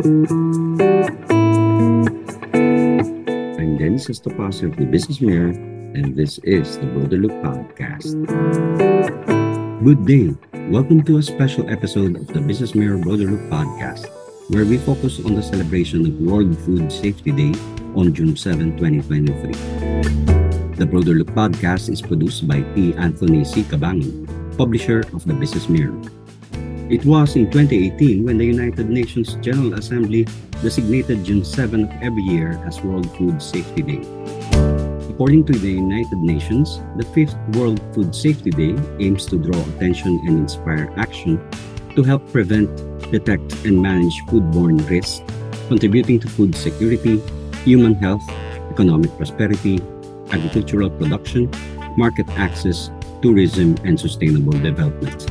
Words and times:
I'm 0.00 0.24
Dennis 3.76 4.08
Estopasio 4.08 4.72
of 4.72 4.76
the 4.78 4.86
Business 4.86 5.20
Mirror, 5.20 5.50
and 5.92 6.16
this 6.16 6.38
is 6.38 6.78
the 6.78 6.86
Broderloo 6.86 7.28
Podcast. 7.44 8.16
Good 9.84 10.06
day. 10.06 10.34
Welcome 10.72 11.04
to 11.04 11.18
a 11.18 11.22
special 11.22 11.68
episode 11.68 12.16
of 12.16 12.28
the 12.28 12.40
Business 12.40 12.74
Mirror 12.74 13.04
Broderloo 13.04 13.46
Podcast, 13.50 14.08
where 14.48 14.64
we 14.64 14.78
focus 14.78 15.20
on 15.22 15.34
the 15.34 15.42
celebration 15.42 16.06
of 16.06 16.14
World 16.14 16.56
Food 16.60 16.90
Safety 16.90 17.30
Day 17.32 17.52
on 17.94 18.14
June 18.14 18.34
7, 18.38 18.78
2023. 18.78 19.52
The 20.76 20.86
Broader 20.86 21.12
Look 21.12 21.28
Podcast 21.36 21.92
is 21.92 22.00
produced 22.00 22.48
by 22.48 22.62
P. 22.72 22.94
Anthony 22.94 23.44
C. 23.44 23.64
Cabangon, 23.64 24.26
publisher 24.56 25.00
of 25.12 25.26
the 25.26 25.34
Business 25.34 25.68
Mirror. 25.68 26.00
It 26.90 27.04
was 27.04 27.36
in 27.36 27.48
2018 27.52 28.24
when 28.24 28.36
the 28.36 28.44
United 28.44 28.90
Nations 28.90 29.36
General 29.36 29.74
Assembly 29.74 30.26
designated 30.60 31.22
June 31.22 31.44
7 31.44 31.84
of 31.84 31.90
every 32.02 32.24
year 32.24 32.60
as 32.66 32.82
World 32.82 33.06
Food 33.16 33.40
Safety 33.40 33.82
Day. 33.82 34.02
According 35.08 35.44
to 35.46 35.52
the 35.52 35.70
United 35.70 36.18
Nations, 36.18 36.82
the 36.96 37.06
fifth 37.14 37.38
World 37.54 37.80
Food 37.94 38.12
Safety 38.12 38.50
Day 38.50 38.74
aims 38.98 39.24
to 39.26 39.38
draw 39.38 39.62
attention 39.76 40.18
and 40.26 40.40
inspire 40.40 40.92
action 40.96 41.38
to 41.94 42.02
help 42.02 42.26
prevent, 42.32 42.66
detect, 43.12 43.54
and 43.64 43.80
manage 43.80 44.18
foodborne 44.26 44.82
risks, 44.90 45.22
contributing 45.68 46.18
to 46.18 46.28
food 46.28 46.56
security, 46.56 47.22
human 47.62 47.94
health, 47.94 48.28
economic 48.68 49.16
prosperity, 49.16 49.78
agricultural 50.32 50.90
production, 50.90 51.48
market 51.96 52.28
access, 52.30 52.90
tourism, 53.22 53.76
and 53.84 54.00
sustainable 54.00 54.58
development. 54.58 55.30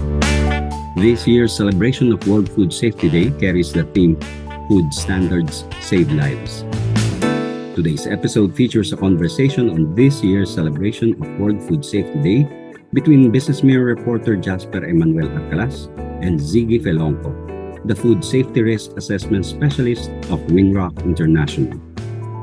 This 0.99 1.25
year's 1.25 1.55
celebration 1.55 2.11
of 2.11 2.27
World 2.27 2.51
Food 2.51 2.73
Safety 2.73 3.07
Day 3.07 3.31
carries 3.39 3.71
the 3.71 3.85
theme 3.95 4.19
Food 4.67 4.93
Standards 4.93 5.63
Save 5.79 6.11
Lives. 6.11 6.65
Today's 7.73 8.05
episode 8.05 8.53
features 8.53 8.91
a 8.91 8.97
conversation 8.97 9.69
on 9.69 9.95
this 9.95 10.21
year's 10.21 10.53
celebration 10.53 11.13
of 11.13 11.39
World 11.39 11.63
Food 11.63 11.85
Safety 11.85 12.19
Day 12.19 12.75
between 12.91 13.31
Business 13.31 13.63
Mirror 13.63 13.95
reporter 13.95 14.35
Jasper 14.35 14.83
Emmanuel 14.83 15.29
Arcalas 15.29 15.87
and 16.21 16.37
Ziggy 16.37 16.83
Felonco, 16.83 17.31
the 17.87 17.95
Food 17.95 18.21
Safety 18.21 18.61
Risk 18.61 18.97
Assessment 18.97 19.45
Specialist 19.45 20.09
of 20.27 20.43
Winrock 20.51 21.01
International. 21.05 21.79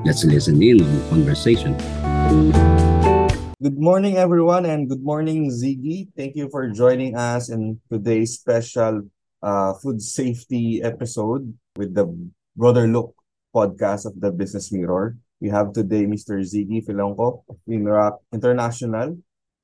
Let's 0.07 0.25
listen 0.25 0.63
in 0.63 0.81
on 0.81 0.97
the 0.97 1.09
conversation. 1.11 1.77
Good 3.57 3.81
morning, 3.81 4.21
everyone, 4.21 4.69
and 4.69 4.85
good 4.85 5.01
morning, 5.01 5.49
Ziggy. 5.49 6.13
Thank 6.13 6.37
you 6.37 6.53
for 6.53 6.69
joining 6.69 7.17
us 7.17 7.49
in 7.49 7.81
today's 7.89 8.37
special 8.37 9.09
uh, 9.41 9.73
food 9.81 10.05
safety 10.05 10.85
episode 10.85 11.57
with 11.73 11.97
the 11.97 12.05
Brother 12.53 12.85
Look 12.85 13.17
podcast 13.57 14.05
of 14.05 14.21
the 14.21 14.29
Business 14.29 14.69
Mirror. 14.69 15.17
We 15.41 15.49
have 15.49 15.73
today 15.73 16.05
Mr. 16.05 16.37
Ziggy 16.45 16.85
Filonco 16.85 17.49
Winrock 17.65 18.21
International. 18.29 19.17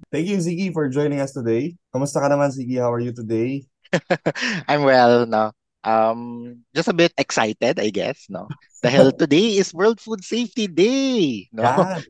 Thank 0.08 0.24
you, 0.24 0.40
Ziggy, 0.40 0.72
for 0.72 0.88
joining 0.88 1.20
us 1.20 1.36
today. 1.36 1.76
Kamusta 1.92 2.24
ka 2.24 2.32
naman, 2.32 2.48
Ziggy? 2.48 2.80
How 2.80 2.96
are 2.96 3.04
you 3.04 3.12
today? 3.12 3.68
I'm 4.72 4.88
well, 4.88 5.28
no. 5.28 5.52
Um, 5.84 6.62
just 6.74 6.88
a 6.88 6.92
bit 6.94 7.12
excited, 7.18 7.80
I 7.80 7.90
guess, 7.90 8.26
no. 8.28 8.48
the 8.82 8.90
hell 8.90 9.10
today 9.18 9.58
is 9.58 9.74
World 9.74 10.00
Food 10.00 10.24
Safety 10.24 10.66
Day, 10.66 11.48
no. 11.52 11.62
Yeah. 11.62 12.00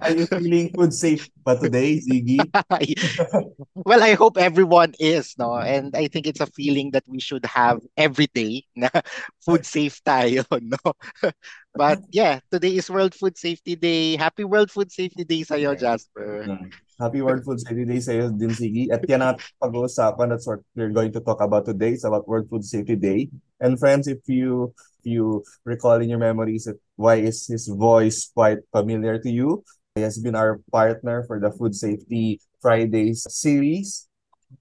Are 0.00 0.12
you 0.12 0.26
feeling 0.26 0.70
food 0.72 0.94
safe 0.94 1.28
but 1.44 1.60
today, 1.60 2.00
Ziggy? 2.00 2.40
well, 3.74 4.02
I 4.02 4.14
hope 4.14 4.38
everyone 4.38 4.94
is, 4.98 5.34
no. 5.38 5.54
And 5.56 5.94
I 5.94 6.08
think 6.08 6.26
it's 6.26 6.40
a 6.40 6.46
feeling 6.46 6.92
that 6.92 7.04
we 7.06 7.20
should 7.20 7.44
have 7.44 7.80
every 7.96 8.28
day 8.32 8.64
na 8.76 8.88
food 9.44 9.66
safe 9.66 10.00
tayo, 10.04 10.44
no. 10.60 10.80
But 11.74 12.00
yeah, 12.10 12.40
today 12.50 12.76
is 12.76 12.90
World 12.90 13.14
Food 13.14 13.38
Safety 13.38 13.76
Day. 13.76 14.16
Happy 14.16 14.44
World 14.44 14.70
Food 14.70 14.90
Safety 14.90 15.24
Day 15.24 15.44
sa'yo, 15.44 15.76
Jasper. 15.78 16.58
Happy 16.98 17.22
World 17.22 17.46
Food 17.46 17.62
Safety 17.62 17.86
Day 17.86 18.02
sa'yo 18.02 18.34
din, 18.34 18.50
Ziggy. 18.50 18.90
At 18.90 19.06
yan 19.06 19.22
ang 19.22 19.38
pag-uusapan. 19.62 20.34
That's 20.34 20.50
what 20.50 20.66
we're 20.74 20.90
going 20.90 21.14
to 21.14 21.22
talk 21.22 21.38
about 21.38 21.62
today. 21.62 21.94
It's 21.94 22.02
about 22.02 22.26
World 22.26 22.50
Food 22.50 22.66
Safety 22.66 22.98
Day. 22.98 23.30
And 23.62 23.78
friends, 23.78 24.10
if 24.10 24.18
you 24.26 24.74
if 24.98 25.06
you 25.06 25.46
recall 25.62 26.02
in 26.02 26.10
your 26.10 26.18
memories 26.18 26.66
that 26.66 26.82
why 26.98 27.22
is 27.22 27.46
his 27.46 27.70
voice 27.70 28.34
quite 28.34 28.66
familiar 28.74 29.14
to 29.22 29.30
you? 29.30 29.62
He 29.94 30.02
has 30.02 30.18
been 30.18 30.34
our 30.34 30.58
partner 30.74 31.22
for 31.30 31.38
the 31.38 31.54
Food 31.54 31.78
Safety 31.78 32.42
Fridays 32.58 33.22
series. 33.30 34.10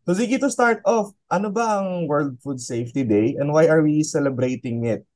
So 0.05 0.13
Ziggy, 0.13 0.37
to 0.37 0.53
start 0.53 0.85
off, 0.85 1.17
ano 1.33 1.49
ba 1.49 1.81
ang 1.81 2.05
World 2.05 2.37
Food 2.45 2.61
Safety 2.61 3.01
Day 3.01 3.33
and 3.41 3.49
why 3.49 3.65
are 3.65 3.81
we 3.81 4.05
celebrating 4.05 4.85
it? 4.85 5.09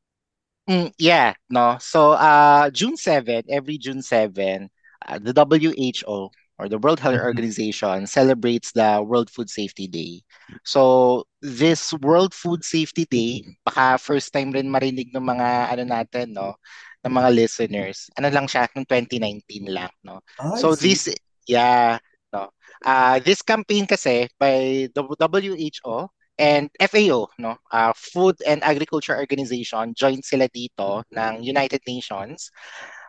Mm, 0.66 0.90
yeah, 0.98 1.38
no. 1.54 1.78
So 1.78 2.18
uh 2.18 2.74
June 2.74 2.98
7, 2.98 3.46
every 3.46 3.78
June 3.78 4.02
7, 4.02 4.74
uh, 5.06 5.20
the 5.22 5.38
WHO 5.38 6.34
or 6.62 6.70
the 6.70 6.78
World 6.78 7.02
Health 7.02 7.18
Organization 7.18 8.06
celebrates 8.06 8.72
the 8.72 9.02
World 9.02 9.34
Food 9.34 9.50
Safety 9.50 9.90
Day. 9.90 10.22
So 10.64 11.26
this 11.42 11.90
World 12.06 12.34
Food 12.38 12.62
Safety 12.64 13.10
Day, 13.10 13.58
baka 13.66 13.98
first 13.98 14.30
time 14.30 14.54
rin 14.54 14.70
marinig 14.70 15.10
ng 15.10 15.26
mga 15.26 15.74
ano 15.74 15.84
natin, 15.90 16.38
no, 16.38 16.54
ng 17.02 17.14
mga 17.14 17.30
listeners. 17.34 18.14
Ano 18.18 18.30
lang 18.30 18.46
siya 18.46 18.70
nung 18.78 18.86
2019 18.86 19.66
lang, 19.74 19.90
no. 20.06 20.22
I 20.40 20.62
So 20.62 20.76
see. 20.76 20.94
this 20.94 21.10
yeah, 21.50 21.98
no. 22.30 22.54
Uh 22.86 23.18
this 23.26 23.42
campaign 23.42 23.90
kasi 23.90 24.30
by 24.38 24.86
WHO 24.94 26.10
and 26.38 26.70
FAO, 26.80 27.30
no, 27.38 27.58
uh, 27.72 27.94
Food 27.98 28.42
and 28.46 28.64
Agriculture 28.64 29.18
Organization, 29.18 29.94
joint 29.94 30.26
sila 30.26 30.50
dito 30.50 31.04
ng 31.14 31.44
United 31.46 31.82
Nations. 31.86 32.50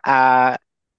Uh, 0.05 0.53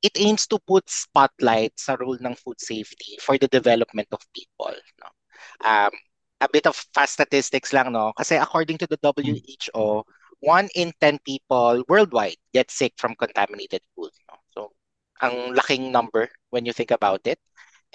it 0.04 0.20
aims 0.20 0.44
to 0.52 0.60
put 0.68 0.84
spotlight 0.84 1.72
sa 1.80 1.96
role 1.96 2.20
ng 2.20 2.36
food 2.36 2.60
safety 2.60 3.16
for 3.24 3.40
the 3.40 3.48
development 3.48 4.06
of 4.12 4.20
people. 4.36 4.76
No? 5.00 5.08
Um, 5.64 5.92
a 6.44 6.48
bit 6.52 6.68
of 6.68 6.76
fast 6.92 7.16
statistics 7.16 7.72
lang, 7.72 7.96
no? 7.96 8.12
Kasi 8.12 8.36
according 8.36 8.76
to 8.84 8.86
the 8.86 9.00
WHO, 9.00 10.04
one 10.44 10.68
in 10.76 10.92
10 11.00 11.24
people 11.24 11.80
worldwide 11.88 12.36
get 12.52 12.68
sick 12.68 12.92
from 13.00 13.16
contaminated 13.16 13.80
food. 13.96 14.12
No? 14.28 14.36
So, 14.52 14.60
ang 15.24 15.56
laking 15.56 15.88
number 15.88 16.28
when 16.52 16.68
you 16.68 16.76
think 16.76 16.92
about 16.92 17.24
it. 17.24 17.40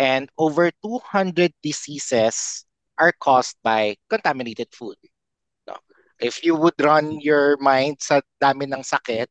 And 0.02 0.34
over 0.42 0.74
200 0.82 1.54
diseases 1.62 2.66
are 2.98 3.14
caused 3.22 3.62
by 3.62 4.02
contaminated 4.10 4.74
food. 4.74 4.98
No? 5.70 5.78
If 6.18 6.42
you 6.42 6.58
would 6.58 6.82
run 6.82 7.22
your 7.22 7.54
mind 7.62 8.02
sa 8.02 8.26
dami 8.42 8.66
ng 8.66 8.82
sakit, 8.82 9.30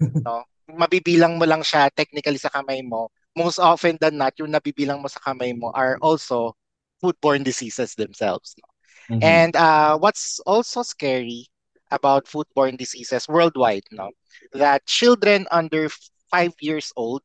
no? 0.24 0.48
Mabibilang 0.70 1.36
mo 1.38 1.44
lang 1.44 1.62
siya 1.62 1.90
technically 1.92 2.38
sa 2.38 2.50
kamay 2.52 2.80
mo. 2.82 3.10
Most 3.36 3.58
often 3.58 3.98
than 4.00 4.16
not, 4.18 4.34
yung 4.38 4.54
nabibilang 4.54 5.02
mo 5.02 5.08
sa 5.10 5.20
kamay 5.20 5.52
mo 5.56 5.70
are 5.74 5.98
also 6.00 6.54
foodborne 7.02 7.44
diseases 7.44 7.94
themselves. 7.94 8.54
No? 8.56 8.68
Mhm. 9.16 9.22
And 9.22 9.52
uh, 9.56 9.98
what's 9.98 10.40
also 10.46 10.82
scary 10.82 11.48
about 11.90 12.26
foodborne 12.26 12.78
diseases 12.78 13.28
worldwide, 13.28 13.84
no, 13.92 14.10
that 14.54 14.86
children 14.86 15.46
under 15.52 15.88
five 16.30 16.54
years 16.60 16.90
old 16.96 17.22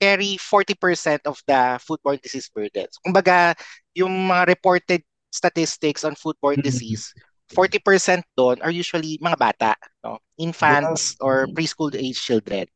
carry 0.00 0.36
40% 0.36 1.22
of 1.24 1.40
the 1.46 1.80
foodborne 1.80 2.20
disease 2.20 2.50
burdens. 2.52 2.98
Kumbaga, 3.04 3.56
yung 3.94 4.28
mga 4.28 4.48
reported 4.48 5.02
statistics 5.32 6.04
on 6.04 6.14
foodborne 6.16 6.60
Mhm. 6.60 6.68
disease, 6.68 7.12
40% 7.50 8.24
doon 8.36 8.60
are 8.62 8.70
usually 8.70 9.18
mga 9.22 9.38
bata, 9.38 9.72
no? 10.04 10.18
Infants 10.38 11.16
or 11.20 11.46
Mhm. 11.46 11.56
preschool 11.56 11.94
age 11.94 12.18
children. 12.20 12.66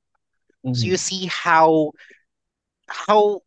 So 0.73 0.87
Mhm. 0.87 0.89
you 0.89 0.97
see 0.97 1.27
how 1.31 1.93
how 2.89 3.41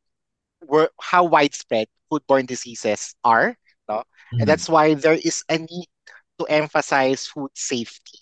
how 1.02 1.24
widespread 1.26 1.88
foodborne 2.12 2.48
diseases 2.48 3.16
are, 3.24 3.56
no? 3.90 4.04
And 4.40 4.48
Mhm. 4.48 4.48
that's 4.48 4.70
why 4.70 4.94
there 4.96 5.18
is 5.18 5.44
a 5.50 5.58
need 5.58 5.88
to 6.40 6.46
emphasize 6.48 7.28
food 7.28 7.52
safety. 7.56 8.20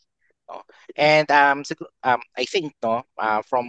No? 0.50 0.62
And 0.96 1.30
um, 1.32 1.64
sigur- 1.64 1.94
um, 2.04 2.22
I 2.38 2.46
think 2.46 2.74
no, 2.84 3.04
uh, 3.18 3.42
from 3.48 3.66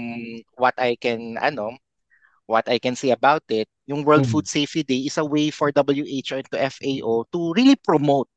what 0.57 0.75
I 0.79 0.97
can 0.97 1.39
ano, 1.39 1.77
what 2.47 2.69
I 2.69 2.79
can 2.79 2.97
say 2.97 3.11
about 3.11 3.43
it, 3.51 3.69
yung 3.87 4.05
World 4.05 4.27
Mhm. 4.27 4.27
Food 4.27 4.47
Safety 4.49 4.83
Day 4.83 5.07
is 5.07 5.19
a 5.19 5.25
way 5.25 5.51
for 5.51 5.71
WHO 5.73 6.37
and 6.37 6.47
to 6.53 6.61
FAO 6.61 7.25
to 7.33 7.53
really 7.55 7.77
promote 7.77 8.29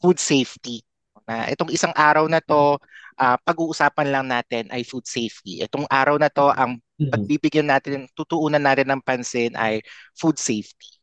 food 0.00 0.18
safety. 0.20 0.82
Na 1.26 1.48
itong 1.50 1.72
isang 1.74 1.92
araw 1.96 2.26
na 2.30 2.40
to, 2.44 2.78
ah, 3.18 3.36
pag-uusapan 3.40 4.08
lang 4.12 4.26
natin 4.30 4.70
ay 4.70 4.82
food 4.86 5.06
safety. 5.08 5.60
Itong 5.64 5.86
araw 5.90 6.16
na 6.20 6.30
to, 6.30 6.52
ang 6.52 6.78
Mhm. 7.00 7.10
pagbibigyan 7.12 7.68
natin, 7.68 8.06
tutuunan 8.16 8.62
natin 8.62 8.88
ng 8.92 9.02
pansin 9.02 9.52
ay 9.58 9.82
food 10.16 10.38
safety. 10.38 10.96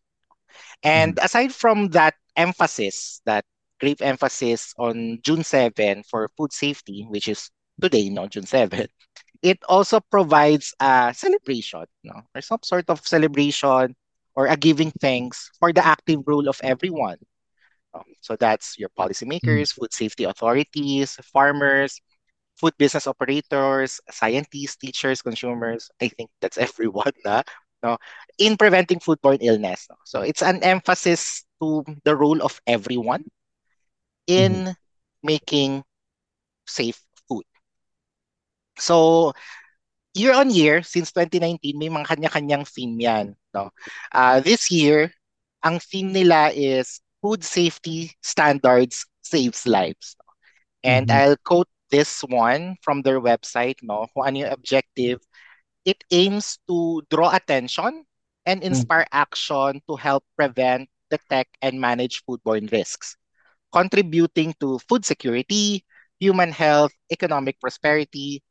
And 0.84 1.18
aside 1.20 1.54
from 1.54 1.90
that 1.90 2.16
emphasis, 2.36 3.22
that 3.26 3.46
grave 3.80 4.02
emphasis 4.02 4.74
on 4.78 5.20
June 5.24 5.44
7 5.44 6.04
for 6.04 6.30
food 6.38 6.54
safety, 6.54 7.06
which 7.10 7.28
is 7.28 7.50
today, 7.82 8.10
no, 8.10 8.28
June 8.28 8.46
7, 8.46 8.88
it 9.42 9.60
also 9.68 10.00
provides 10.00 10.74
a 10.80 11.14
celebration, 11.16 11.86
no, 12.04 12.22
or 12.36 12.42
some 12.42 12.64
sort 12.64 12.90
of 12.90 13.06
celebration 13.06 13.96
or 14.36 14.48
a 14.48 14.58
giving 14.58 14.92
thanks 15.02 15.52
for 15.60 15.74
the 15.74 15.86
active 15.86 16.22
role 16.26 16.48
of 16.48 16.60
everyone. 16.64 17.18
So 18.22 18.36
that's 18.36 18.78
your 18.80 18.90
policymakers, 18.90 19.70
mm. 19.70 19.74
food 19.74 19.94
safety 19.94 20.24
authorities, 20.24 21.16
farmers, 21.22 22.00
food 22.58 22.74
business 22.78 23.08
operators, 23.08 24.00
scientists, 24.10 24.78
teachers, 24.78 25.22
consumers. 25.22 25.90
I 26.02 26.08
think 26.10 26.30
that's 26.42 26.58
everyone 26.62 27.14
na, 27.26 27.44
no, 27.82 27.98
in 28.38 28.58
preventing 28.58 29.00
foodborne 29.00 29.42
illness. 29.42 29.88
No? 29.90 29.98
So 30.06 30.22
it's 30.22 30.42
an 30.42 30.64
emphasis 30.64 31.46
to 31.62 31.84
the 32.04 32.16
role 32.16 32.42
of 32.42 32.60
everyone 32.66 33.26
in 34.28 34.54
mm-hmm. 34.54 34.72
making 35.24 35.84
safe 36.66 37.02
food. 37.28 37.46
So 38.78 39.34
year 40.14 40.34
on 40.34 40.50
year, 40.50 40.82
since 40.84 41.12
2019, 41.12 41.78
may 41.78 41.90
mga 41.90 42.08
kanya-kanyang 42.08 42.66
theme 42.70 43.00
yan. 43.02 43.36
No? 43.54 43.70
Uh, 44.14 44.40
this 44.40 44.72
year, 44.72 45.12
ang 45.64 45.80
theme 45.80 46.14
nila 46.14 46.52
is 46.54 47.02
food 47.24 47.44
safety 47.46 48.14
standards 48.22 49.08
saves 49.24 49.68
lives. 49.68 50.18
And 50.84 51.06
Mhm. 51.06 51.10
I'll 51.12 51.38
quote 51.38 51.70
this 51.92 52.22
one 52.24 52.78
from 52.82 53.02
their 53.04 53.22
website, 53.22 53.80
no? 53.84 54.08
Kung 54.14 54.28
ano 54.28 54.38
yung 54.48 54.54
objective. 54.54 55.20
It 55.86 56.04
aims 56.12 56.60
to 56.68 57.02
draw 57.10 57.34
attention 57.34 58.06
and 58.46 58.64
inspire 58.64 59.08
action 59.12 59.82
to 59.88 59.96
help 59.98 60.24
prevent, 60.38 60.90
detect, 61.10 61.58
and 61.62 61.80
manage 61.82 62.24
foodborne 62.26 62.72
risks, 62.72 63.18
contributing 63.74 64.54
to 64.62 64.80
food 64.90 65.06
security, 65.06 65.86
human 66.20 66.52
health, 66.52 66.94
economic 67.12 67.60
prosperity, 67.60 68.44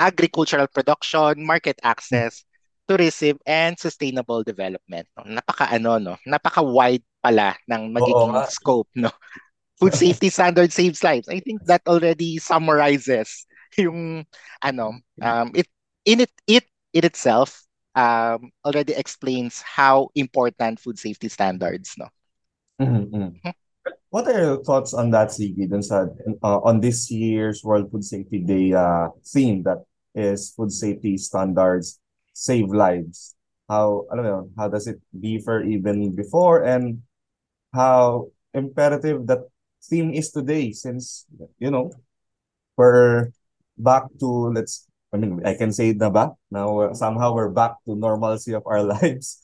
agricultural 0.00 0.66
production, 0.68 1.44
market 1.46 1.78
access, 1.82 2.44
tourism, 2.88 3.38
and 3.44 3.78
sustainable 3.78 4.42
development. 4.42 5.06
No? 5.16 5.38
Napaka 5.38 5.68
ano, 5.68 6.00
no? 6.00 6.14
Napaka 6.24 6.64
wide 6.64 7.04
pala 7.20 7.54
ng 7.68 7.92
magiging 7.92 8.32
nga. 8.32 8.48
scope, 8.48 8.88
no? 8.96 9.12
Food 9.76 9.94
safety 10.04 10.32
standard 10.32 10.72
saves 10.72 11.04
lives. 11.04 11.28
I 11.28 11.40
think 11.40 11.62
that 11.68 11.84
already 11.86 12.40
summarizes 12.40 13.46
yung 13.76 14.24
ano, 14.64 14.96
um, 15.20 15.52
it 15.54 15.68
in 16.08 16.24
it 16.24 16.32
it 16.48 16.64
in 16.96 17.04
itself 17.04 17.68
um, 17.94 18.50
already 18.64 18.96
explains 18.96 19.60
how 19.60 20.08
important 20.16 20.80
food 20.80 20.98
safety 20.98 21.28
standards, 21.28 21.94
no? 22.00 22.08
Mhm, 22.80 23.10
mhm. 23.12 23.52
What 24.08 24.24
are 24.28 24.40
your 24.40 24.64
thoughts 24.64 24.94
on 24.94 25.12
that, 25.12 25.28
Siggy, 25.28 25.68
dun 25.68 25.84
sa, 25.84 26.08
uh, 26.40 26.60
on 26.64 26.80
this 26.80 27.12
year's 27.12 27.60
World 27.60 27.92
Food 27.92 28.04
Safety 28.04 28.40
Day 28.40 28.72
uh, 28.72 29.12
theme 29.20 29.62
that 29.68 29.84
is 30.16 30.56
food 30.56 30.72
safety 30.72 31.20
standards 31.20 32.00
save 32.38 32.70
lives? 32.70 33.34
How, 33.66 34.06
alam 34.14 34.22
mo 34.24 34.36
how 34.54 34.70
does 34.70 34.86
it 34.86 35.02
differ 35.10 35.66
even 35.66 36.14
before 36.14 36.62
and 36.62 37.02
how 37.74 38.30
imperative 38.54 39.26
that 39.26 39.50
theme 39.82 40.14
is 40.14 40.30
today 40.30 40.70
since, 40.72 41.26
you 41.58 41.70
know, 41.74 41.90
we're 42.78 43.34
back 43.76 44.06
to, 44.22 44.54
let's, 44.54 44.86
I 45.12 45.18
mean, 45.18 45.42
I 45.44 45.58
can 45.58 45.74
say 45.74 45.92
na 45.92 46.08
ba? 46.08 46.38
Now, 46.50 46.94
somehow 46.94 47.34
we're 47.34 47.50
back 47.52 47.82
to 47.84 47.98
normalcy 47.98 48.54
of 48.54 48.62
our 48.64 48.82
lives. 48.94 49.42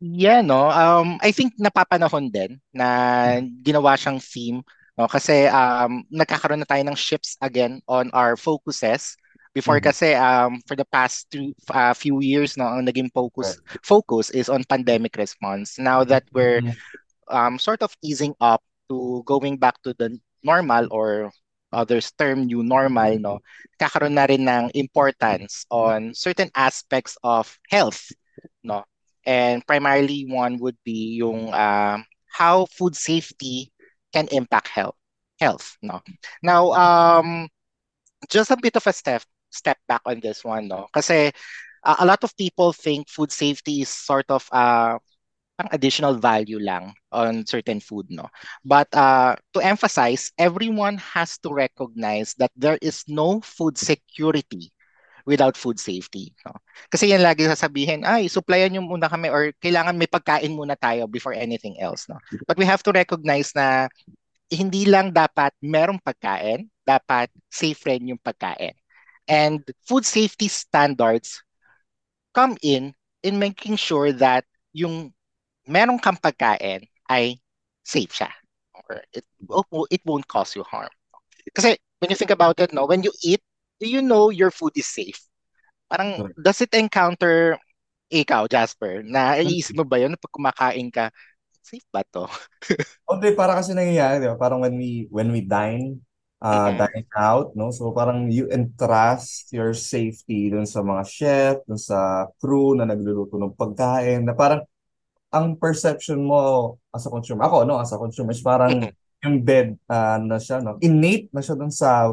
Yeah, 0.00 0.42
no. 0.44 0.68
Um, 0.68 1.16
I 1.24 1.32
think 1.32 1.56
napapanahon 1.56 2.28
din 2.28 2.60
na 2.74 3.40
ginawa 3.64 3.96
siyang 3.96 4.20
theme, 4.20 4.60
no? 4.92 5.08
Kasi 5.08 5.48
um, 5.48 6.04
nagkakaroon 6.12 6.60
na 6.60 6.68
tayo 6.68 6.84
ng 6.84 6.98
shifts 6.98 7.40
again 7.40 7.80
on 7.88 8.12
our 8.12 8.36
focuses. 8.36 9.16
Before 9.56 9.80
Mhm. 9.80 9.88
kasi 9.88 10.12
um, 10.12 10.60
for 10.68 10.76
the 10.76 10.84
past 10.84 11.32
two, 11.32 11.56
uh, 11.72 11.96
few 11.96 12.20
years, 12.20 12.60
no, 12.60 12.68
ang 12.68 12.84
naging 12.84 13.08
focus 13.16 13.56
focus 13.80 14.28
is 14.30 14.52
on 14.52 14.68
pandemic 14.68 15.16
response. 15.16 15.80
Now 15.80 16.04
that 16.04 16.28
we're 16.36 16.60
Mhm. 16.60 16.76
um, 17.32 17.58
sort 17.58 17.82
of 17.82 17.96
easing 18.04 18.34
up 18.40 18.60
to 18.88 19.22
going 19.26 19.56
back 19.58 19.80
to 19.82 19.94
the 19.96 20.18
normal 20.44 20.86
or 20.92 21.32
others 21.72 22.12
term 22.18 22.46
new 22.46 22.62
normal, 22.62 23.18
no, 23.18 23.40
kakaroon 23.80 24.14
na 24.16 24.28
rin 24.28 24.44
ng 24.46 24.70
importance 24.76 25.64
on 25.70 26.14
certain 26.14 26.50
aspects 26.54 27.16
of 27.24 27.58
health, 27.70 28.12
no. 28.62 28.84
And 29.26 29.64
primarily 29.66 30.24
one 30.28 30.58
would 30.60 30.76
be 30.84 31.18
yung 31.18 31.52
um, 31.54 32.04
how 32.30 32.66
food 32.70 32.94
safety 32.96 33.72
can 34.12 34.28
impact 34.30 34.68
health, 34.68 34.96
health, 35.40 35.76
no. 35.82 36.02
Now, 36.42 36.72
um, 36.72 37.48
just 38.30 38.50
a 38.50 38.56
bit 38.60 38.76
of 38.76 38.86
a 38.86 38.92
step 38.92 39.22
step 39.50 39.78
back 39.88 40.02
on 40.06 40.20
this 40.20 40.44
one, 40.44 40.68
no, 40.68 40.86
kasi 40.92 41.32
uh, 41.84 41.96
a 42.00 42.06
lot 42.06 42.22
of 42.24 42.36
people 42.36 42.72
think 42.72 43.08
food 43.08 43.30
safety 43.30 43.82
is 43.82 43.88
sort 43.88 44.26
of 44.28 44.46
uh, 44.52 44.98
ang 45.56 45.68
additional 45.72 46.20
value 46.20 46.60
lang 46.60 46.92
on 47.12 47.46
certain 47.48 47.80
food, 47.80 48.04
no? 48.12 48.28
But 48.60 48.92
uh, 48.92 49.40
to 49.56 49.64
emphasize, 49.64 50.28
everyone 50.36 51.00
has 51.00 51.40
to 51.40 51.48
recognize 51.48 52.36
that 52.36 52.52
there 52.52 52.76
is 52.84 53.08
no 53.08 53.40
food 53.40 53.80
security 53.80 54.76
without 55.24 55.58
food 55.58 55.80
safety. 55.80 56.36
No? 56.46 56.54
Kasi 56.92 57.10
yan 57.10 57.24
lagi 57.24 57.48
sasabihin, 57.48 58.06
ay, 58.06 58.30
supplyan 58.30 58.76
nyo 58.76 58.86
muna 58.86 59.10
kami 59.10 59.32
or 59.32 59.50
kailangan 59.58 59.98
may 59.98 60.06
pagkain 60.06 60.54
muna 60.54 60.78
tayo 60.78 61.10
before 61.10 61.34
anything 61.34 61.74
else. 61.82 62.06
No? 62.06 62.16
But 62.46 62.60
we 62.60 62.68
have 62.68 62.84
to 62.86 62.94
recognize 62.94 63.50
na 63.56 63.90
hindi 64.46 64.86
lang 64.86 65.10
dapat 65.10 65.50
merong 65.58 65.98
pagkain, 65.98 66.70
dapat 66.86 67.32
safe 67.50 67.82
rin 67.90 68.14
yung 68.14 68.22
pagkain. 68.22 68.76
And 69.26 69.62
food 69.86 70.06
safety 70.06 70.48
standards 70.48 71.42
come 72.34 72.56
in 72.62 72.94
in 73.22 73.38
making 73.38 73.76
sure 73.76 74.12
that 74.22 74.46
yung 74.70 75.10
merong 75.66 75.98
kang 75.98 76.20
pagkain 76.20 76.86
ay 77.10 77.42
safe 77.82 78.12
siya. 78.14 78.30
Or 78.86 79.02
it, 79.10 79.26
it 79.90 80.02
won't 80.06 80.28
cause 80.28 80.54
you 80.54 80.62
harm. 80.62 80.92
Kasi 81.54 81.74
when 81.98 82.10
you 82.10 82.18
think 82.18 82.30
about 82.30 82.60
it, 82.60 82.70
no, 82.70 82.86
when 82.86 83.02
you 83.02 83.10
eat, 83.24 83.42
do 83.80 83.88
you 83.88 84.02
know 84.02 84.30
your 84.30 84.50
food 84.50 84.72
is 84.76 84.86
safe? 84.86 85.18
Parang, 85.90 86.22
Correct. 86.22 86.38
does 86.42 86.60
it 86.62 86.72
encounter 86.74 87.58
ikaw, 88.10 88.46
Jasper, 88.46 89.02
na 89.02 89.38
iisip 89.38 89.74
mo 89.74 89.84
ba 89.86 89.98
yun 89.98 90.14
pag 90.14 90.34
kumakain 90.34 90.88
ka, 90.90 91.10
safe 91.62 91.86
ba 91.90 92.06
to? 92.14 92.26
Okay, 93.06 93.38
para 93.38 93.54
kasi 93.54 93.70
nangyayari, 93.70 94.18
di 94.18 94.26
ba? 94.26 94.34
Parang 94.34 94.58
when 94.58 94.74
we 94.74 95.06
when 95.14 95.30
we 95.30 95.38
dine, 95.38 96.02
uh, 96.42 96.70
dine 96.74 97.06
out, 97.16 97.52
no? 97.56 97.70
So 97.72 97.92
parang 97.92 98.28
you 98.32 98.48
entrust 98.52 99.52
your 99.52 99.72
safety 99.76 100.50
dun 100.52 100.66
sa 100.68 100.80
mga 100.84 101.02
chef, 101.06 101.54
dun 101.68 101.80
sa 101.80 102.28
crew 102.40 102.76
na 102.76 102.84
nagluluto 102.88 103.36
ng 103.40 103.56
pagkain, 103.56 104.24
na 104.26 104.34
parang 104.36 104.62
ang 105.32 105.56
perception 105.58 106.22
mo 106.24 106.76
as 106.94 107.04
a 107.06 107.10
consumer, 107.12 107.44
ako, 107.46 107.64
no, 107.68 107.78
as 107.82 107.92
a 107.92 107.98
consumer, 108.00 108.32
is 108.32 108.42
parang 108.44 108.84
Mhm. 108.84 108.90
embed 109.24 109.76
uh, 109.90 110.18
na 110.22 110.38
siya, 110.40 110.62
no? 110.62 110.78
Innate 110.80 111.28
na 111.34 111.42
siya 111.44 111.56
dun 111.58 111.72
sa 111.74 112.08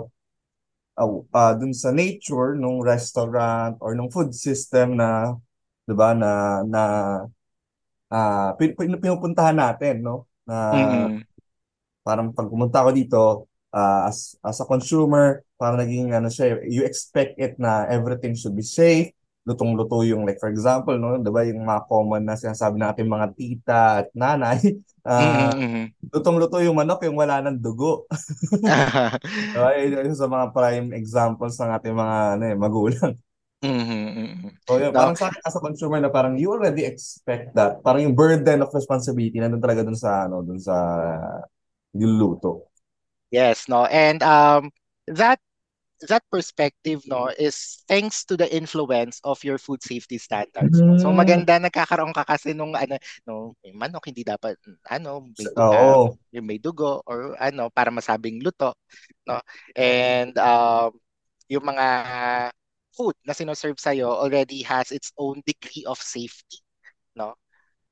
uh, 0.99 1.09
uh, 1.33 1.53
dun 1.57 1.73
sa 1.73 1.89
nature 1.93 2.55
nung 2.57 2.81
restaurant 2.83 3.77
or 3.81 3.93
nung 3.97 4.09
food 4.11 4.33
system 4.35 4.97
na, 4.99 5.35
'di 5.85 5.93
ba, 5.95 6.13
na 6.17 6.63
na 6.67 6.83
ah 8.13 8.53
pin- 8.57 8.75
pin- 8.77 8.99
pinupuntahan 9.01 9.57
natin, 9.57 9.95
no? 10.05 10.15
Na 10.47 10.55
Mhm. 10.73 11.23
parang 12.03 12.35
pag 12.35 12.47
pumunta 12.51 12.83
ako 12.83 12.91
dito, 12.95 13.21
ah, 13.73 14.07
as, 14.09 14.37
as 14.45 14.57
a 14.61 14.65
consumer, 14.69 15.41
parang 15.59 15.81
naging 15.81 16.13
ano 16.13 16.29
siya, 16.31 16.61
you 16.69 16.85
expect 16.85 17.35
it 17.41 17.57
na 17.59 17.85
everything 17.89 18.37
should 18.37 18.55
be 18.55 18.63
safe, 18.65 19.11
lutong-luto 19.49 20.05
yung 20.07 20.23
like 20.23 20.39
for 20.39 20.47
example, 20.53 20.95
no, 20.95 21.19
'di 21.19 21.31
ba 21.33 21.43
yung 21.43 21.65
mga 21.67 21.83
common 21.89 22.23
na 22.23 22.37
sinasabi 22.39 22.79
natin 22.79 23.11
mga 23.11 23.27
tita 23.35 23.81
at 24.05 24.07
nanay, 24.15 24.61
Mhm. 25.17 25.93
lutong-luto 26.13 26.61
yung 26.63 26.77
manok 26.77 27.03
yung 27.07 27.17
wala 27.19 27.41
ng 27.43 27.57
dugo. 27.59 28.05
Diba? 29.53 29.69
Yun 29.79 30.09
yung 30.13 30.19
sa 30.19 30.29
mga 30.29 30.47
prime 30.53 30.87
examples 30.97 31.55
ng 31.61 31.71
ating 31.77 31.95
mga 31.95 32.17
ano, 32.37 32.43
eh, 32.49 32.57
magulang. 32.57 33.13
Mhm. 33.63 33.99
Mhm. 34.19 34.51
So 34.63 34.79
yun, 34.79 34.95
No, 34.95 34.95
parang 34.95 35.15
sa 35.19 35.27
akin 35.27 35.43
as 35.43 35.55
a 35.55 35.61
consumer 35.63 35.99
na 35.99 36.07
parang 36.07 36.39
you 36.39 36.47
already 36.55 36.87
expect 36.87 37.51
that. 37.51 37.83
Parang 37.83 38.07
yung 38.07 38.15
burden 38.15 38.63
of 38.63 38.71
responsibility 38.71 39.35
nandun 39.35 39.59
talaga 39.59 39.83
dun 39.83 39.99
sa 39.99 40.23
ano, 40.27 40.39
dun 40.39 40.55
sa 40.59 40.75
niluluto. 41.97 42.69
Yes, 43.33 43.65
no. 43.65 43.89
And 43.89 44.21
um 44.21 44.69
that 45.09 45.41
that 46.05 46.21
perspective 46.29 47.01
no 47.09 47.33
is 47.33 47.81
thanks 47.89 48.27
to 48.29 48.37
the 48.37 48.45
influence 48.45 49.17
of 49.25 49.41
your 49.41 49.57
food 49.57 49.81
safety 49.81 50.21
standards. 50.21 50.77
No? 50.85 50.93
So 51.01 51.09
Mm. 51.09 51.17
maganda 51.17 51.53
nagkakaroon 51.57 52.13
ka 52.13 52.29
kasi 52.29 52.53
nung 52.53 52.77
ano 52.77 53.01
no, 53.25 53.57
may 53.65 53.73
manok 53.73 54.13
hindi 54.13 54.21
dapat 54.21 54.53
ano, 54.85 55.25
may 55.33 55.49
du- 55.49 55.57
Oo. 55.57 56.13
yung 56.29 56.45
may 56.45 56.61
dugo 56.61 57.01
or 57.09 57.33
ano 57.41 57.73
para 57.73 57.89
masabing 57.89 58.37
luto, 58.45 58.77
no. 59.25 59.41
And 59.73 60.37
um 60.37 60.93
yung 61.49 61.65
mga 61.65 61.87
food 62.93 63.17
na 63.25 63.33
sinoserve 63.33 63.81
sa'yo 63.81 64.13
already 64.13 64.61
has 64.61 64.93
its 64.93 65.09
own 65.17 65.41
degree 65.41 65.89
of 65.89 65.97
safety, 65.97 66.61
no. 67.17 67.33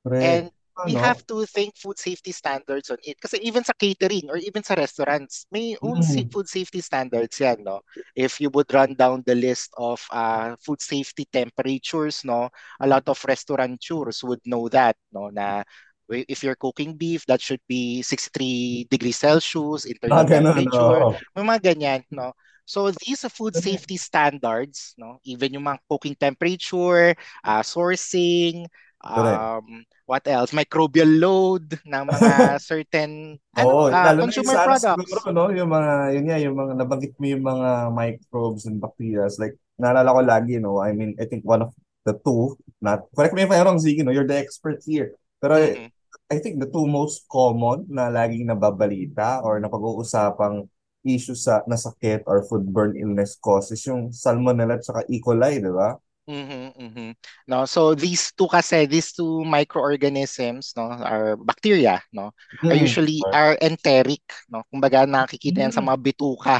And 0.06 0.50
Correct. 0.50 0.61
We 0.84 0.94
Ano? 0.94 1.00
have 1.00 1.24
to 1.28 1.46
think 1.46 1.76
food 1.76 1.98
safety 1.98 2.32
standards 2.32 2.90
on 2.90 2.98
it. 3.04 3.20
Kasi 3.20 3.38
even 3.44 3.62
sa 3.62 3.72
catering 3.76 4.26
or 4.30 4.36
even 4.38 4.64
sa 4.64 4.74
restaurants, 4.74 5.46
may 5.52 5.76
own 5.82 6.02
Mm. 6.02 6.32
food 6.32 6.48
safety 6.48 6.80
standards 6.80 7.38
yan, 7.38 7.62
no? 7.62 7.82
If 8.16 8.40
you 8.40 8.50
would 8.50 8.72
run 8.74 8.94
down 8.98 9.22
the 9.26 9.34
list 9.38 9.70
of 9.78 10.02
uh, 10.10 10.56
food 10.58 10.82
safety 10.82 11.28
temperatures, 11.30 12.24
no? 12.24 12.50
A 12.80 12.86
lot 12.86 13.06
of 13.08 13.22
restaurateurs 13.28 14.24
would 14.24 14.40
know 14.44 14.68
that, 14.70 14.96
no? 15.12 15.30
Na 15.30 15.62
if 16.10 16.42
you're 16.42 16.56
cooking 16.58 16.94
beef, 16.96 17.24
that 17.26 17.40
should 17.40 17.60
be 17.68 18.02
63 18.02 18.86
degrees 18.90 19.16
Celsius, 19.16 19.84
internal 19.86 20.24
Ah, 20.24 20.26
temperature, 20.26 21.06
oo. 21.06 21.22
may 21.36 21.42
mga 21.42 21.60
ganyan, 21.74 22.02
no? 22.10 22.32
So 22.64 22.90
these 23.04 23.24
are 23.24 23.32
food 23.32 23.56
safety 23.56 23.96
standards, 23.96 24.94
no? 24.98 25.18
Even 25.24 25.54
yung 25.54 25.66
mga 25.66 25.80
cooking 25.90 26.14
temperature, 26.16 27.14
uh, 27.44 27.62
sourcing. 27.62 28.66
Um, 29.04 29.66
what 30.06 30.22
else? 30.26 30.54
Microbial 30.54 31.10
load 31.18 31.78
ng 31.82 32.04
mga 32.06 32.32
certain 32.70 33.36
ano, 33.54 33.66
Oo, 33.66 33.82
uh, 33.90 34.14
consumer 34.18 34.54
sa 34.54 34.62
ano 34.62 34.68
products. 34.70 35.10
siguro, 35.10 35.28
no? 35.34 35.44
Yung 35.50 35.70
mga, 35.70 35.92
yun 36.14 36.24
nga, 36.30 36.38
yung 36.38 36.56
mga, 36.56 36.72
nabanggit 36.78 37.14
mo 37.18 37.26
yung 37.26 37.44
mga 37.44 37.70
microbes 37.90 38.64
and 38.66 38.78
bacteria. 38.78 39.26
Like, 39.38 39.58
naalala 39.76 40.14
ko 40.14 40.20
lagi, 40.22 40.54
no? 40.62 40.78
I 40.78 40.94
mean, 40.94 41.14
I 41.18 41.26
think 41.26 41.42
one 41.42 41.66
of 41.66 41.74
the 42.06 42.14
two, 42.22 42.58
not, 42.80 43.06
correct 43.14 43.34
me 43.34 43.42
if 43.42 43.50
I'm 43.50 43.66
wrong, 43.66 43.78
Ziggy, 43.82 44.02
no? 44.06 44.10
You're 44.14 44.26
the 44.26 44.38
expert 44.38 44.82
here. 44.86 45.14
Pero 45.42 45.58
Mhm. 45.58 45.90
I 46.32 46.40
think 46.40 46.60
the 46.64 46.70
two 46.70 46.88
most 46.88 47.28
common 47.28 47.84
na 47.92 48.08
laging 48.08 48.48
nababalita 48.48 49.44
or 49.44 49.60
napag-uusapang 49.60 50.64
issue 51.04 51.34
sa 51.36 51.60
nasakit 51.66 52.22
or 52.24 52.40
foodborne 52.46 52.94
illness 52.96 53.36
causes 53.36 53.82
yung 53.84 54.14
salmonella 54.14 54.78
at 54.78 54.86
saka 54.86 55.02
E. 55.10 55.18
coli, 55.20 55.58
di 55.60 55.68
ba? 55.68 55.92
Mhm, 56.22 56.70
mhm. 56.78 57.08
No, 57.50 57.66
so 57.66 57.98
these 57.98 58.30
two 58.38 58.46
kasi, 58.46 58.86
these 58.86 59.10
two 59.10 59.42
microorganisms, 59.42 60.70
no, 60.78 60.94
are 61.02 61.34
bacteria, 61.34 61.98
no, 62.14 62.30
are 62.62 62.78
Mm. 62.78 62.86
usually 62.86 63.18
are 63.34 63.58
enteric, 63.58 64.22
no. 64.46 64.62
Kumbaga 64.70 65.02
nakikita 65.02 65.66
yan 65.66 65.74
sa 65.74 65.82
Mm. 65.82 65.90
mga 65.90 65.98
bituka 65.98 66.56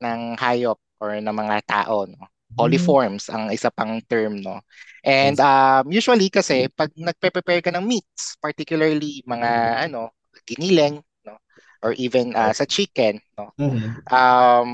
ng 0.00 0.36
hayop 0.40 0.80
or 1.00 1.16
ng 1.20 1.36
mga 1.36 1.56
tao, 1.68 2.08
no. 2.08 2.24
Mm. 2.24 2.56
Coliforms 2.56 3.28
ang 3.28 3.52
isa 3.52 3.68
pang 3.68 4.00
term, 4.08 4.40
no. 4.40 4.64
And 5.04 5.36
um, 5.44 5.92
usually 5.92 6.32
kasi 6.32 6.72
pag 6.72 6.88
nagpe-prepare 6.96 7.60
ka 7.60 7.72
ng 7.76 7.84
meats, 7.84 8.40
particularly 8.40 9.20
mga 9.28 9.50
ano, 9.92 10.12
giniling, 10.48 11.04
no, 11.28 11.36
or 11.84 11.92
even 12.00 12.32
uh, 12.32 12.52
sa 12.56 12.64
chicken, 12.64 13.20
no. 13.36 13.52
Mhm. 13.60 13.92
Um, 14.08 14.70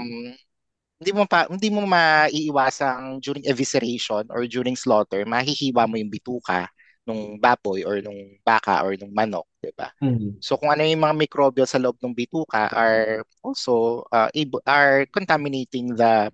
hindi 1.02 1.10
mo 1.10 1.26
pa 1.26 1.50
hindi 1.50 1.66
mo 1.66 1.82
maiiwasang 1.82 3.18
during 3.18 3.42
evisceration 3.42 4.30
or 4.30 4.46
during 4.46 4.78
slaughter, 4.78 5.26
mahihiwa 5.26 5.90
mo 5.90 5.98
yung 5.98 6.14
bituka 6.14 6.70
nung 7.02 7.42
baboy 7.42 7.82
or 7.82 7.98
nung 7.98 8.38
baka 8.46 8.86
or 8.86 8.94
nung 8.94 9.10
manok, 9.10 9.50
'di 9.58 9.74
ba? 9.74 9.90
Mhm. 9.98 10.38
So 10.38 10.54
kung 10.54 10.70
ano 10.70 10.86
yung 10.86 11.02
mga 11.02 11.18
microbial 11.18 11.66
sa 11.66 11.82
loob 11.82 11.98
ng 11.98 12.14
bituka 12.14 12.70
are 12.70 13.26
also 13.42 14.06
uh, 14.14 14.30
able, 14.30 14.62
are 14.62 15.02
contaminating 15.10 15.98
the 15.98 16.30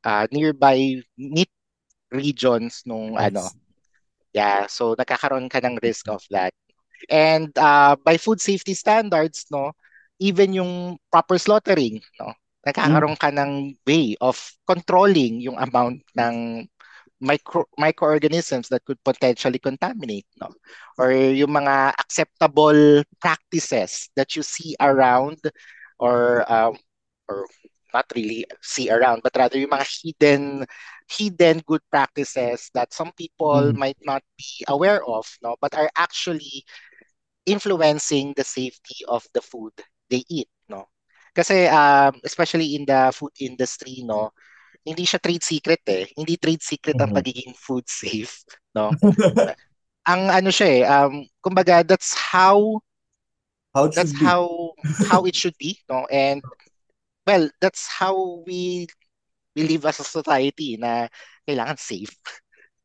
uh, 0.00 0.24
nearby 0.32 0.96
meat 1.20 1.52
regions 2.08 2.80
nung 2.88 3.20
ano. 3.20 3.44
Yes. 3.44 3.60
Yeah, 4.32 4.60
so 4.68 4.96
nagkakaroon 4.96 5.48
ka 5.48 5.60
ng 5.60 5.80
risk 5.80 6.08
of 6.08 6.24
that. 6.32 6.52
And 7.08 7.52
uh, 7.56 7.96
by 8.00 8.16
food 8.16 8.40
safety 8.40 8.72
standards, 8.76 9.48
no, 9.48 9.72
even 10.20 10.56
yung 10.56 11.00
proper 11.08 11.40
slaughtering, 11.40 12.00
no, 12.20 12.32
nagkakaroon 12.66 13.16
ka 13.18 13.30
ng 13.32 13.76
way 13.86 14.16
of 14.20 14.36
controlling 14.66 15.40
yung 15.40 15.56
amount 15.58 16.02
ng 16.18 16.66
micro 17.20 17.64
microorganisms 17.78 18.68
that 18.68 18.84
could 18.84 19.00
potentially 19.04 19.58
contaminate, 19.58 20.26
no? 20.40 20.52
Or 20.98 21.12
yung 21.12 21.52
mga 21.54 21.94
acceptable 21.98 23.04
practices 23.20 24.10
that 24.16 24.36
you 24.36 24.42
see 24.42 24.76
around 24.80 25.40
or 25.98 26.44
um, 26.50 26.76
or 27.28 27.46
not 27.94 28.06
really 28.14 28.44
see 28.62 28.90
around, 28.90 29.22
but 29.24 29.32
rather 29.36 29.58
yung 29.58 29.72
mga 29.72 29.88
hidden 30.02 30.66
hidden 31.08 31.62
good 31.66 31.82
practices 31.90 32.70
that 32.74 32.92
some 32.92 33.12
people 33.16 33.72
Mm. 33.72 33.78
might 33.78 34.00
not 34.04 34.22
be 34.36 34.64
aware 34.68 35.00
of, 35.06 35.24
no, 35.42 35.56
but 35.60 35.74
are 35.74 35.90
actually 35.96 36.64
influencing 37.46 38.34
the 38.36 38.44
safety 38.44 39.04
of 39.08 39.26
the 39.34 39.40
food 39.42 39.72
they 40.10 40.22
eat. 40.28 40.48
Kasi 41.36 41.68
um, 41.68 42.16
especially 42.24 42.76
in 42.76 42.84
the 42.88 43.12
food 43.12 43.34
industry, 43.44 44.00
no, 44.08 44.32
hindi 44.86 45.04
siya 45.04 45.20
trade 45.22 45.44
secret 45.44 45.82
eh. 45.88 46.08
Hindi 46.16 46.36
trade 46.40 46.62
secret 46.64 46.98
ang 47.00 47.10
Mhm. 47.10 47.14
pagiging 47.14 47.52
food 47.56 47.84
safe, 47.88 48.44
no. 48.76 48.96
Ang 50.06 50.22
ano 50.30 50.50
siya 50.54 50.68
eh, 50.70 50.82
um, 50.86 51.14
kumbaga 51.42 51.82
that's 51.82 52.14
how 52.14 52.80
How 53.74 53.84
it 53.84 53.94
that's 53.94 54.12
be. 54.18 54.26
how 54.26 54.72
how 55.02 55.24
it 55.24 55.34
should 55.34 55.56
be, 55.58 55.78
no. 55.88 56.06
And 56.10 56.42
well, 57.26 57.50
that's 57.60 57.86
how 57.88 58.42
we 58.46 58.88
we 59.56 59.64
live 59.68 59.86
as 59.86 60.00
a 60.00 60.04
society 60.04 60.76
na 60.78 61.08
kailangan 61.48 61.78
safe, 61.78 62.16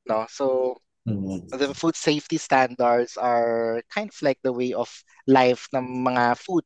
no. 0.08 0.25
So 0.29 0.77
Mhm. 1.05 1.50
the 1.51 1.74
food 1.74 1.96
safety 1.96 2.38
standards 2.38 3.17
are 3.17 3.81
kind 3.89 4.10
of 4.10 4.22
like 4.22 4.39
the 4.43 4.53
way 4.53 4.74
of 4.74 4.89
life 5.27 5.67
ng 5.75 6.03
mga 6.05 6.38
food 6.38 6.63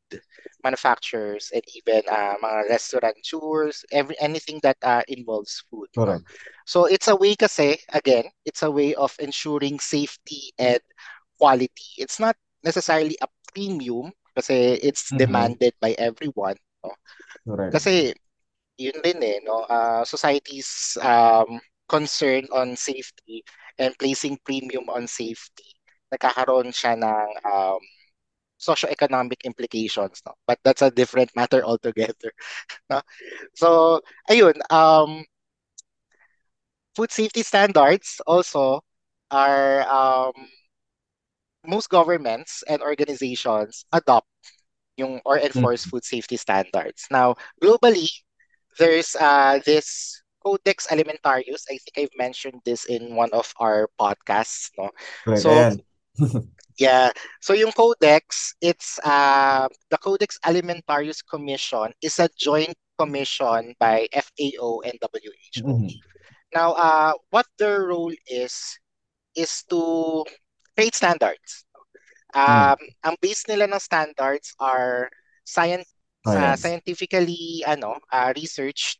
manufacturers 0.64 1.52
and 1.54 1.64
even 1.76 2.02
uh, 2.10 2.36
mga 2.42 2.70
restaurateurs, 2.70 3.86
every 3.92 4.16
anything 4.20 4.60
that 4.64 4.78
uh, 4.84 5.02
involves 5.08 5.64
food. 5.70 5.90
Correct. 5.96 6.26
So 6.66 6.86
it's 6.86 7.08
a 7.08 7.16
way 7.16 7.36
kasi, 7.36 7.78
again, 7.94 8.26
it's 8.46 8.64
a 8.64 8.72
way 8.72 8.94
of 8.96 9.16
ensuring 9.20 9.80
safety 9.80 10.54
and 10.60 10.80
quality. 11.40 11.90
It's 11.98 12.20
not 12.20 12.36
necessarily 12.64 13.18
a 13.22 13.28
premium 13.54 14.12
kasi 14.36 14.80
it's 14.82 15.12
Mhm. 15.12 15.20
demanded 15.20 15.74
by 15.82 15.94
everyone. 15.98 16.58
Correct. 17.46 17.74
Kasi 17.74 18.14
yun 18.78 18.98
din 19.04 19.22
eh, 19.24 19.40
no? 19.46 19.66
Uh, 19.68 20.04
society's 20.06 20.98
um, 21.02 21.60
concern 21.90 22.46
on 22.52 22.76
safety 22.78 23.44
and 23.80 23.98
placing 24.00 24.38
premium 24.46 24.90
on 24.90 25.08
safety, 25.08 25.68
nagkakaroon 26.14 26.72
siya 26.74 26.96
ng 27.00 27.30
um, 27.46 27.82
socio-economic 28.58 29.46
implications, 29.46 30.22
no? 30.26 30.34
But 30.48 30.60
that's 30.64 30.82
a 30.82 30.92
different 30.92 31.32
matter 31.40 31.64
altogether, 31.64 32.32
no? 32.90 33.02
So, 33.56 34.02
ayun, 34.30 34.60
um, 34.72 35.26
food 36.96 37.12
safety 37.12 37.44
standards 37.44 38.22
also 38.28 38.82
are 39.32 39.82
um, 39.90 40.34
most 41.66 41.90
governments 41.90 42.64
and 42.68 42.82
organizations 42.82 43.86
adopt 43.92 44.28
yung 44.98 45.22
or 45.26 45.40
enforce 45.40 45.86
Mm. 45.86 45.90
food 45.90 46.04
safety 46.04 46.38
standards. 46.38 47.08
Now, 47.12 47.36
globally, 47.62 48.10
there's 48.80 49.16
uh, 49.16 49.60
this 49.66 50.22
Codex 50.46 50.86
Alimentarius. 50.94 51.66
I 51.74 51.82
think 51.82 51.96
I've 51.98 52.18
mentioned 52.22 52.62
this 52.66 52.86
in 52.86 53.16
one 53.18 53.34
of 53.34 53.50
our 53.58 53.90
podcasts, 54.00 54.70
no? 54.78 54.92
Correct. 55.26 55.42
So, 55.42 55.50
Yeah. 56.78 57.12
So 57.40 57.56
yung 57.56 57.72
Codex, 57.72 58.54
it's 58.60 59.00
uh, 59.04 59.68
the 59.90 59.98
Codex 59.98 60.38
Alimentarius 60.46 61.24
Commission 61.24 61.92
is 62.04 62.20
a 62.20 62.28
joint 62.38 62.76
commission 63.00 63.74
by 63.80 64.08
FAO 64.12 64.84
and 64.84 65.00
WHO. 65.00 65.64
Mhm. 65.64 65.90
Now, 66.54 66.76
uh, 66.76 67.14
what 67.32 67.48
their 67.60 67.88
role 67.92 68.14
is 68.28 68.56
is 69.36 69.64
to 69.72 70.24
create 70.76 70.96
standards. 70.96 71.64
Um, 72.36 72.76
ang 73.04 73.16
base 73.24 73.48
nila 73.48 73.72
ng 73.72 73.80
standards 73.80 74.52
are 74.60 75.08
science 75.48 75.88
Science. 76.28 76.60
scientifically 76.60 77.64
ano 77.64 77.96
uh, 78.12 78.34
researched 78.36 79.00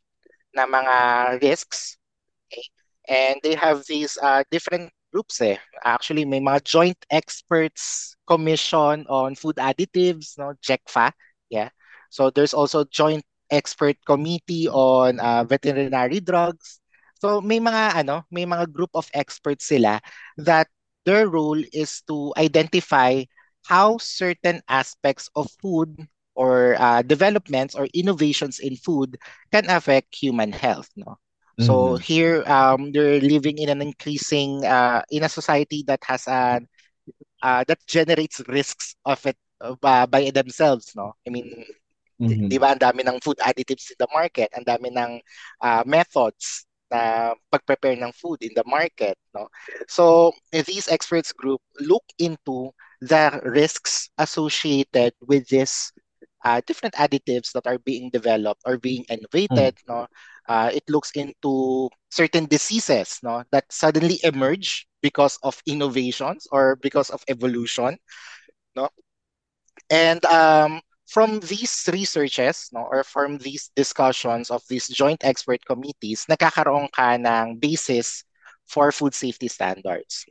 na 0.56 0.64
mga 0.64 0.96
risks. 1.44 2.00
Okay? 2.48 2.64
and 3.08 3.38
they 3.42 3.54
have 3.54 3.84
these 3.86 4.18
uh, 4.22 4.42
different 4.50 4.90
groups 5.12 5.40
eh. 5.40 5.56
Actually 5.84 6.24
may 6.24 6.40
mga 6.40 6.62
joint 6.64 6.98
experts 7.10 8.16
commission 8.26 9.06
on 9.08 9.34
food 9.34 9.56
additives 9.56 10.38
no? 10.38 10.52
JECFA 10.62 11.12
yeah. 11.50 11.70
So 12.10 12.30
there's 12.30 12.54
also 12.54 12.84
joint 12.84 13.24
expert 13.50 13.96
committee 14.04 14.68
on 14.68 15.20
uh, 15.20 15.44
veterinary 15.44 16.20
drugs. 16.20 16.80
So 17.22 17.40
may 17.40 17.60
mga 17.60 18.02
ano 18.02 18.26
may 18.30 18.44
mga 18.44 18.72
group 18.72 18.90
of 18.94 19.08
experts 19.14 19.70
sila 19.70 20.02
that 20.42 20.66
their 21.06 21.30
role 21.30 21.62
is 21.72 22.02
to 22.10 22.34
identify 22.36 23.22
how 23.66 23.98
certain 23.98 24.60
aspects 24.68 25.30
of 25.34 25.46
food 25.62 25.94
or 26.36 26.76
uh, 26.78 27.02
developments 27.02 27.74
or 27.74 27.88
innovations 27.94 28.60
in 28.60 28.76
food 28.76 29.16
can 29.52 29.68
affect 29.70 30.14
human 30.14 30.52
health 30.52 30.88
no 30.96 31.16
so 31.58 31.96
Mhm. 31.96 31.98
here 31.98 32.44
um 32.46 32.92
they're 32.92 33.20
living 33.20 33.58
in 33.58 33.68
an 33.70 33.82
increasing 33.82 34.64
uh, 34.66 35.02
in 35.10 35.24
a 35.24 35.28
society 35.30 35.84
that 35.86 36.00
has 36.04 36.28
an 36.28 36.68
uh, 37.42 37.64
that 37.68 37.78
generates 37.86 38.40
risks 38.48 38.96
of 39.04 39.24
it 39.26 39.36
uh, 39.60 40.06
by 40.06 40.30
themselves 40.30 40.92
no 40.96 41.12
i 41.26 41.30
mean 41.30 41.48
Mhm. 42.18 42.50
di 42.50 42.56
ba 42.58 42.72
ang 42.74 42.80
dami 42.80 43.02
ng 43.04 43.18
food 43.22 43.38
additives 43.42 43.90
in 43.90 43.98
the 43.98 44.08
market 44.14 44.48
ang 44.54 44.64
dami 44.66 44.88
ng 44.92 45.18
uh, 45.62 45.82
methods 45.86 46.66
na 46.90 47.34
pag-prepare 47.50 47.98
ng 47.98 48.14
food 48.14 48.38
in 48.46 48.54
the 48.54 48.62
market 48.66 49.18
no 49.34 49.50
so 49.90 50.30
these 50.52 50.86
experts 50.88 51.32
group 51.34 51.60
look 51.82 52.04
into 52.18 52.70
the 53.02 53.34
risks 53.44 54.10
associated 54.18 55.12
with 55.26 55.46
this 55.50 55.90
uh, 56.46 56.62
different 56.66 56.94
additives 56.94 57.52
that 57.52 57.66
are 57.66 57.78
being 57.82 58.10
developed 58.14 58.62
or 58.66 58.78
being 58.78 59.04
innovated 59.10 59.74
no? 59.88 60.06
Uh, 60.48 60.70
it 60.72 60.84
looks 60.88 61.10
into 61.18 61.90
certain 62.10 62.46
diseases 62.46 63.18
no? 63.22 63.42
That 63.50 63.66
suddenly 63.72 64.20
emerge 64.24 64.86
because 65.02 65.38
of 65.42 65.60
innovations 65.66 66.46
or 66.52 66.76
because 66.76 67.10
of 67.10 67.24
evolution 67.28 67.98
no? 68.76 68.90
And 69.90 70.24
um, 70.26 70.80
from 71.06 71.40
these 71.40 71.88
researches 71.92 72.70
no? 72.72 72.86
Or 72.90 73.04
from 73.04 73.38
these 73.38 73.70
discussions 73.76 74.50
of 74.50 74.62
these 74.68 74.88
joint 74.88 75.24
expert 75.24 75.64
committees 75.66 76.26
nagkakaroon 76.30 76.88
ka 76.92 77.16
ng 77.18 77.58
basis 77.58 78.24
for 78.66 78.92
food 78.92 79.14
safety 79.14 79.48
standards 79.48 80.26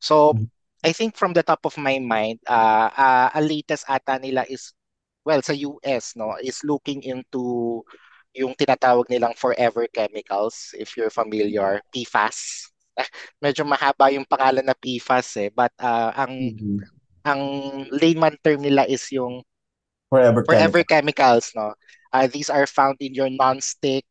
so 0.00 0.34
Mhm. 0.34 0.50
I 0.84 0.92
think 0.92 1.16
from 1.16 1.32
the 1.34 1.42
top 1.42 1.64
of 1.66 1.76
my 1.76 1.98
mind 1.98 2.40
uh, 2.48 2.88
uh 2.94 3.28
ang 3.36 3.46
latest 3.46 3.84
ata 3.88 4.18
nila 4.18 4.44
is 4.48 4.72
well 5.24 5.40
sa 5.42 5.52
US 5.54 6.14
no 6.16 6.34
is 6.40 6.62
looking 6.64 7.02
into 7.04 7.82
yung 8.34 8.54
tinatawag 8.54 9.10
nilang 9.10 9.34
forever 9.34 9.86
chemicals 9.90 10.72
if 10.78 10.94
you're 10.96 11.10
familiar 11.12 11.82
PFAS 11.92 12.70
medyo 13.44 13.66
mahaba 13.66 14.10
yung 14.14 14.26
pangalan 14.28 14.64
na 14.66 14.76
PFAS 14.76 15.28
eh 15.40 15.50
but 15.50 15.72
uh, 15.82 16.12
ang 16.14 16.54
Mhm. 16.56 16.80
ang 17.26 17.42
layman 17.92 18.36
term 18.42 18.62
nila 18.64 18.86
is 18.88 19.04
yung 19.12 19.44
Forever 20.10 20.44
forever 20.44 20.82
chemical. 20.82 20.84
chemicals 20.84 21.52
no 21.54 21.74
uh, 22.12 22.26
these 22.26 22.50
are 22.50 22.66
found 22.66 22.96
in 23.00 23.14
your 23.14 23.30
non-stick 23.30 24.04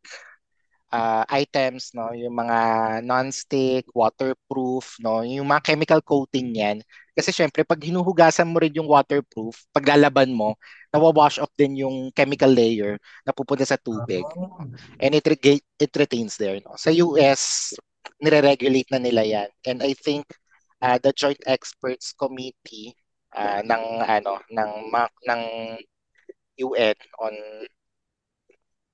uh, 0.92 1.24
items 1.30 1.94
no? 1.96 2.12
Yung 2.14 2.36
mga 2.36 2.60
non-stick 3.06 3.86
waterproof 3.94 4.98
no? 5.02 5.22
Yung 5.26 5.48
mga 5.50 5.74
chemical 5.74 6.02
coating 6.04 6.54
niyan 6.54 6.78
kasi 7.14 7.36
syempre 7.36 7.68
pag 7.68 7.84
hinuhugasan 7.84 8.48
mo 8.48 8.64
rin 8.64 8.72
yung 8.72 8.88
waterproof 8.88 9.68
paglalaban 9.76 10.32
mo 10.32 10.56
nawawash 10.88 11.36
off 11.44 11.52
din 11.60 11.84
yung 11.84 12.16
chemical 12.16 12.48
layer 12.48 12.96
na 13.28 13.36
pupunta 13.36 13.68
sa 13.68 13.76
tubig. 13.76 14.24
Ah. 14.24 14.64
and 15.04 15.14
it 15.14 15.26
rega- 15.28 15.68
it 15.78 15.92
retains 15.94 16.40
there 16.40 16.58
no? 16.64 16.80
Sa 16.80 16.90
US 16.96 17.76
nire-regulate 18.20 18.90
na 18.92 19.00
nila 19.00 19.24
yan. 19.24 19.50
And 19.64 19.80
I 19.84 19.96
think 19.96 20.28
uh, 20.84 21.00
the 21.00 21.16
Joint 21.16 21.40
Experts 21.48 22.12
Committee 22.16 22.96
uh, 23.36 23.64
ng 23.64 23.84
ano 24.04 24.44
ng 24.52 24.72
ng 25.28 25.42
UN 26.60 26.98
on 27.24 27.36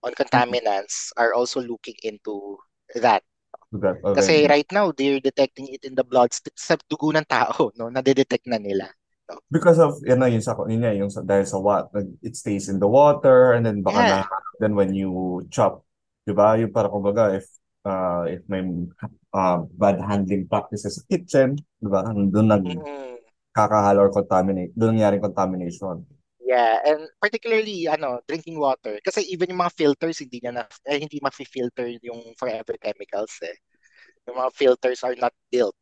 on 0.04 0.12
contaminants 0.14 1.12
are 1.16 1.34
also 1.34 1.62
looking 1.62 1.96
into 2.04 2.58
that 3.00 3.24
That 3.72 4.00
kasi 4.16 4.44
already. 4.44 4.48
right 4.48 4.70
now 4.72 4.92
they're 4.96 5.20
detecting 5.20 5.68
it 5.72 5.84
in 5.84 5.96
the 5.96 6.04
blood 6.04 6.32
sa 6.56 6.76
dugo 6.90 7.12
ng 7.12 7.28
tao 7.28 7.70
no 7.80 7.92
nadedetect 7.92 8.48
na 8.48 8.58
nila 8.60 8.88
Because 9.50 9.78
of, 9.78 10.02
yun 10.06 10.20
na, 10.22 10.30
yung 10.30 10.42
sa, 10.42 10.58
yun 10.70 10.86
yung 10.98 11.10
sa, 11.10 11.22
dahil 11.22 11.46
sa 11.46 11.58
what, 11.62 11.90
it 12.22 12.34
stays 12.38 12.70
in 12.70 12.78
the 12.82 12.90
water, 12.90 13.54
and 13.54 13.66
then 13.66 13.82
baka 13.82 14.02
Yeah. 14.06 14.22
na, 14.26 14.38
then 14.62 14.74
when 14.74 14.94
you 14.94 15.42
chop, 15.54 15.86
di 16.26 16.34
ba, 16.34 16.58
yung 16.58 16.74
para 16.74 16.90
kumbaga, 16.90 17.38
if, 17.38 17.46
uh, 17.86 18.26
if 18.26 18.42
may 18.50 18.66
uh, 19.34 19.66
bad 19.78 20.02
handling 20.02 20.50
practices 20.50 20.98
sa 20.98 21.04
kitchen, 21.10 21.58
di 21.78 21.88
ba, 21.90 22.06
doon 22.10 22.50
Mm. 22.50 23.18
nagkakahalo 23.54 24.00
or 24.06 24.12
contaminate, 24.14 24.74
doon 24.74 24.98
nangyari 24.98 25.22
contamination. 25.22 26.06
Yeah, 26.46 26.78
and 26.86 27.10
particularly 27.18 27.90
ano, 27.90 28.22
drinking 28.30 28.62
water 28.62 29.02
kasi 29.02 29.26
even 29.34 29.50
yung 29.50 29.66
mga 29.66 29.74
filters 29.74 30.22
hindi 30.22 30.38
niya 30.38 30.54
na 30.54 30.64
eh, 30.86 31.02
hindi 31.02 31.18
mafi-filter 31.18 31.90
yung 32.06 32.38
forever 32.38 32.78
chemicals 32.78 33.34
eh. 33.42 33.58
Yung 34.30 34.38
mga 34.38 34.54
filters 34.54 35.02
are 35.02 35.18
not 35.18 35.34
built 35.50 35.78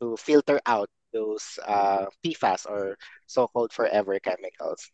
to 0.00 0.16
filter 0.16 0.60
out 0.64 0.88
those 1.12 1.60
uh, 1.68 2.06
PFAS 2.24 2.64
or 2.68 2.96
so-called 3.28 3.72
forever 3.72 4.16
chemicals. 4.20 4.88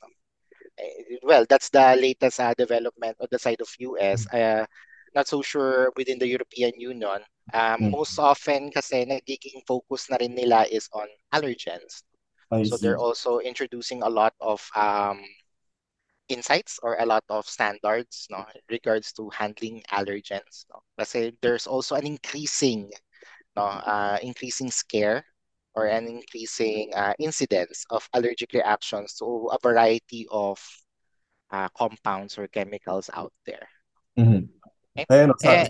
Eh, 0.79 1.19
Well, 1.23 1.47
that's 1.49 1.71
the 1.71 1.97
latest 1.99 2.41
uh, 2.41 2.55
development 2.55 3.17
on 3.21 3.29
the 3.31 3.39
side 3.39 3.61
of 3.61 3.71
US. 3.81 4.27
Uh, 4.31 4.67
not 5.15 5.29
so 5.29 5.43
sure 5.43 5.93
within 5.97 6.19
the 6.19 6.27
European 6.29 6.75
Union. 6.79 7.23
Um, 7.55 7.79
Mm. 7.87 7.91
most 7.95 8.19
often 8.19 8.73
kasi 8.75 9.07
nagiging 9.07 9.63
focus 9.69 10.11
na 10.11 10.19
rin 10.19 10.35
nila 10.35 10.67
is 10.71 10.89
on 10.91 11.07
allergens. 11.31 12.03
I 12.51 12.65
So 12.65 12.77
see. 12.77 12.79
they're 12.79 12.99
also 12.99 13.39
introducing 13.41 14.03
a 14.03 14.09
lot 14.09 14.35
of 14.41 14.67
um, 14.77 15.23
insights 16.29 16.79
or 16.83 16.97
a 16.99 17.07
lot 17.07 17.25
of 17.29 17.47
standards 17.47 18.27
no 18.31 18.39
in 18.55 18.61
regards 18.71 19.13
to 19.13 19.29
handling 19.31 19.83
allergens 19.93 20.65
no 20.73 20.81
kasi 20.99 21.37
there's 21.45 21.67
also 21.67 21.95
an 21.97 22.07
increasing 22.07 22.89
no 23.57 23.65
uh, 23.65 24.19
increasing 24.23 24.71
scare 24.71 25.25
or 25.75 25.87
an 25.87 26.07
increasing 26.09 26.93
uh, 26.95 27.15
incidence 27.19 27.85
of 27.91 28.09
allergic 28.15 28.53
reactions 28.55 29.15
to 29.19 29.49
a 29.53 29.59
variety 29.63 30.27
of 30.31 30.59
uh, 31.53 31.69
compounds 31.77 32.39
or 32.39 32.49
chemicals 32.49 33.11
out 33.15 33.33
there 33.47 33.69
Mhm. 34.17 34.49
okay? 34.97 35.07
Ayun, 35.11 35.33
eh, 35.45 35.69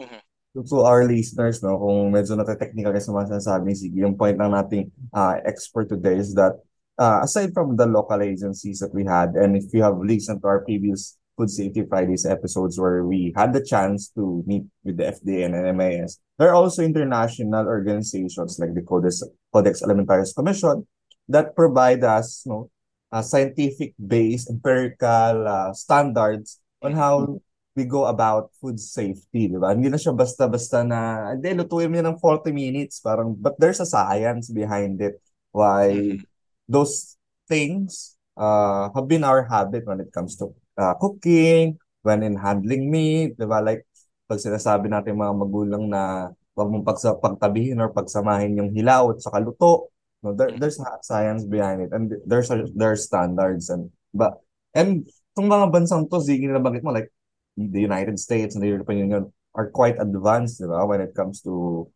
mhm. 0.00 0.20
To 0.64 0.80
our 0.80 1.04
listeners, 1.04 1.60
no, 1.60 1.76
kung 1.76 2.08
medyo 2.08 2.32
nate-technical 2.38 2.96
kasi 2.96 3.12
mga 3.12 3.36
sinasabi 3.36 3.76
Sige, 3.76 3.96
yung 4.00 4.16
point 4.16 4.38
lang 4.38 4.56
nating 4.56 4.88
uh, 5.12 5.36
expert 5.44 5.90
today 5.92 6.16
is 6.16 6.32
that 6.32 6.56
uh, 6.96 7.20
aside 7.20 7.52
from 7.52 7.76
the 7.76 7.84
local 7.84 8.22
agencies 8.22 8.80
that 8.80 8.92
we 8.96 9.04
had, 9.04 9.36
and 9.36 9.56
if 9.56 9.68
you 9.76 9.84
have 9.84 9.98
listened 10.00 10.40
to 10.40 10.48
our 10.48 10.64
previous 10.64 11.18
Food 11.36 11.52
Safety 11.52 11.84
Fridays 11.84 12.24
episodes 12.24 12.80
where 12.80 13.04
we 13.04 13.32
had 13.36 13.52
the 13.52 13.60
chance 13.60 14.08
to 14.16 14.42
meet 14.48 14.64
with 14.84 14.96
the 14.96 15.12
FDA 15.12 15.44
and 15.44 15.52
NMAS, 15.52 16.16
there 16.38 16.48
are 16.48 16.56
also 16.56 16.80
international 16.82 17.68
organizations 17.68 18.56
like 18.56 18.72
the 18.72 18.80
Codex, 18.80 19.22
Codex 19.52 19.82
Alimentarius 19.84 20.34
Commission 20.34 20.86
that 21.28 21.54
provide 21.54 22.02
us 22.04 22.44
no, 22.46 22.70
uh, 23.12 23.20
scientific-based, 23.20 24.48
empirical 24.48 25.46
uh, 25.46 25.72
standards 25.72 26.60
on 26.80 26.92
how 26.92 27.40
we 27.76 27.84
go 27.84 28.08
about 28.08 28.50
food 28.58 28.80
safety, 28.80 29.52
di 29.52 29.58
ba? 29.60 29.76
Hindi 29.76 29.92
na 29.92 30.00
siya 30.00 30.16
basta-basta 30.16 30.82
na, 30.82 31.30
hindi, 31.36 31.52
lutuin 31.54 31.92
mo 31.92 32.00
ng 32.00 32.18
40 32.18 32.50
minutes. 32.50 32.98
Parang, 33.04 33.36
but 33.36 33.54
there's 33.60 33.78
a 33.78 33.88
science 33.88 34.48
behind 34.50 34.98
it. 35.04 35.20
Why 35.52 36.16
Mhm. 36.16 36.24
those 36.68 37.16
things 37.48 38.16
uh, 38.36 38.90
have 38.92 39.06
been 39.06 39.22
our 39.24 39.44
habit 39.46 39.86
when 39.86 40.00
it 40.00 40.10
comes 40.12 40.36
to 40.40 40.50
uh, 40.80 40.94
cooking, 40.98 41.78
when 42.02 42.24
in 42.24 42.36
handling 42.36 42.90
meat, 42.90 43.36
di 43.38 43.46
ba? 43.46 43.60
Like, 43.62 43.84
pag 44.26 44.42
sinasabi 44.42 44.90
natin 44.90 45.14
mga 45.20 45.34
magulang 45.38 45.84
na 45.86 46.32
huwag 46.56 46.68
mong 46.72 46.84
pagsa 46.88 47.14
pagtabihin 47.20 47.78
or 47.78 47.92
pagsamahin 47.92 48.58
yung 48.58 48.70
hilaw 48.74 49.12
at 49.12 49.20
saka 49.22 49.38
luto. 49.38 49.92
No, 50.24 50.32
there, 50.34 50.50
there's 50.56 50.80
a 50.80 50.98
science 51.04 51.44
behind 51.44 51.84
it 51.84 51.92
and 51.92 52.10
there's 52.24 52.48
a, 52.50 52.64
there's 52.74 53.04
standards 53.06 53.68
and 53.68 53.92
but 54.16 54.40
and 54.72 55.04
itong 55.36 55.46
mga 55.46 55.66
bansang 55.70 56.08
to, 56.08 56.18
sige 56.24 56.48
bagit 56.48 56.80
mo 56.82 56.90
like 56.90 57.12
the 57.56 57.80
United 57.80 58.18
States 58.20 58.54
and 58.54 58.62
the 58.64 58.68
European 58.68 58.98
Union 59.10 59.32
are 59.54 59.70
quite 59.70 59.96
advanced, 60.00 60.60
di 60.60 60.66
ba, 60.68 60.84
when 60.86 61.00
it 61.00 61.14
comes 61.16 61.40
to 61.42 61.88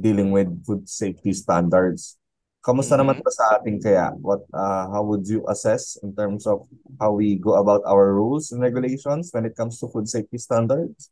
dealing 0.00 0.32
with 0.32 0.48
food 0.64 0.88
safety 0.88 1.32
standards. 1.36 2.16
Kamusta 2.64 2.96
naman 2.96 3.14
Mhm. 3.14 3.22
ba 3.22 3.30
sa 3.34 3.58
ating 3.58 3.82
kaya? 3.82 4.14
What 4.22 4.46
uh, 4.54 4.86
how 4.88 5.02
would 5.04 5.26
you 5.26 5.42
assess 5.50 5.98
in 6.00 6.14
terms 6.14 6.46
of 6.46 6.64
how 7.02 7.12
we 7.12 7.36
go 7.36 7.58
about 7.58 7.82
our 7.84 8.14
rules 8.14 8.52
and 8.54 8.62
regulations 8.62 9.34
when 9.34 9.44
it 9.44 9.58
comes 9.58 9.82
to 9.82 9.90
food 9.90 10.06
safety 10.08 10.38
standards? 10.38 11.10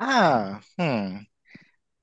ah 0.00 0.60
hmm 0.78 1.24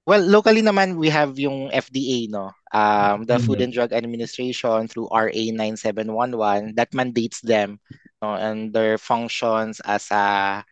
Well, 0.03 0.25
locally 0.25 0.59
naman 0.65 0.99
we 0.99 1.07
have 1.13 1.39
yung 1.39 1.71
FDA, 1.71 2.19
no? 2.27 2.51
Um, 2.75 3.23
the 3.23 3.39
Food 3.39 3.61
Mhm. 3.61 3.63
and 3.63 3.71
Drug 3.71 3.93
Administration 3.95 4.91
through 4.91 5.07
RA 5.13 5.51
9711 5.55 6.75
that 6.75 6.91
mandates 6.91 7.39
them, 7.39 7.79
no, 8.19 8.35
and 8.35 8.73
their 8.75 8.97
functions 8.99 9.79
as 9.85 10.11
a 10.11 10.65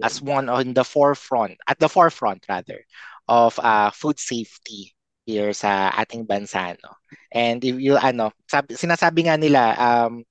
as 0.00 0.22
one 0.22 0.48
on 0.48 0.74
the 0.74 0.84
forefront, 0.84 1.58
at 1.68 1.78
the 1.78 1.88
forefront 1.88 2.44
rather, 2.48 2.80
of 3.28 3.58
uh, 3.60 3.90
food 3.90 4.18
safety 4.18 4.94
here 5.26 5.52
sa 5.52 5.92
ating 5.94 6.26
bansa, 6.26 6.74
no? 6.82 6.94
And 7.30 7.62
if 7.62 7.78
you 7.78 7.96
ano, 7.98 8.32
sabi, 8.50 8.74
sinasabi 8.74 9.28
nga 9.30 9.36
nila 9.38 9.76
um 9.78 10.24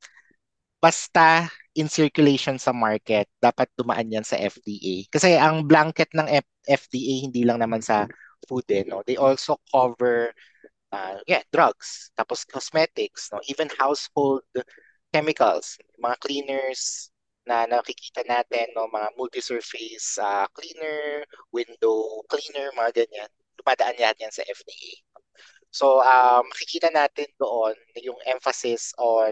basta 0.82 1.48
in 1.78 1.88
circulation 1.88 2.60
sa 2.60 2.74
market, 2.76 3.30
dapat 3.40 3.70
dumaan 3.78 4.12
yan 4.12 4.26
sa 4.28 4.36
FDA. 4.36 5.08
Kasi 5.08 5.38
ang 5.40 5.64
blanket 5.70 6.12
ng 6.12 6.28
F- 6.28 6.58
FDA 6.68 7.24
hindi 7.24 7.48
lang 7.48 7.64
naman 7.64 7.80
sa 7.80 8.10
food 8.50 8.68
eh, 8.74 8.84
no? 8.84 9.06
They 9.06 9.16
also 9.16 9.62
cover 9.72 10.34
uh, 10.92 11.18
yeah, 11.28 11.44
drugs, 11.54 12.12
tapos 12.18 12.44
cosmetics, 12.48 13.30
no? 13.32 13.40
Even 13.48 13.70
household 13.78 14.44
chemicals, 15.14 15.78
mga 16.00 16.18
cleaners 16.24 17.11
na 17.46 17.66
nakikita 17.66 18.22
natin, 18.28 18.70
no? 18.76 18.88
Mga 18.92 19.10
multi-surface 19.18 20.18
uh, 20.22 20.46
cleaner, 20.54 21.26
window 21.52 22.22
cleaner, 22.30 22.70
mga 22.78 23.04
ganyan. 23.06 23.30
Dumadaan 23.58 23.98
yan 23.98 24.16
yan 24.22 24.34
sa 24.34 24.46
FDA. 24.46 24.92
So, 25.72 26.04
um, 26.04 26.44
makikita 26.52 26.92
natin 26.92 27.28
doon 27.40 27.76
yung 28.04 28.20
emphasis 28.28 28.92
on 29.00 29.32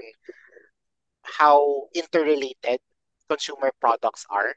how 1.24 1.88
interrelated 1.94 2.80
consumer 3.30 3.72
products 3.80 4.26
are. 4.30 4.56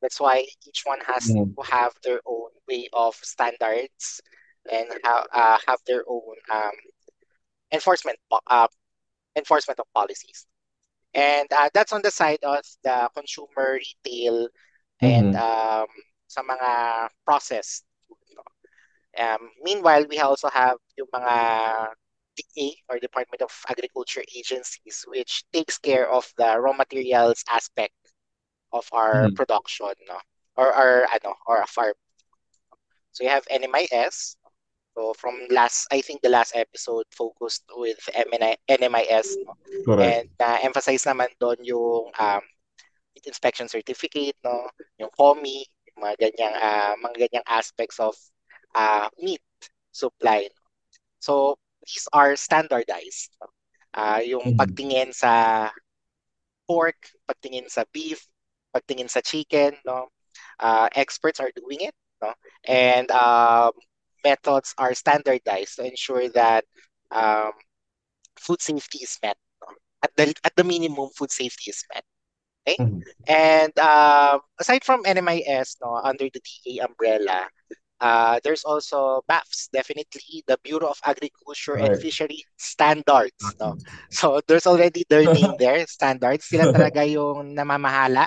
That's 0.00 0.20
why 0.20 0.46
each 0.66 0.82
one 0.86 1.00
has 1.04 1.26
Mhm. 1.28 1.54
to 1.56 1.62
have 1.62 1.92
their 2.02 2.20
own 2.24 2.50
way 2.68 2.88
of 2.92 3.14
standards 3.16 4.22
and 4.70 4.88
have 5.04 5.26
uh, 5.32 5.58
have 5.66 5.80
their 5.86 6.04
own 6.06 6.36
um, 6.50 6.76
enforcement 7.72 8.18
uh, 8.46 8.68
enforcement 9.36 9.78
of 9.80 9.86
policies. 9.94 10.46
And 11.14 11.48
uh, 11.52 11.70
that's 11.74 11.92
on 11.92 12.02
the 12.02 12.10
side 12.10 12.40
of 12.44 12.64
the 12.84 13.10
consumer 13.14 13.78
retail 13.80 14.48
and 15.00 15.34
Mhm. 15.34 15.34
um, 15.34 15.86
sa 16.28 16.42
mga 16.42 17.08
no? 18.36 18.42
Um, 19.18 19.50
meanwhile, 19.62 20.06
we 20.08 20.18
also 20.20 20.48
have 20.50 20.76
yung 20.96 21.08
mga 21.12 21.34
DA 22.36 22.76
or 22.88 22.98
Department 22.98 23.42
of 23.42 23.50
Agriculture 23.68 24.22
agencies 24.36 25.04
which 25.08 25.44
takes 25.52 25.78
care 25.78 26.08
of 26.10 26.30
the 26.38 26.58
raw 26.60 26.72
materials 26.72 27.42
aspect 27.50 27.94
of 28.72 28.86
our 28.92 29.28
Mhm. 29.28 29.34
production 29.34 29.92
no 30.08 30.18
or 30.56 30.72
our 30.72 31.06
ano 31.12 31.34
or 31.46 31.60
a 31.62 31.66
farm 31.66 31.94
so 33.12 33.24
you 33.24 33.30
have 33.30 33.46
NMIS 33.50 34.36
so 34.98 35.14
from 35.14 35.38
last 35.54 35.86
I 35.94 36.02
think 36.02 36.22
the 36.26 36.34
last 36.34 36.58
episode 36.58 37.06
focused 37.14 37.62
with 37.78 38.02
MNI, 38.10 38.58
NMIS 38.66 39.38
no 39.46 39.54
Correct. 39.86 40.26
and 40.26 40.26
na 40.42 40.58
emphasize 40.66 41.06
naman 41.06 41.30
doon 41.38 41.62
yung 41.62 42.10
um 42.18 42.42
inspection 43.22 43.70
certificate 43.70 44.34
no 44.42 44.66
yung 44.98 45.10
COMI 45.14 45.62
yung 45.94 45.98
mga 46.02 46.14
ganyang 46.18 46.54
ah, 46.58 46.94
mga 46.98 47.30
ganyang 47.30 47.46
aspects 47.46 48.02
of 48.02 48.18
uh, 48.74 49.06
meat 49.22 49.42
supply 49.94 50.50
so 51.22 51.54
these 51.86 52.10
are 52.10 52.34
standardized 52.34 53.30
no? 53.38 53.48
Ah, 53.94 54.18
yung 54.18 54.42
Mhm. 54.42 54.58
pagtingin 54.58 55.10
sa 55.14 55.70
pork 56.66 56.98
pagtingin 57.30 57.70
sa 57.70 57.86
beef 57.94 58.26
pagtingin 58.74 59.08
sa 59.08 59.22
chicken 59.22 59.78
no 59.86 60.10
uh, 60.60 60.90
experts 60.98 61.38
are 61.40 61.54
doing 61.54 61.86
it 61.86 61.94
no 62.22 62.34
and 62.66 63.10
um, 63.14 63.72
methods 64.28 64.74
are 64.78 64.94
standardized 64.94 65.76
to 65.76 65.86
ensure 65.86 66.28
that 66.36 66.64
um, 67.10 67.52
food 68.38 68.60
safety 68.62 68.98
is 69.02 69.18
met. 69.22 69.36
At 70.02 70.12
the 70.16 70.34
at 70.44 70.54
the 70.56 70.64
minimum 70.64 71.10
food 71.16 71.30
safety 71.32 71.70
is 71.70 71.82
met 71.92 72.04
okay? 72.66 72.78
Mhm. 72.78 73.02
and 73.26 73.72
um, 73.78 74.40
aside 74.60 74.84
from 74.84 75.04
NMIS 75.04 75.76
no 75.82 75.96
under 76.02 76.28
the 76.30 76.40
DA 76.40 76.84
umbrella 76.86 77.48
uh, 78.00 78.38
there's 78.44 78.64
also 78.64 79.22
BAFS 79.28 79.70
definitely 79.72 80.44
the 80.46 80.58
Bureau 80.62 80.88
of 80.88 81.00
Agriculture 81.04 81.76
and 81.76 81.96
Right. 81.96 82.00
Fishery 82.00 82.44
Standards 82.58 83.56
no? 83.60 83.76
So 84.10 84.40
there's 84.46 84.66
already 84.66 85.04
their 85.08 85.26
name 85.28 85.56
there 85.58 85.86
standards. 85.86 86.46
Sila 86.46 86.68
talaga 86.74 87.06
yung 87.08 87.54
namamahala 87.56 88.26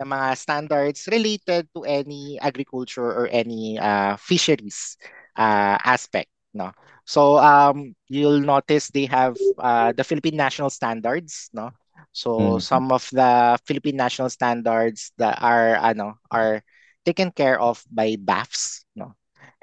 ng 0.00 0.08
mga 0.10 0.28
standards 0.36 1.06
related 1.10 1.68
to 1.74 1.84
any 1.86 2.38
agriculture 2.42 3.06
or 3.06 3.28
any 3.30 3.78
uh, 3.78 4.16
fisheries 4.18 4.98
uh, 5.36 5.76
aspect 5.84 6.30
no 6.54 6.72
so 7.04 7.38
um 7.38 7.94
you'll 8.08 8.40
notice 8.40 8.88
they 8.90 9.06
have 9.06 9.36
uh, 9.58 9.92
the 9.92 10.04
Philippine 10.04 10.36
National 10.38 10.70
Standards 10.70 11.50
no 11.52 11.70
so 12.14 12.58
Mhm. 12.58 12.60
some 12.60 12.92
of 12.92 13.06
the 13.12 13.58
Philippine 13.66 13.96
National 13.98 14.30
Standards 14.30 15.12
that 15.18 15.38
are 15.42 15.76
ano 15.78 16.18
are 16.30 16.62
taken 17.04 17.30
care 17.30 17.58
of 17.60 17.82
by 17.90 18.16
BAFS 18.16 18.84
no 18.96 19.14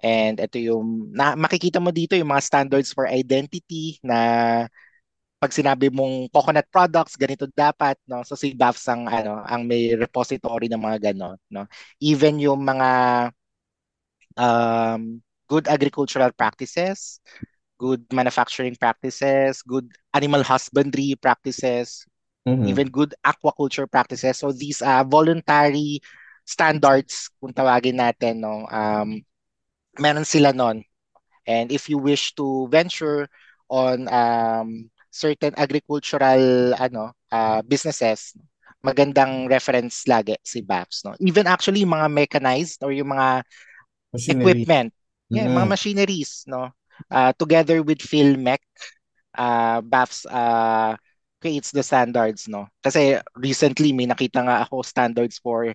and 0.04 0.40
ito 0.42 0.58
yung 0.60 1.12
na, 1.14 1.34
makikita 1.38 1.80
mo 1.82 1.90
dito 1.94 2.14
yung 2.18 2.30
mga 2.32 2.44
standards 2.46 2.92
for 2.94 3.08
identity 3.08 3.98
na 4.04 4.18
pag 5.42 5.50
sinabi 5.54 5.90
mong 5.90 6.30
coconut 6.30 6.70
products, 6.70 7.18
ganito 7.18 7.50
dapat, 7.50 7.98
no? 8.06 8.22
So 8.22 8.38
si 8.38 8.54
BAFS 8.54 8.86
ang 8.94 9.04
ano, 9.10 9.42
ang 9.42 9.66
may 9.66 9.98
repository 9.98 10.70
ng 10.70 10.78
mga 10.82 11.12
ganon, 11.14 11.38
no? 11.50 11.66
Even 11.98 12.38
yung 12.38 12.62
mga 12.62 12.90
um, 14.38 15.22
good 15.52 15.68
agricultural 15.68 16.32
practices, 16.32 17.20
good 17.76 18.00
manufacturing 18.16 18.76
practices, 18.80 19.60
good 19.68 19.92
animal 20.16 20.44
husbandry 20.48 21.20
practices, 21.20 22.08
Mhm. 22.48 22.72
even 22.72 22.88
good 22.88 23.12
aquaculture 23.28 23.90
practices. 23.92 24.40
So 24.40 24.56
these 24.56 24.80
are 24.80 25.04
voluntary 25.04 26.00
standards 26.48 27.28
kung 27.44 27.52
tawagin 27.52 28.00
natin, 28.00 28.40
no? 28.40 28.64
Um, 28.72 29.22
meron 30.00 30.24
sila 30.26 30.56
nun. 30.56 30.84
And 31.48 31.72
if 31.72 31.90
you 31.90 31.98
wish 31.98 32.34
to 32.40 32.68
venture 32.72 33.28
on 33.68 34.08
um, 34.12 34.88
certain 35.12 35.54
agricultural 35.58 36.74
ano 36.78 37.12
uh, 37.34 37.62
businesses, 37.66 38.38
magandang 38.82 39.50
reference 39.50 40.06
lagi 40.10 40.38
si 40.42 40.62
BAPS. 40.62 41.06
No? 41.06 41.14
Even 41.22 41.46
actually 41.46 41.86
mga 41.86 42.08
mechanized 42.10 42.82
or 42.82 42.94
yung 42.94 43.14
mga 43.14 43.44
Machinery. 44.14 44.44
equipment, 44.44 44.90
yeah, 45.32 45.48
Mhm. 45.48 45.56
mga 45.56 45.68
machineries, 45.70 46.44
no? 46.48 46.72
Uh, 47.12 47.34
together 47.40 47.82
with 47.84 48.00
PhilMech, 48.00 48.62
uh, 49.38 49.82
BAPS 49.82 50.26
uh, 50.28 50.96
creates 51.42 51.72
the 51.72 51.84
standards, 51.84 52.48
no? 52.48 52.68
Kasi 52.84 53.18
recently 53.36 53.94
may 53.94 54.06
nakita 54.08 54.44
nga 54.46 54.64
ako 54.66 54.84
standards 54.84 55.40
for 55.42 55.72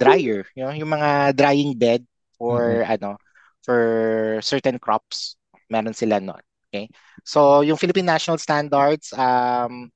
dryer, 0.00 0.44
you 0.56 0.64
know, 0.64 0.72
yung 0.74 0.90
mga 0.90 1.36
drying 1.36 1.76
bed 1.76 2.04
for 2.38 2.82
ano, 2.88 3.16
for 3.64 4.38
certain 4.42 4.78
crops, 4.78 5.36
meron 5.70 5.94
sila 5.94 6.18
nun. 6.20 6.40
Okay? 6.70 6.88
So, 7.24 7.60
yung 7.62 7.76
Philippine 7.76 8.06
National 8.08 8.38
Standards, 8.40 9.12
um, 9.14 9.90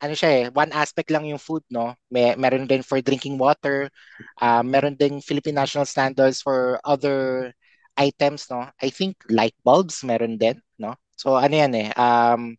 ano 0.00 0.14
siya 0.16 0.30
eh, 0.30 0.44
one 0.52 0.72
aspect 0.72 1.10
lang 1.12 1.28
yung 1.28 1.40
food, 1.42 1.62
no? 1.68 1.92
May, 2.10 2.34
meron 2.36 2.64
din 2.66 2.82
for 2.82 3.00
drinking 3.04 3.36
water, 3.36 3.90
uh, 4.40 4.62
meron 4.64 4.96
din 4.96 5.20
Philippine 5.20 5.56
National 5.60 5.84
Standards 5.86 6.40
for 6.40 6.80
other 6.84 7.52
items, 7.96 8.48
no? 8.50 8.68
I 8.80 8.90
think 8.90 9.16
light 9.28 9.54
bulbs 9.64 10.02
meron 10.04 10.38
din, 10.38 10.60
no? 10.78 10.96
So, 11.16 11.36
ano 11.36 11.54
yan 11.54 11.74
eh, 11.76 11.90
um, 11.96 12.56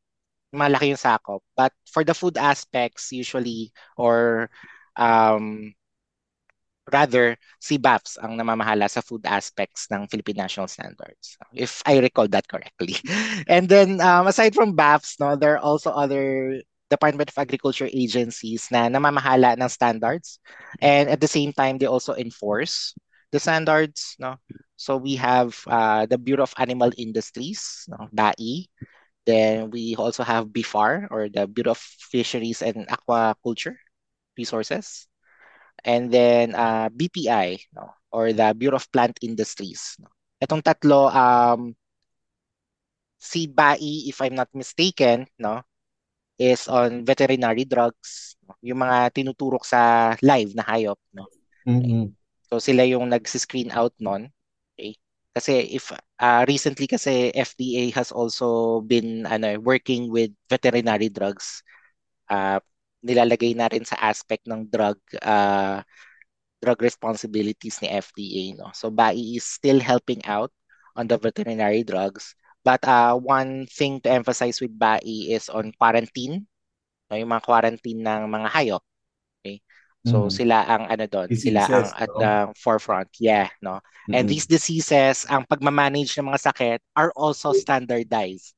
malaki 0.54 0.94
yung 0.94 1.02
sakop. 1.02 1.42
But 1.56 1.74
for 1.88 2.04
the 2.04 2.14
food 2.14 2.38
aspects, 2.38 3.12
usually, 3.12 3.74
or 3.98 4.50
um, 4.96 5.74
rather, 6.92 7.38
si 7.60 7.78
BAFS 7.78 8.20
ang 8.22 8.36
namamahala 8.36 8.90
sa 8.90 9.02
food 9.02 9.24
aspects 9.26 9.88
ng 9.90 10.08
Philippine 10.12 10.44
National 10.44 10.68
Standards, 10.68 11.38
if 11.56 11.82
I 11.88 12.00
recall 12.00 12.28
that 12.30 12.48
correctly. 12.48 13.00
And 13.48 13.70
then, 13.70 14.02
um, 14.02 14.28
aside 14.28 14.54
from 14.54 14.76
BAFS, 14.76 15.20
no, 15.20 15.36
there 15.36 15.56
are 15.56 15.64
also 15.64 15.92
other 15.92 16.60
Department 16.92 17.32
of 17.32 17.40
Agriculture 17.40 17.88
agencies 17.88 18.68
na 18.68 18.92
namamahala 18.92 19.56
ng 19.56 19.72
standards. 19.72 20.44
And 20.84 21.08
at 21.08 21.24
the 21.24 21.32
same 21.32 21.56
time, 21.56 21.80
they 21.80 21.88
also 21.88 22.14
enforce 22.14 22.94
the 23.32 23.40
standards. 23.40 24.16
No? 24.20 24.38
So 24.76 24.98
we 24.98 25.16
have 25.16 25.56
uh, 25.68 26.06
the 26.06 26.18
Bureau 26.18 26.44
of 26.44 26.54
Animal 26.58 26.92
Industries, 26.98 27.86
no? 27.88 28.08
BAI. 28.12 28.68
Then 29.26 29.70
we 29.70 29.96
also 29.96 30.24
have 30.24 30.50
BIFAR, 30.50 31.08
or 31.12 31.30
the 31.30 31.46
Bureau 31.46 31.78
of 31.78 31.82
Fisheries 31.82 32.62
and 32.62 32.88
Aquaculture 32.90 33.78
Resources. 34.38 35.08
And 35.86 36.12
then 36.12 36.56
uh, 36.56 36.90
BPI, 36.90 37.62
no? 37.74 37.94
or 38.12 38.34
the 38.34 38.54
Bureau 38.58 38.78
of 38.78 38.92
Plant 38.92 39.20
Industries. 39.22 39.96
No? 40.02 40.10
Itong 40.42 40.66
tatlo, 40.66 41.14
um, 41.14 41.78
si 43.22 43.46
BAI, 43.46 44.10
if 44.10 44.18
I'm 44.22 44.34
not 44.34 44.50
mistaken, 44.58 45.30
no, 45.38 45.62
is 46.42 46.66
on 46.66 47.06
veterinary 47.06 47.70
drugs, 47.70 48.36
no? 48.42 48.58
yung 48.66 48.82
mga 48.82 49.14
tinuturok 49.14 49.62
sa 49.62 50.14
live 50.26 50.58
na 50.58 50.66
hayop. 50.66 50.98
No? 51.14 51.30
Mhm. 51.70 52.18
So 52.52 52.60
sila 52.60 52.84
yung 52.84 53.08
nag-screen 53.08 53.72
out 53.72 53.96
nun. 54.04 54.28
Okay? 54.76 55.00
Kasi 55.32 55.72
if 55.72 55.96
uh, 55.96 56.44
recently 56.44 56.92
kasi 56.92 57.32
FDA 57.32 57.96
has 57.96 58.12
also 58.12 58.84
been 58.84 59.24
ano 59.24 59.56
working 59.64 60.12
with 60.12 60.36
veterinary 60.52 61.08
drugs. 61.08 61.64
Uh, 62.28 62.60
nilalagay 63.00 63.56
na 63.56 63.72
rin 63.72 63.88
sa 63.88 63.96
aspect 64.04 64.46
ng 64.52 64.68
drug 64.68 65.00
uh, 65.24 65.80
drug 66.62 66.80
responsibilities 66.84 67.80
ni 67.80 67.88
FDA 67.88 68.44
no. 68.60 68.76
So 68.76 68.92
BAI 68.92 69.40
is 69.40 69.48
still 69.48 69.80
helping 69.80 70.20
out 70.28 70.52
on 71.00 71.08
the 71.08 71.16
veterinary 71.16 71.88
drugs. 71.88 72.36
But 72.68 72.84
uh, 72.86 73.16
one 73.18 73.66
thing 73.66 74.04
to 74.06 74.12
emphasize 74.12 74.62
with 74.62 74.76
BAI 74.78 75.34
is 75.34 75.50
on 75.50 75.74
quarantine, 75.74 76.46
no, 77.10 77.18
yung 77.18 77.32
mga 77.32 77.48
quarantine 77.48 78.04
ng 78.06 78.30
mga 78.30 78.48
hayop. 78.54 78.84
So 80.04 80.28
Mhm. 80.28 80.34
sila 80.34 80.66
ang 80.66 80.90
ano 80.90 81.06
doon, 81.06 81.30
sila 81.38 81.70
ang 81.70 81.94
at 81.94 82.10
the 82.18 82.50
forefront. 82.58 83.10
Yeah, 83.22 83.50
no. 83.62 83.80
And 84.12 84.26
Mhm. 84.26 84.30
these 84.30 84.50
diseases, 84.50 85.26
ang 85.30 85.46
pagmamanage 85.46 86.18
ng 86.18 86.28
mga 86.34 86.42
sakit 86.52 86.80
are 86.98 87.14
also 87.14 87.54
standardized. 87.54 88.58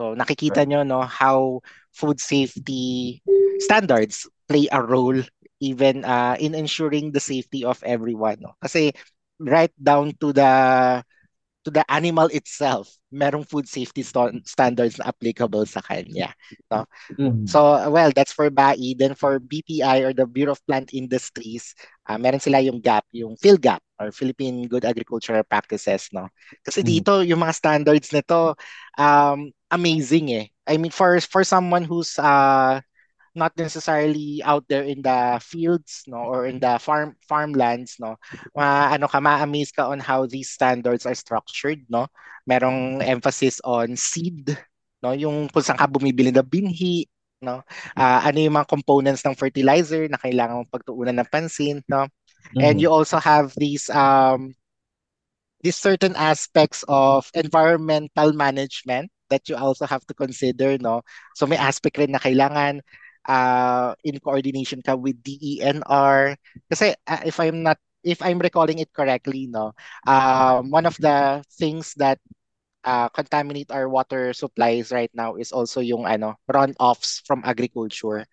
So 0.00 0.14
nakikita 0.16 0.64
nyo 0.66 0.82
no 0.82 1.02
how 1.04 1.60
food 1.94 2.18
safety 2.20 3.20
standards 3.60 4.26
play 4.48 4.66
a 4.72 4.80
role 4.82 5.20
even 5.60 6.04
uh, 6.04 6.34
in 6.40 6.56
ensuring 6.56 7.12
the 7.12 7.20
safety 7.20 7.64
of 7.64 7.78
everyone. 7.84 8.40
No? 8.40 8.56
Kasi 8.64 8.92
right 9.38 9.72
down 9.76 10.16
to 10.20 10.32
the 10.32 10.52
to 11.64 11.70
the 11.70 11.84
animal 11.90 12.26
itself, 12.32 12.88
merong 13.12 13.44
food 13.44 13.68
safety 13.68 14.02
sto- 14.02 14.32
standards 14.44 14.96
na 14.98 15.12
applicable 15.12 15.66
sa 15.66 15.80
kanya. 15.84 16.32
No? 16.72 16.86
Mhm. 17.18 17.48
So, 17.48 17.90
well, 17.90 18.12
that's 18.14 18.32
for 18.32 18.48
BAI. 18.50 18.94
Then 18.96 19.14
for 19.18 19.40
BPI 19.40 20.06
or 20.06 20.12
the 20.14 20.26
Bureau 20.26 20.52
of 20.54 20.62
Plant 20.66 20.94
Industries, 20.94 21.74
uh, 22.06 22.16
meron 22.16 22.40
sila 22.40 22.62
yung 22.62 22.78
GAP, 22.80 23.04
yung 23.12 23.34
PhilGAP 23.36 23.80
or 23.98 24.12
Philippine 24.12 24.68
Good 24.70 24.84
Agricultural 24.86 25.42
Practices, 25.44 26.08
no? 26.14 26.28
Kasi 26.62 26.80
Mhm. 26.80 26.86
dito, 26.86 27.12
yung 27.26 27.42
mga 27.42 27.54
standards 27.56 28.08
nito, 28.14 28.54
um, 28.96 29.50
amazing 29.72 30.30
eh. 30.36 30.46
I 30.70 30.78
mean, 30.78 30.94
for 30.94 31.18
for 31.26 31.42
someone 31.42 31.82
who's 31.82 32.14
uh, 32.20 32.78
not 33.34 33.54
necessarily 33.54 34.42
out 34.42 34.66
there 34.66 34.82
in 34.82 35.02
the 35.02 35.38
fields 35.38 36.02
no 36.10 36.18
or 36.18 36.46
in 36.50 36.58
the 36.58 36.78
farm 36.82 37.14
farmlands 37.26 37.96
no 38.02 38.18
ma 38.56 38.90
ano 38.90 39.06
ka 39.06 39.22
ma-amaze 39.22 39.70
ka 39.70 39.86
on 39.86 40.02
how 40.02 40.26
these 40.26 40.50
standards 40.50 41.06
are 41.06 41.14
structured 41.14 41.86
no 41.86 42.10
merong 42.48 42.98
emphasis 43.06 43.62
on 43.62 43.94
seed 43.94 44.58
no? 45.02 45.16
Yung 45.16 45.48
kung 45.48 45.64
saan 45.64 45.80
ka 45.80 45.88
bumibili 45.88 46.30
ng 46.30 46.46
binhi, 46.46 47.08
no? 47.40 47.64
Uh, 47.96 48.20
ano 48.20 48.38
yung 48.40 48.56
mga 48.56 48.68
components 48.68 49.24
ng 49.24 49.36
fertilizer 49.36 50.06
na 50.08 50.20
kailangan 50.20 50.60
mong 50.62 50.72
pagtuunan 50.72 51.16
ng 51.16 51.28
pansin, 51.32 51.80
no? 51.88 52.06
Mm-hmm. 52.52 52.60
And 52.60 52.76
you 52.80 52.88
also 52.92 53.20
have 53.20 53.52
these 53.56 53.88
um 53.92 54.52
these 55.60 55.76
certain 55.76 56.16
aspects 56.16 56.84
of 56.88 57.28
environmental 57.36 58.32
management 58.32 59.12
that 59.28 59.44
you 59.48 59.56
also 59.56 59.84
have 59.84 60.04
to 60.08 60.14
consider, 60.16 60.76
no? 60.80 61.04
So 61.36 61.44
may 61.48 61.60
aspect 61.60 61.96
rin 62.00 62.12
na 62.12 62.22
kailangan 62.22 62.84
uh, 63.26 63.94
in 64.04 64.20
coordination 64.20 64.82
ka 64.82 64.96
with 64.96 65.20
DENR. 65.22 66.36
Kasi 66.70 66.94
uh, 67.06 67.22
if 67.24 67.40
I'm 67.40 67.62
not 67.62 67.78
if 68.04 68.22
I'm 68.22 68.40
recalling 68.40 68.80
it 68.80 68.92
correctly, 68.92 69.46
no, 69.48 69.72
um, 70.06 70.70
one 70.70 70.86
of 70.86 70.96
the 70.96 71.44
things 71.58 71.92
that 72.00 72.18
uh, 72.84 73.08
contaminate 73.10 73.70
our 73.70 73.88
water 73.88 74.32
supplies 74.32 74.92
right 74.92 75.10
now 75.12 75.36
is 75.36 75.52
also 75.52 75.80
yung 75.80 76.06
ano 76.06 76.36
runoffs 76.48 77.20
from 77.26 77.42
agriculture 77.44 78.24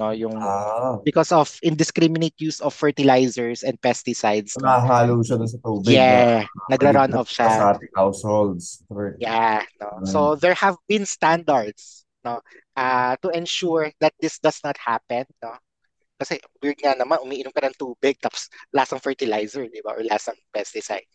no 0.00 0.16
yung 0.16 0.32
ah. 0.40 0.96
because 1.04 1.28
of 1.28 1.52
indiscriminate 1.60 2.32
use 2.40 2.64
of 2.64 2.72
fertilizers 2.72 3.60
and 3.60 3.76
pesticides 3.84 4.56
no? 4.56 4.64
nahalo 4.64 5.20
siya 5.20 5.44
sa 5.44 5.60
tubig 5.60 5.92
yeah 5.92 6.48
no? 6.48 6.72
nagra-run 6.72 7.12
off 7.12 7.28
siya 7.28 7.52
sa 7.52 7.76
ating 7.76 7.92
households 7.92 8.80
yeah 9.20 9.60
no 9.76 10.00
so 10.08 10.32
there 10.40 10.56
have 10.56 10.80
been 10.88 11.04
standards 11.04 12.08
no 12.24 12.40
uh, 12.76 13.14
to 13.22 13.30
ensure 13.32 13.90
that 13.98 14.14
this 14.20 14.38
does 14.38 14.60
not 14.62 14.76
happen 14.78 15.24
no 15.42 15.54
kasi 16.20 16.36
weird 16.60 16.76
nga 16.78 16.92
naman 16.92 17.16
umiinom 17.24 17.50
ka 17.50 17.64
ng 17.64 17.78
tubig 17.80 18.20
tapos 18.20 18.52
lasang 18.76 19.00
fertilizer 19.00 19.64
di 19.66 19.80
ba 19.80 19.96
or 19.96 20.04
lasang 20.04 20.36
pesticide 20.52 21.08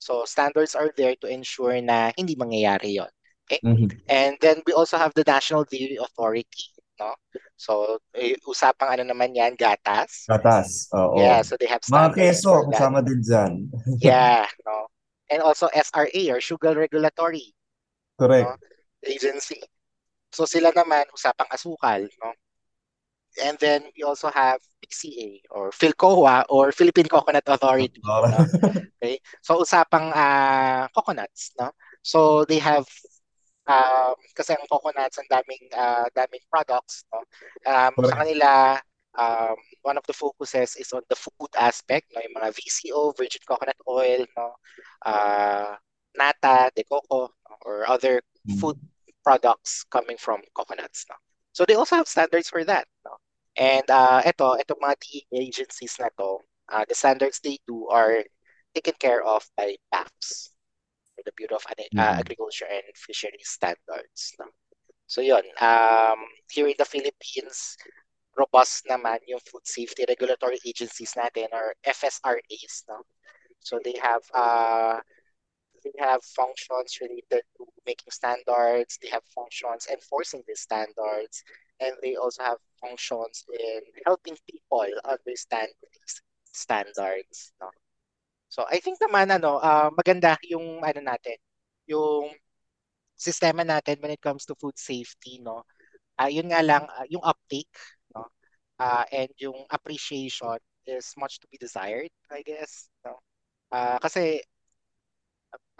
So 0.00 0.24
standards 0.24 0.74
are 0.74 0.88
there 0.96 1.14
to 1.20 1.28
ensure 1.28 1.76
na 1.84 2.10
hindi 2.16 2.32
mangyayari 2.34 2.96
yon. 2.96 3.12
Okay? 3.44 3.60
Mm-hmm. 3.60 3.88
And 4.08 4.34
then 4.40 4.64
we 4.64 4.72
also 4.72 4.96
have 4.96 5.12
the 5.12 5.24
National 5.28 5.68
Dairy 5.68 6.00
Authority, 6.00 6.72
no? 6.96 7.12
So 7.60 8.00
eh, 8.16 8.40
usapang 8.48 8.96
ano 8.96 9.04
naman 9.04 9.36
'yan, 9.36 9.60
gatas. 9.60 10.24
Gatas. 10.24 10.88
Oo. 10.96 11.20
Yeah, 11.20 11.44
so 11.44 11.60
they 11.60 11.68
have 11.68 11.84
standards. 11.84 12.16
Mga 12.16 12.32
keso 12.32 12.52
kasama 12.72 13.04
din 13.04 13.20
diyan. 13.20 13.52
yeah, 14.00 14.48
no. 14.64 14.88
And 15.28 15.44
also 15.44 15.68
SRA 15.68 16.22
or 16.32 16.40
Sugar 16.40 16.72
Regulatory. 16.72 17.52
Correct. 18.16 18.48
No? 18.48 18.56
Agency. 19.04 19.60
So 20.30 20.46
sila 20.46 20.70
naman 20.70 21.06
usapang 21.10 21.50
asukal, 21.50 22.06
no? 22.06 22.30
And 23.38 23.54
then 23.62 23.86
we 23.94 24.02
also 24.02 24.26
have 24.30 24.58
PCA 24.82 25.46
or 25.54 25.70
PhilCoA 25.70 26.50
or 26.50 26.72
Philippine 26.72 27.06
Coconut 27.06 27.46
Authority. 27.46 28.00
no? 28.02 28.26
Okay? 29.00 29.16
So 29.40 29.62
usapang 29.62 30.12
uh, 30.12 30.90
coconuts, 30.92 31.54
no? 31.56 31.70
So 32.02 32.44
they 32.44 32.58
have 32.58 32.84
um, 33.64 34.18
kasi 34.34 34.52
ang 34.52 34.66
coconuts 34.68 35.16
ang 35.16 35.30
daming 35.30 35.64
uh, 35.72 36.04
daming 36.12 36.44
products, 36.52 37.06
no? 37.08 37.24
Um, 37.64 37.94
sa 37.96 38.16
kanila 38.20 38.50
um, 39.16 39.56
one 39.82 39.96
of 39.96 40.04
the 40.06 40.12
focuses 40.12 40.76
is 40.76 40.92
on 40.92 41.02
the 41.08 41.16
food 41.16 41.50
aspect, 41.56 42.12
no? 42.12 42.20
Yung 42.20 42.36
mga 42.36 42.52
VCO, 42.52 43.16
virgin 43.16 43.42
coconut 43.46 43.78
oil, 43.88 44.26
no? 44.36 44.58
Uh, 45.06 45.74
nata, 46.12 46.68
de 46.74 46.84
coco, 46.84 47.30
no? 47.30 47.56
or 47.64 47.88
other 47.88 48.20
mm. 48.44 48.58
food 48.60 48.76
products 49.30 49.86
coming 49.94 50.18
from 50.18 50.42
coconuts, 50.58 51.06
no? 51.08 51.14
So 51.52 51.62
they 51.62 51.78
also 51.78 51.94
have 51.94 52.08
standards 52.08 52.50
for 52.50 52.64
that. 52.64 52.86
No? 53.06 53.14
And 53.54 53.86
uh, 53.86 54.22
ito, 54.26 54.58
itong 54.58 54.82
mga 54.82 54.98
DEA 54.98 55.38
agencies 55.38 55.94
na 56.02 56.10
to, 56.18 56.42
uh, 56.66 56.84
the 56.90 56.98
standards 56.98 57.38
they 57.38 57.58
do 57.62 57.86
are 57.86 58.26
taken 58.74 58.94
care 58.98 59.22
of 59.22 59.46
by 59.54 59.78
BAFS, 59.94 60.50
the 61.22 61.30
Bureau 61.38 61.62
of 61.62 61.66
uh, 61.70 61.78
mm-hmm. 61.78 61.98
Agriculture 61.98 62.66
and 62.66 62.82
Fisheries 62.98 63.54
Standards. 63.54 64.34
No? 64.38 64.50
So 65.06 65.22
yun, 65.22 65.46
um, 65.62 66.26
here 66.50 66.66
in 66.66 66.78
the 66.78 66.86
Philippines, 66.86 67.78
robust 68.34 68.86
naman 68.90 69.22
yung 69.30 69.42
food 69.46 69.66
safety 69.66 70.06
regulatory 70.10 70.58
agencies 70.66 71.14
natin 71.14 71.54
or 71.54 71.74
FSRAs. 71.86 72.86
No? 72.90 73.06
So 73.62 73.78
they 73.82 73.94
have 74.02 74.22
uh, 74.34 74.98
they 75.82 75.92
have 75.98 76.22
functions 76.24 76.98
related 77.00 77.42
to 77.56 77.66
making 77.86 78.10
standards, 78.10 78.98
they 79.02 79.08
have 79.08 79.24
functions 79.34 79.86
enforcing 79.90 80.42
these 80.46 80.60
standards, 80.60 81.42
and 81.80 81.96
they 82.02 82.16
also 82.16 82.42
have 82.42 82.58
functions 82.80 83.44
in 83.58 83.80
helping 84.06 84.36
people 84.48 84.86
understand 85.04 85.68
these 85.82 86.22
standards. 86.52 87.52
No? 87.60 87.70
So 88.50 88.66
I 88.66 88.82
think 88.82 88.98
naman 88.98 89.30
ano, 89.30 89.62
uh, 89.62 89.88
maganda 89.94 90.36
yung 90.50 90.82
ano 90.82 91.00
natin, 91.00 91.38
yung 91.86 92.34
sistema 93.14 93.62
natin 93.62 94.02
when 94.02 94.10
it 94.10 94.20
comes 94.20 94.42
to 94.48 94.58
food 94.58 94.74
safety, 94.74 95.38
no. 95.38 95.62
Uh, 96.18 96.28
yun 96.28 96.50
nga 96.50 96.60
lang 96.64 96.84
uh, 96.88 97.06
yung 97.08 97.22
uptake, 97.22 97.70
no. 98.10 98.26
Uh, 98.80 99.04
and 99.12 99.30
yung 99.38 99.56
appreciation 99.70 100.58
is 100.88 101.14
much 101.16 101.38
to 101.38 101.46
be 101.52 101.60
desired, 101.60 102.10
I 102.32 102.42
guess, 102.42 102.90
no. 103.06 103.22
Uh, 103.70 104.02
kasi 104.02 104.42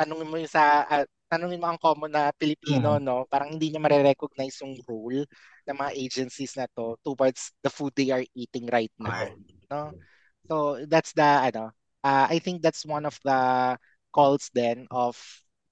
tanungin 0.00 0.28
mo 0.32 0.36
yung 0.40 0.48
sa 0.48 0.88
uh, 0.88 1.04
tanungin 1.28 1.60
mo 1.60 1.68
ang 1.68 1.78
common 1.78 2.10
na 2.10 2.32
Pilipino 2.34 2.96
mm. 2.96 3.04
no? 3.04 3.28
Parang 3.28 3.52
hindi 3.52 3.70
niya 3.70 3.84
mare-recognize 3.84 4.64
yung 4.64 4.80
role 4.88 5.22
ng 5.68 5.76
mga 5.76 5.92
agencies 5.94 6.56
na 6.56 6.66
to 6.72 6.96
towards 7.04 7.52
the 7.60 7.70
food 7.70 7.92
they 7.94 8.08
are 8.10 8.24
eating 8.32 8.64
right 8.72 8.92
now 8.98 9.28
no? 9.68 9.92
So 10.48 10.82
that's 10.88 11.12
the 11.12 11.52
ano 11.52 11.76
uh, 12.02 12.26
I 12.26 12.40
think 12.40 12.64
that's 12.64 12.88
one 12.88 13.04
of 13.04 13.14
the 13.22 13.76
calls 14.10 14.50
then 14.56 14.88
of 14.90 15.14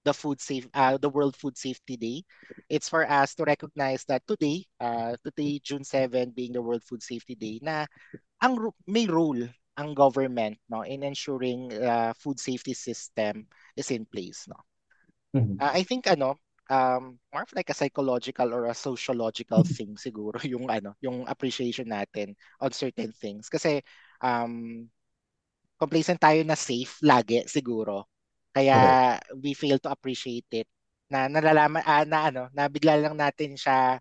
the 0.07 0.15
food 0.15 0.41
safe 0.41 0.69
uh, 0.73 0.97
the 0.97 1.11
World 1.11 1.35
Food 1.35 1.59
Safety 1.59 1.97
Day. 1.99 2.19
It's 2.71 2.89
for 2.89 3.05
us 3.05 3.35
to 3.37 3.45
recognize 3.45 4.07
that 4.07 4.23
today 4.31 4.65
uh, 4.81 5.19
today 5.27 5.61
June 5.61 5.85
7 5.85 6.33
being 6.33 6.55
the 6.55 6.63
World 6.63 6.87
Food 6.87 7.03
Safety 7.03 7.35
Day 7.35 7.59
na 7.61 7.85
ang 8.39 8.71
may 8.87 9.11
role 9.11 9.43
ang 9.79 9.95
government 9.95 10.59
no 10.67 10.83
in 10.83 11.07
ensuring 11.07 11.71
uh, 11.71 12.11
food 12.19 12.39
safety 12.43 12.75
system 12.75 13.47
is 13.79 13.95
in 13.95 14.03
place 14.03 14.51
no 14.51 14.59
mm-hmm. 15.39 15.63
uh, 15.63 15.73
I 15.73 15.87
think 15.87 16.11
ano 16.11 16.35
um 16.69 17.17
more 17.33 17.47
of 17.47 17.55
like 17.57 17.71
a 17.71 17.79
psychological 17.79 18.53
or 18.53 18.69
a 18.69 18.77
sociological 18.77 19.65
thing 19.77 19.97
siguro 19.97 20.37
yung 20.45 20.69
ano 20.69 20.99
yung 21.01 21.25
appreciation 21.25 21.89
natin 21.89 22.37
on 22.61 22.75
certain 22.75 23.15
things 23.15 23.49
kasi 23.49 23.81
um 24.21 24.85
complacent 25.79 26.19
tayo 26.19 26.43
na 26.43 26.59
safe 26.59 26.99
lagi 27.01 27.47
siguro 27.47 28.05
kaya 28.53 28.77
okay. 29.17 29.39
we 29.39 29.55
fail 29.55 29.79
to 29.79 29.89
appreciate 29.89 30.49
it 30.51 30.69
na 31.09 31.31
nalalaman 31.31 31.81
uh, 31.87 32.05
na 32.05 32.19
ano 32.29 32.43
na 32.53 32.69
bigla 32.69 33.01
lang 33.01 33.17
natin 33.17 33.57
siya 33.57 33.97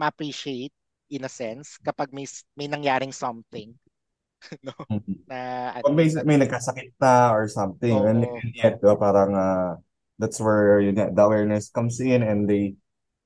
ma-appreciate 0.00 0.72
in 1.12 1.26
a 1.26 1.30
sense 1.30 1.76
kapag 1.84 2.14
may 2.16 2.24
may 2.56 2.70
nangyaring 2.70 3.12
something 3.12 3.76
no? 4.66 4.72
Mm-hmm. 4.90 5.16
Na, 5.26 5.38
ano, 5.78 5.84
Pag 5.90 5.96
may, 5.96 6.08
may 6.24 6.38
nagkasakit 6.40 6.94
na 7.00 7.32
or 7.32 7.46
something, 7.48 7.94
oh, 7.94 8.06
and, 8.06 8.24
and 8.24 8.52
yet, 8.54 8.78
diba, 8.80 8.96
parang 8.98 9.32
uh, 9.34 9.76
that's 10.18 10.40
where 10.40 10.80
yun, 10.80 10.94
the 10.96 11.22
awareness 11.22 11.68
comes 11.68 12.00
in 12.00 12.22
and 12.22 12.48
they 12.48 12.74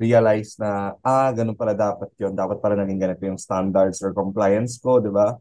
realize 0.00 0.56
na, 0.56 0.96
ah, 1.04 1.30
ganun 1.30 1.56
pala 1.56 1.76
dapat 1.76 2.08
yun. 2.16 2.32
Dapat 2.32 2.58
pala 2.64 2.80
naging 2.80 3.00
ganito 3.00 3.22
yung 3.28 3.40
standards 3.40 4.00
or 4.00 4.16
compliance 4.16 4.80
ko, 4.80 4.98
di 4.98 5.12
ba? 5.12 5.36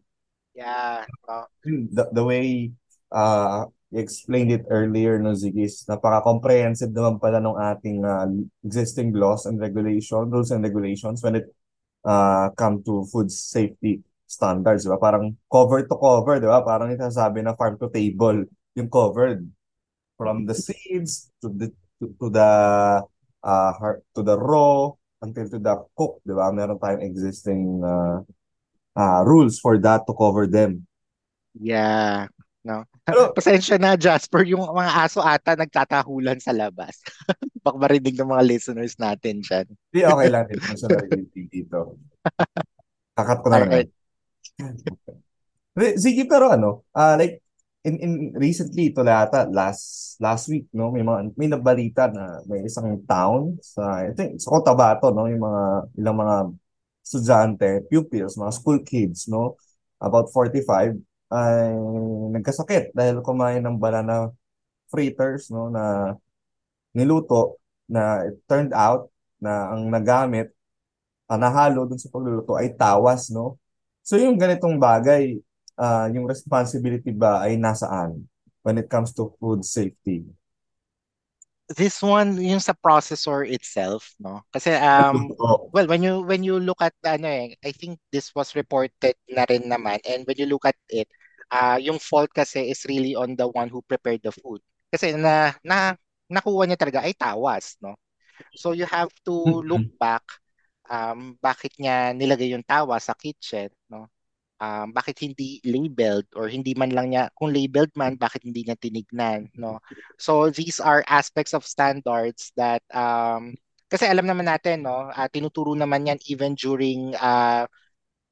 Yeah. 0.52 1.08
Uh, 1.24 1.48
the, 1.64 2.12
the 2.12 2.24
way 2.24 2.76
uh, 3.12 3.66
you 3.90 4.00
explained 4.04 4.52
it 4.52 4.68
earlier, 4.70 5.18
no, 5.18 5.32
Zigis, 5.32 5.88
napaka-comprehensive 5.88 6.92
naman 6.92 7.18
pala 7.18 7.40
ng 7.40 7.58
ating 7.58 8.00
uh, 8.04 8.28
existing 8.68 9.16
laws 9.16 9.48
and 9.48 9.58
regulation, 9.58 10.28
rules 10.30 10.52
and 10.52 10.62
regulations 10.62 11.24
when 11.24 11.40
it 11.40 11.48
uh, 12.04 12.52
come 12.54 12.84
to 12.84 13.08
food 13.08 13.32
safety 13.32 14.04
standards, 14.30 14.86
di 14.86 14.94
ba? 14.94 15.02
Parang 15.02 15.34
cover 15.50 15.82
to 15.90 15.98
cover, 15.98 16.38
di 16.38 16.46
ba? 16.46 16.62
Parang 16.62 16.94
sabi 17.10 17.42
na 17.42 17.58
farm 17.58 17.82
to 17.82 17.90
table 17.90 18.46
yung 18.78 18.88
covered. 18.88 19.42
From 20.20 20.44
the 20.44 20.54
seeds 20.54 21.32
to 21.40 21.48
the 21.48 21.72
to, 21.98 22.12
to 22.20 22.28
the 22.28 22.52
uh, 23.40 23.74
to 24.14 24.22
the 24.22 24.36
raw 24.36 24.92
until 25.24 25.48
to 25.48 25.58
the 25.58 25.76
cook, 25.98 26.22
di 26.28 26.36
ba? 26.38 26.54
Meron 26.54 26.78
tayong 26.78 27.02
existing 27.02 27.82
uh, 27.82 28.22
uh, 28.94 29.20
rules 29.26 29.58
for 29.58 29.82
that 29.82 30.06
to 30.06 30.14
cover 30.14 30.46
them. 30.46 30.86
Yeah. 31.58 32.30
No. 32.60 32.84
Pero, 33.08 33.32
Pasensya 33.32 33.80
na, 33.80 33.96
Jasper, 33.96 34.44
yung 34.44 34.62
mga 34.62 34.92
aso 35.08 35.24
ata 35.24 35.56
nagtatahulan 35.56 36.38
sa 36.44 36.52
labas. 36.52 37.00
Baka 37.66 37.80
marinig 37.80 38.20
ng 38.20 38.30
mga 38.30 38.44
listeners 38.44 39.00
natin 39.00 39.40
dyan. 39.40 39.66
Hindi, 39.90 40.02
okay 40.04 40.28
lang. 40.28 40.46
Hindi 40.52 40.62
mo 40.68 40.76
siya 40.76 40.90
dito. 41.50 41.80
Kakat 43.16 43.40
ko 43.40 43.48
na 43.50 43.58
lang. 43.64 43.72
Right. 43.72 43.92
Sige, 45.96 46.28
pero 46.28 46.52
ano, 46.52 46.84
uh, 46.92 47.16
like, 47.16 47.40
in, 47.88 47.96
in 48.04 48.12
recently, 48.36 48.92
ito 48.92 49.00
lata, 49.00 49.48
last, 49.48 50.16
last 50.20 50.52
week, 50.52 50.68
no, 50.76 50.92
may 50.92 51.00
mga, 51.06 51.20
may 51.40 51.48
nabalita 51.48 52.12
na 52.12 52.44
may 52.50 52.68
isang 52.68 53.00
town 53.08 53.56
sa, 53.64 54.04
I 54.04 54.12
think, 54.12 54.44
sa 54.44 54.52
Cotabato, 54.52 55.16
no, 55.16 55.32
yung 55.32 55.40
mga, 55.40 55.64
ilang 55.96 56.18
mga 56.20 56.36
estudyante, 57.06 57.70
pupils, 57.88 58.36
mga 58.36 58.54
school 58.54 58.80
kids, 58.84 59.32
no, 59.32 59.56
about 60.04 60.28
45, 60.36 61.00
ay 61.32 61.72
nagkasakit 62.36 62.92
dahil 62.92 63.24
kumain 63.24 63.64
ng 63.64 63.80
banana 63.80 64.28
fritters, 64.92 65.48
no, 65.54 65.72
na 65.72 66.14
niluto, 66.96 67.58
na 67.90 68.26
it 68.28 68.38
turned 68.50 68.74
out 68.74 69.10
na 69.40 69.72
ang 69.74 69.88
nagamit, 69.90 70.52
uh, 71.30 71.38
nahalo 71.40 71.86
dun 71.90 72.02
sa 72.02 72.12
pagluluto 72.12 72.58
ay 72.60 72.74
tawas, 72.76 73.32
no? 73.32 73.58
So 74.10 74.18
yung 74.18 74.42
ganitong 74.42 74.82
bagay, 74.82 75.38
uh, 75.78 76.10
yung 76.10 76.26
responsibility 76.26 77.14
ba 77.14 77.46
ay 77.46 77.62
nasaan 77.62 78.26
when 78.66 78.82
it 78.82 78.90
comes 78.90 79.14
to 79.14 79.30
food 79.38 79.62
safety? 79.62 80.26
this 81.70 82.02
one 82.02 82.42
yung 82.42 82.58
sa 82.58 82.74
processor 82.74 83.46
itself 83.46 84.18
no? 84.18 84.42
Kasi 84.50 84.74
um 84.74 85.30
well 85.74 85.86
when 85.86 86.02
you 86.02 86.26
when 86.26 86.42
you 86.42 86.58
look 86.58 86.82
at 86.82 86.98
ano 87.06 87.30
eh 87.30 87.54
I 87.62 87.70
think 87.70 88.02
this 88.10 88.34
was 88.34 88.58
reported 88.58 89.14
na 89.30 89.46
rin 89.46 89.70
naman. 89.70 90.02
And 90.02 90.26
when 90.26 90.38
you 90.42 90.50
look 90.50 90.66
at 90.66 90.78
it 90.90 91.06
uh, 91.54 91.78
yung 91.78 92.02
fault 92.02 92.34
kasi 92.34 92.74
is 92.74 92.82
really 92.90 93.14
on 93.14 93.38
the 93.38 93.46
one 93.46 93.70
who 93.70 93.86
prepared 93.86 94.26
the 94.26 94.34
food. 94.34 94.66
Kasi 94.90 95.14
na 95.14 95.54
na 95.62 95.94
nakuha 96.26 96.66
niya 96.66 96.82
talaga 96.82 97.06
ay 97.06 97.14
tawas 97.14 97.78
no? 97.86 97.94
So 98.58 98.74
you 98.74 98.90
have 98.90 99.14
to 99.30 99.62
look 99.62 99.86
back 100.02 100.26
um 100.90 101.38
bakit 101.40 101.74
niya 101.80 102.12
nilagay 102.18 102.52
yung 102.54 102.66
tawas 102.66 103.08
sa 103.08 103.16
kitchen 103.16 103.70
no 103.90 104.10
um, 104.60 104.92
bakit 104.92 105.18
hindi 105.24 105.64
labeled 105.64 106.28
or 106.36 106.52
hindi 106.52 106.76
man 106.76 106.92
lang 106.92 107.14
niya 107.14 107.32
kung 107.38 107.54
labeled 107.54 107.92
man 107.96 108.20
bakit 108.20 108.44
hindi 108.46 108.66
niya 108.68 108.78
tinignan 108.78 109.48
no 109.56 109.80
so 110.20 110.52
these 110.52 110.78
are 110.84 111.02
aspects 111.08 111.56
of 111.56 111.66
standards 111.66 112.52
that 112.60 112.84
um 112.94 113.56
kasi 113.90 114.06
alam 114.06 114.28
naman 114.28 114.46
natin 114.46 114.86
no 114.86 115.10
uh, 115.10 115.30
tinuturo 115.32 115.74
naman 115.74 116.06
yan 116.06 116.20
even 116.30 116.54
during 116.54 117.16
uh, 117.18 117.66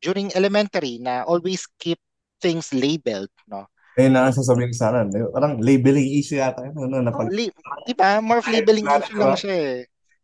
during 0.03 0.29
elementary 0.37 1.01
na 1.01 1.25
always 1.25 1.65
keep 1.81 1.97
things 2.43 2.69
labeled 2.75 3.31
no 3.49 3.65
eh 3.97 4.13
na 4.13 4.29
sasabihin 4.29 4.69
ko 4.69 4.77
sana, 4.77 5.09
parang 5.33 5.57
labeling 5.57 6.05
issue 6.21 6.37
yata 6.37 6.69
yun. 6.69 6.77
Ano, 6.85 7.01
napag- 7.01 7.33
oh, 7.33 7.33
li- 7.33 7.49
di 7.89 7.93
ba? 7.97 8.21
More 8.21 8.45
of 8.45 8.45
labeling 8.45 8.85
issue 8.85 9.17
lang 9.17 9.33
siya 9.33 9.55
eh. 9.57 9.77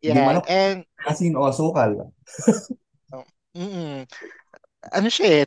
Yeah, 0.04 0.44
and... 0.52 0.84
Asin 1.08 1.40
o 1.40 1.48
asukal. 1.48 2.12
oh, 3.16 3.26
mm 3.56 4.04
ano 4.92 5.08
siya 5.08 5.44
eh, 5.44 5.46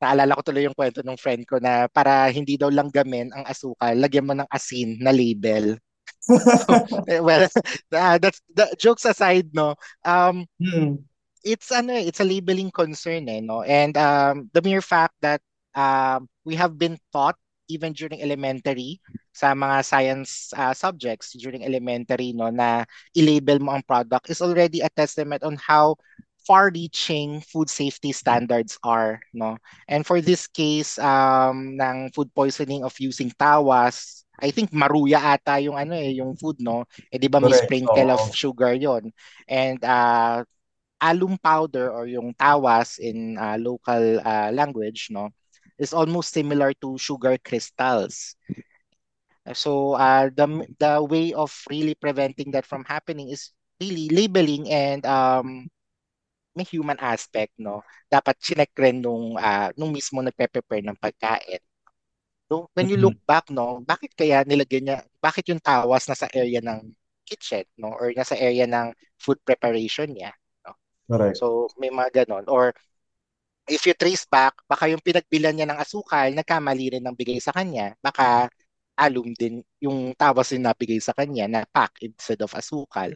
naalala 0.00 0.36
ko 0.36 0.42
tuloy 0.44 0.64
yung 0.64 0.76
kwento 0.76 1.00
ng 1.04 1.20
friend 1.20 1.44
ko 1.44 1.60
na 1.60 1.88
para 1.88 2.28
hindi 2.32 2.56
daw 2.56 2.72
lang 2.72 2.88
gamin 2.88 3.28
ang 3.32 3.44
asukal, 3.44 3.92
lagyan 3.96 4.28
mo 4.28 4.32
ng 4.32 4.48
asin 4.48 4.96
na 5.00 5.12
label. 5.12 5.76
so, 6.24 6.36
eh, 7.12 7.20
well, 7.20 7.44
uh, 7.92 8.16
that's 8.22 8.40
the 8.52 8.68
jokes 8.80 9.04
aside, 9.04 9.52
no. 9.52 9.76
Um, 10.04 10.48
hmm. 10.56 11.00
it's 11.44 11.68
ano, 11.72 11.92
eh, 11.92 12.08
it's 12.08 12.20
a 12.20 12.28
labeling 12.28 12.72
concern, 12.72 13.28
eh, 13.28 13.40
no. 13.40 13.64
And 13.64 13.96
um, 13.96 14.48
the 14.52 14.64
mere 14.64 14.84
fact 14.84 15.16
that 15.20 15.40
um, 15.76 16.28
we 16.44 16.56
have 16.56 16.76
been 16.76 16.96
taught 17.12 17.36
even 17.68 17.92
during 17.92 18.20
elementary 18.20 19.00
sa 19.34 19.50
mga 19.50 19.82
science 19.82 20.54
uh, 20.54 20.70
subjects 20.70 21.34
during 21.34 21.66
elementary 21.66 22.30
no 22.30 22.54
na 22.54 22.86
i-label 23.18 23.58
mo 23.58 23.74
ang 23.74 23.82
product 23.82 24.30
is 24.30 24.38
already 24.38 24.78
a 24.78 24.88
testament 24.94 25.42
on 25.42 25.58
how 25.58 25.98
far-reaching 26.44 27.40
food 27.40 27.66
safety 27.72 28.12
standards 28.12 28.78
are 28.84 29.18
no? 29.32 29.56
And 29.88 30.04
for 30.06 30.20
this 30.20 30.46
case 30.46 31.00
um 31.00 31.74
ng 31.80 32.12
food 32.14 32.30
poisoning 32.36 32.84
of 32.84 32.94
using 33.00 33.34
tawas 33.34 34.22
I 34.38 34.52
think 34.52 34.70
maruya 34.70 35.18
ata 35.18 35.58
yung 35.58 35.74
ano 35.74 35.96
eh 35.96 36.14
yung 36.14 36.36
food 36.38 36.60
no? 36.60 36.86
Eh 37.10 37.18
di 37.18 37.26
ba 37.26 37.40
may 37.42 37.56
sprinkle 37.56 38.12
oh. 38.12 38.20
of 38.20 38.30
sugar 38.36 38.76
yon 38.76 39.10
and 39.48 39.80
uh 39.82 40.44
alum 41.02 41.36
powder 41.40 41.90
or 41.90 42.06
yung 42.06 42.32
tawas 42.38 43.02
in 43.02 43.36
uh, 43.36 43.58
local 43.58 44.20
uh, 44.22 44.48
language 44.54 45.10
no 45.10 45.32
is 45.76 45.90
almost 45.92 46.30
similar 46.30 46.70
to 46.78 46.94
sugar 46.96 47.34
crystals 47.42 48.38
so 49.52 49.92
uh 50.00 50.32
the 50.32 50.46
the 50.80 51.02
way 51.04 51.36
of 51.36 51.52
really 51.68 51.92
preventing 51.92 52.48
that 52.54 52.64
from 52.64 52.80
happening 52.88 53.28
is 53.28 53.52
really 53.76 54.08
labeling 54.08 54.70
and 54.72 55.04
um 55.04 55.68
may 56.54 56.64
human 56.64 56.96
aspect, 57.02 57.52
no? 57.58 57.82
Dapat 58.06 58.38
chinek 58.38 58.70
rin 58.78 59.02
nung, 59.02 59.34
uh, 59.34 59.74
nung 59.74 59.90
mismo 59.90 60.22
nagpe-prepare 60.22 60.86
ng 60.86 60.98
pagkain. 60.98 61.60
So, 62.46 62.70
when 62.78 62.86
you 62.86 62.94
look 62.94 63.18
back, 63.26 63.50
no, 63.50 63.82
bakit 63.82 64.14
kaya 64.14 64.46
nilagyan 64.46 64.84
niya, 64.86 64.98
bakit 65.18 65.50
yung 65.50 65.58
tawas 65.58 66.06
nasa 66.06 66.30
area 66.30 66.62
ng 66.62 66.94
kitchen, 67.26 67.66
no? 67.74 67.90
Or 67.98 68.14
nasa 68.14 68.38
area 68.38 68.70
ng 68.70 68.94
food 69.18 69.42
preparation 69.42 70.14
niya, 70.14 70.30
no? 70.62 70.78
Correct. 71.10 71.42
So, 71.42 71.66
may 71.74 71.90
mga 71.90 72.24
ganon. 72.24 72.46
Or, 72.46 72.70
if 73.66 73.82
you 73.88 73.96
trace 73.98 74.28
back, 74.28 74.54
baka 74.70 74.86
yung 74.92 75.02
pinagbilan 75.02 75.58
niya 75.58 75.68
ng 75.74 75.80
asukal, 75.80 76.30
nagkamali 76.30 76.96
rin 76.96 77.04
ng 77.04 77.16
bigay 77.18 77.42
sa 77.42 77.50
kanya. 77.50 77.98
Baka 77.98 78.46
alum 78.94 79.34
din 79.34 79.62
yung 79.82 80.14
tawas 80.14 80.54
din 80.54 80.62
nabigay 80.62 80.98
sa 81.02 81.14
kanya 81.14 81.46
na 81.50 81.60
pack 81.68 81.98
instead 82.02 82.40
of 82.42 82.54
asukal. 82.54 83.10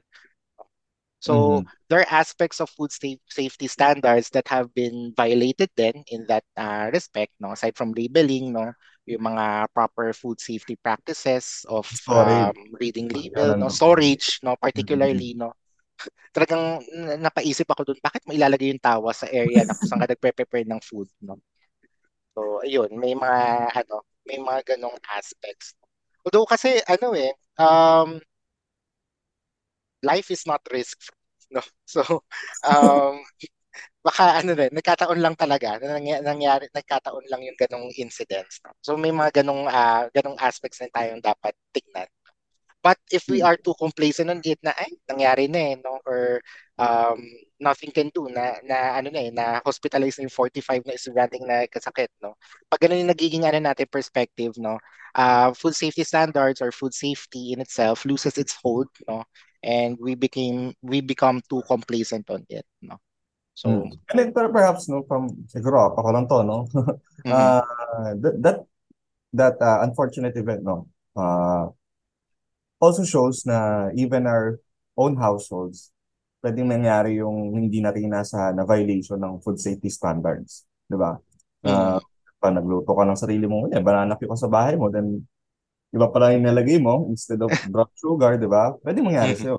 So 1.19 1.35
mm-hmm. 1.35 1.67
there 1.91 2.07
are 2.07 2.15
aspects 2.15 2.63
of 2.63 2.71
food 2.71 2.95
safety 2.95 3.67
standards 3.67 4.31
that 4.31 4.47
have 4.49 4.71
been 4.71 5.13
violated 5.19 5.71
then 5.75 6.07
in 6.07 6.27
that 6.31 6.47
uh, 6.55 6.91
respect, 6.95 7.35
no? 7.43 7.53
Aside 7.59 7.75
from 7.75 7.91
labeling, 7.91 8.55
no? 8.55 8.71
Yung 9.03 9.27
mga 9.27 9.67
proper 9.75 10.15
food 10.15 10.39
safety 10.39 10.79
practices 10.79 11.67
of 11.67 11.91
um, 12.07 12.55
reading 12.79 13.11
label, 13.11 13.59
no? 13.59 13.67
Storage, 13.67 14.39
no? 14.47 14.55
Particularly, 14.63 15.35
mm-hmm. 15.35 15.51
no? 15.51 15.59
Talagang 16.35 16.87
napaisip 17.19 17.67
ako 17.67 17.83
dun, 17.91 17.99
bakit 17.99 18.23
mo 18.23 18.31
ilalagay 18.31 18.71
yung 18.71 18.83
tawa 18.83 19.11
sa 19.11 19.27
area 19.27 19.67
na 19.67 19.75
kung 19.75 19.91
saan 19.91 20.03
ka 20.07 20.09
nagpe-prepare 20.15 20.71
ng 20.71 20.79
food, 20.87 21.11
no? 21.19 21.43
So, 22.39 22.63
ayun, 22.63 22.95
may 22.95 23.19
mga, 23.19 23.75
ano, 23.75 24.07
may 24.29 24.37
mga 24.37 24.77
ganong 24.77 25.01
aspects. 25.17 25.73
Although 26.29 26.45
kasi, 26.45 26.77
ano 26.85 27.17
eh, 27.17 27.33
um, 27.57 28.21
life 30.03 30.31
is 30.31 30.47
not 30.47 30.63
risk 30.71 31.11
no 31.51 31.63
so 31.95 32.03
um 32.67 33.19
baka 34.07 34.41
ano 34.41 34.55
rin 34.55 34.73
nagkataon 34.73 35.21
lang 35.21 35.35
talaga 35.35 35.77
nangyari, 35.83 36.23
nangyari 36.23 36.65
nagkataon 36.71 37.27
lang 37.29 37.43
yung 37.45 37.59
ganong 37.59 37.91
incidents 37.99 38.63
no? 38.65 38.73
so 38.81 38.95
may 38.97 39.11
mga 39.13 39.43
ganong 39.43 39.67
uh, 39.69 40.07
ganong 40.15 40.39
aspects 40.39 40.81
na 40.81 40.89
tayong 40.95 41.21
dapat 41.21 41.53
tignan 41.75 42.09
but 42.89 42.97
if 43.13 43.29
we 43.29 43.45
hmm. 43.45 43.47
are 43.53 43.59
too 43.61 43.77
complacent 43.77 44.33
on 44.33 44.41
it 44.41 44.57
na 44.65 44.73
ay 44.73 44.97
nangyari 45.05 45.45
na 45.45 45.61
eh 45.61 45.77
no? 45.77 46.01
Or 46.09 46.41
um 46.81 47.21
nothing 47.61 47.93
can 47.93 48.09
do 48.17 48.33
na 48.33 48.57
na 48.65 48.97
ano 48.97 49.13
na 49.13 49.21
eh 49.29 49.29
na 49.29 49.61
hospitalized 49.61 50.17
na 50.17 50.25
yung 50.25 50.33
45 50.33 50.89
na 50.89 50.97
estudyanteng 50.97 51.45
na 51.45 51.69
kasakit 51.69 52.09
no? 52.25 52.33
Pag 52.73 52.89
ganun 52.89 53.05
yung 53.05 53.13
nagiging 53.13 53.45
ano 53.45 53.61
natin 53.61 53.85
perspective 53.93 54.57
no? 54.57 54.81
Uh, 55.13 55.53
food 55.53 55.77
safety 55.77 56.01
standards 56.01 56.65
or 56.65 56.73
food 56.73 56.97
safety 56.97 57.53
in 57.53 57.61
itself 57.61 58.09
loses 58.09 58.41
its 58.41 58.57
hold 58.57 58.89
no? 59.05 59.21
And 59.61 60.01
we 60.01 60.17
became 60.17 60.73
we 60.81 61.05
become 61.05 61.45
too 61.53 61.61
complacent 61.69 62.33
on 62.33 62.49
it 62.49 62.65
no? 62.81 62.97
So 63.53 63.69
mm. 63.69 63.93
and 64.09 64.17
then 64.17 64.33
perhaps 64.33 64.89
no 64.89 65.05
from 65.05 65.29
siguro 65.53 65.93
ako 65.93 66.09
lang 66.09 66.25
to 66.33 66.41
no? 66.41 66.59
Mm-hmm. 67.19 67.35
uh, 67.35 68.15
that 68.23 68.35
that, 68.41 68.59
that 69.35 69.57
uh, 69.59 69.83
unfortunate 69.85 70.39
event 70.39 70.63
no? 70.65 70.89
Uh, 71.19 71.75
also 72.79 73.03
shows 73.03 73.43
na 73.47 73.91
even 73.95 74.27
our 74.27 74.59
own 74.99 75.19
households 75.19 75.91
pwedeng 76.43 76.71
mangyari 76.71 77.19
yung 77.19 77.55
hindi 77.55 77.83
natin 77.83 78.15
nasa 78.15 78.55
na 78.55 78.63
violation 78.63 79.19
ng 79.19 79.43
food 79.43 79.59
safety 79.59 79.91
standards 79.91 80.67
di 80.87 80.95
ba 80.95 81.19
mm-hmm. 81.67 81.99
uh, 81.99 82.01
pa 82.39 82.55
nagluto 82.55 82.95
ka 82.95 83.03
ng 83.03 83.19
sarili 83.19 83.47
mo, 83.51 83.67
yan, 83.67 83.83
banana 83.83 84.15
ka 84.15 84.39
sa 84.39 84.47
bahay 84.47 84.79
mo, 84.79 84.89
then 84.89 85.27
iba 85.91 86.07
pala 86.09 86.33
yung 86.33 86.47
nilagay 86.47 86.79
mo 86.79 87.11
instead 87.11 87.43
of 87.43 87.51
brown 87.73 87.91
sugar, 87.99 88.39
di 88.39 88.47
ba? 88.47 88.73
Pwede 88.79 89.03
mangyari 89.03 89.35
mm-hmm. 89.35 89.59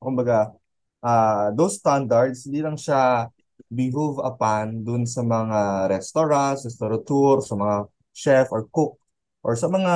Kumbaga, 0.00 0.54
uh, 1.02 1.50
those 1.52 1.76
standards, 1.82 2.46
hindi 2.46 2.62
lang 2.62 2.78
siya 2.78 3.28
behoove 3.68 4.22
upon 4.22 4.86
dun 4.86 5.04
sa 5.04 5.20
mga 5.20 5.90
restaurants, 5.90 6.64
restaurateur, 6.64 7.42
sa 7.44 7.54
mga 7.58 7.76
chef 8.14 8.46
or 8.54 8.64
cook, 8.70 8.96
or 9.44 9.58
sa 9.58 9.68
mga 9.68 9.94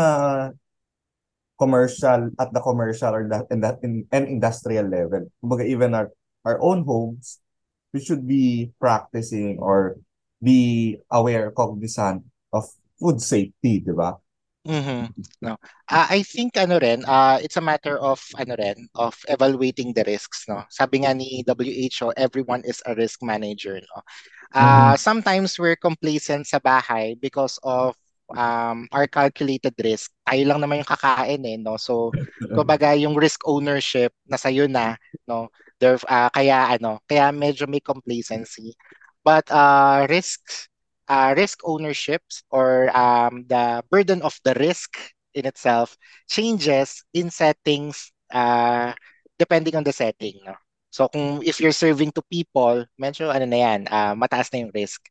commercial, 1.59 2.31
at 2.38 2.53
the 2.53 2.61
commercial 2.61 3.14
or 3.14 3.29
that, 3.29 3.47
in 3.51 3.61
that, 3.61 3.79
in, 3.83 4.07
and 4.12 4.29
industrial 4.29 4.87
level. 4.87 5.31
Kumbaga, 5.43 5.67
even 5.67 5.95
our, 5.95 6.11
our 6.45 6.61
own 6.61 6.85
homes, 6.85 7.40
we 7.92 8.00
should 8.00 8.27
be 8.27 8.73
practicing 8.81 9.59
or 9.59 9.96
be 10.42 10.98
aware, 11.11 11.50
cognizant 11.50 12.25
of 12.52 12.67
food 12.98 13.21
safety, 13.21 13.81
di 13.81 13.92
ba? 13.94 14.19
Mm-hmm. 14.65 15.13
No. 15.44 15.61
Uh, 15.88 16.07
I 16.09 16.23
think 16.25 16.57
ano 16.57 16.81
rin, 16.81 17.05
uh, 17.05 17.38
it's 17.42 17.61
a 17.61 17.65
matter 17.65 18.00
of 18.00 18.25
ano 18.40 18.57
rin, 18.57 18.88
of 18.96 19.13
evaluating 19.29 19.92
the 19.92 20.05
risks, 20.09 20.48
no. 20.48 20.65
Sabi 20.73 21.05
nga 21.05 21.13
ni 21.13 21.44
WHO, 21.44 22.17
everyone 22.17 22.65
is 22.65 22.81
a 22.88 22.96
risk 22.96 23.21
manager, 23.23 23.77
no. 23.77 24.00
Uh, 24.55 24.61
mm-hmm. 24.61 24.96
sometimes 24.96 25.59
we're 25.59 25.77
complacent 25.77 26.46
sa 26.48 26.59
bahay 26.59 27.19
because 27.21 27.61
of 27.63 27.92
um 28.33 28.88
our 28.94 29.04
calculated 29.10 29.77
risk. 29.81 30.12
Tayo 30.25 30.42
lang 30.48 30.60
naman 30.64 30.81
yung 30.81 30.92
kakain 30.92 31.42
eh, 31.44 31.56
no. 31.60 31.77
So, 31.77 32.08
kumbaga 32.56 32.96
yung 32.96 33.18
risk 33.18 33.44
ownership 33.44 34.14
nasa 34.25 34.48
iyo 34.48 34.64
na, 34.70 34.96
no. 35.29 35.52
There 35.83 35.98
uh, 36.08 36.31
kaya 36.33 36.79
ano, 36.79 37.02
kaya 37.04 37.29
medyo 37.35 37.68
may 37.68 37.83
complacency. 37.83 38.72
But 39.25 39.48
uh 39.52 40.06
risks 40.08 40.68
uh, 41.08 41.35
risk 41.37 41.60
ownerships 41.64 42.44
or 42.50 42.88
um, 42.96 43.44
the 43.48 43.83
burden 43.90 44.22
of 44.22 44.38
the 44.44 44.54
risk 44.56 44.96
in 45.35 45.46
itself 45.46 45.96
changes 46.29 47.02
in 47.12 47.29
settings 47.29 48.12
uh, 48.33 48.92
depending 49.38 49.77
on 49.77 49.85
the 49.85 49.92
setting. 49.92 50.40
No? 50.46 50.54
So 50.90 51.08
kung 51.08 51.42
if 51.42 51.58
you're 51.60 51.75
serving 51.75 52.12
to 52.14 52.22
people, 52.31 52.87
medyo 53.00 53.35
ano 53.35 53.44
na 53.44 53.58
yan, 53.58 53.81
uh, 53.90 54.14
mataas 54.14 54.52
na 54.54 54.62
yung 54.62 54.72
risk. 54.75 55.02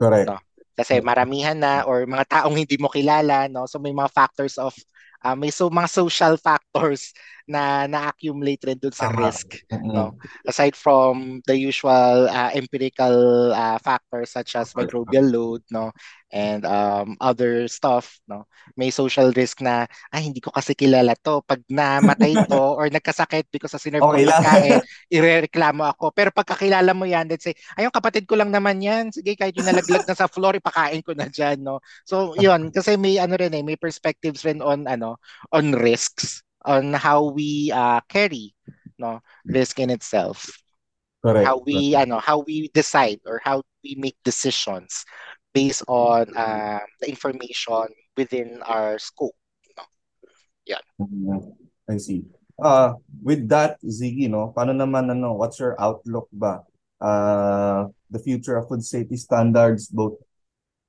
Correct. 0.00 0.26
No? 0.32 0.40
Kasi 0.76 1.00
maramihan 1.00 1.56
na 1.56 1.88
or 1.88 2.04
mga 2.04 2.28
taong 2.28 2.52
hindi 2.52 2.76
mo 2.76 2.92
kilala, 2.92 3.48
no? 3.48 3.64
So 3.64 3.80
may 3.80 3.96
mga 3.96 4.12
factors 4.12 4.60
of 4.60 4.76
uh, 5.24 5.34
may 5.34 5.50
so 5.50 5.72
mga 5.72 5.88
social 5.88 6.34
factors 6.46 7.16
na 7.46 7.86
na-accumulate 7.86 8.62
rin 8.66 8.78
dun 8.78 8.90
sa 8.90 9.08
Tama. 9.08 9.30
risk. 9.30 9.62
No? 9.70 10.18
Aside 10.42 10.74
from 10.74 11.40
the 11.46 11.54
usual 11.54 12.26
uh, 12.26 12.50
empirical 12.52 13.54
uh, 13.54 13.78
factors 13.78 14.34
such 14.34 14.58
as 14.58 14.74
microbial 14.74 15.30
load, 15.30 15.62
no? 15.70 15.94
And 16.34 16.66
um, 16.66 17.14
other 17.22 17.70
stuff, 17.70 18.18
no? 18.26 18.50
May 18.74 18.90
social 18.90 19.30
risk 19.30 19.62
na, 19.62 19.86
ay, 20.10 20.26
hindi 20.26 20.42
ko 20.42 20.50
kasi 20.50 20.74
kilala 20.74 21.14
to. 21.22 21.42
Pag 21.46 21.62
namatay 21.70 22.34
to 22.50 22.58
or 22.74 22.90
nagkasakit 22.90 23.46
because 23.50 23.70
sa 23.70 23.78
sinerve 23.78 24.02
okay, 24.02 24.26
ko 24.26 24.34
pagkain, 24.34 24.80
irereklamo 25.16 25.86
ako. 25.86 26.10
Pero 26.10 26.34
pagkakilala 26.34 26.90
mo 26.90 27.06
yan, 27.06 27.30
let's 27.30 27.46
say, 27.46 27.54
ayun, 27.78 27.94
kapatid 27.94 28.26
ko 28.26 28.34
lang 28.34 28.50
naman 28.50 28.82
yan. 28.82 29.14
Sige, 29.14 29.38
kahit 29.38 29.54
yung 29.54 29.70
nalaglag 29.70 30.02
na 30.02 30.18
sa 30.18 30.26
floor, 30.26 30.58
ipakain 30.58 31.02
ko 31.06 31.14
na 31.14 31.30
dyan, 31.30 31.62
no? 31.62 31.78
So, 32.02 32.34
yun, 32.34 32.68
kasi 32.76 32.98
may 32.98 33.22
ano 33.22 33.38
rin 33.38 33.54
eh, 33.54 33.62
may 33.62 33.78
perspectives 33.78 34.42
rin 34.42 34.58
on, 34.58 34.90
ano, 34.90 35.22
on 35.54 35.78
risks, 35.78 36.42
on 36.66 36.90
how 36.90 37.30
we 37.30 37.70
uh, 37.70 38.02
carry, 38.10 38.50
no, 38.98 39.22
risk 39.46 39.78
in 39.78 39.94
itself. 39.94 40.50
Correct. 41.22 41.46
How 41.46 41.62
we, 41.62 41.94
Correct. 41.94 42.02
ano, 42.06 42.18
how 42.18 42.42
we 42.42 42.66
decide 42.74 43.22
or 43.26 43.38
how 43.42 43.62
we 43.82 43.94
make 43.94 44.18
decisions 44.26 45.06
based 45.56 45.80
on 45.88 46.28
uh, 46.36 46.84
the 47.00 47.08
information 47.08 47.88
within 48.12 48.60
our 48.68 49.00
scope. 49.00 49.32
No? 49.72 49.84
Yeah. 50.68 50.84
Mm-hmm. 51.00 51.56
I 51.88 51.96
see. 51.96 52.28
Uh, 52.60 53.00
with 53.24 53.48
that, 53.48 53.80
Ziggy, 53.80 54.28
no, 54.28 54.52
paano 54.52 54.76
naman, 54.76 55.08
ano, 55.08 55.32
what's 55.32 55.56
your 55.56 55.72
outlook 55.80 56.28
ba? 56.28 56.60
Uh, 57.00 57.88
the 58.12 58.20
future 58.20 58.60
of 58.60 58.68
food 58.68 58.84
safety 58.84 59.16
standards, 59.16 59.88
both 59.88 60.20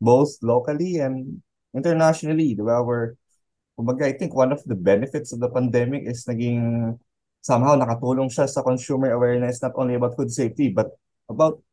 both 0.04 0.36
locally 0.44 1.00
and 1.00 1.40
internationally, 1.72 2.52
di 2.52 2.64
ba? 2.64 2.84
We're, 2.84 3.16
kumbaga, 3.80 4.08
I 4.08 4.16
think 4.20 4.36
one 4.36 4.52
of 4.52 4.64
the 4.68 4.76
benefits 4.76 5.32
of 5.32 5.40
the 5.40 5.52
pandemic 5.52 6.08
is 6.08 6.28
naging 6.28 6.96
somehow 7.44 7.80
nakatulong 7.80 8.28
siya 8.28 8.52
sa 8.52 8.64
consumer 8.64 9.16
awareness 9.16 9.64
not 9.64 9.72
only 9.80 9.96
about 9.96 10.20
food 10.20 10.28
safety 10.28 10.68
but 10.68 10.92
about 11.32 11.64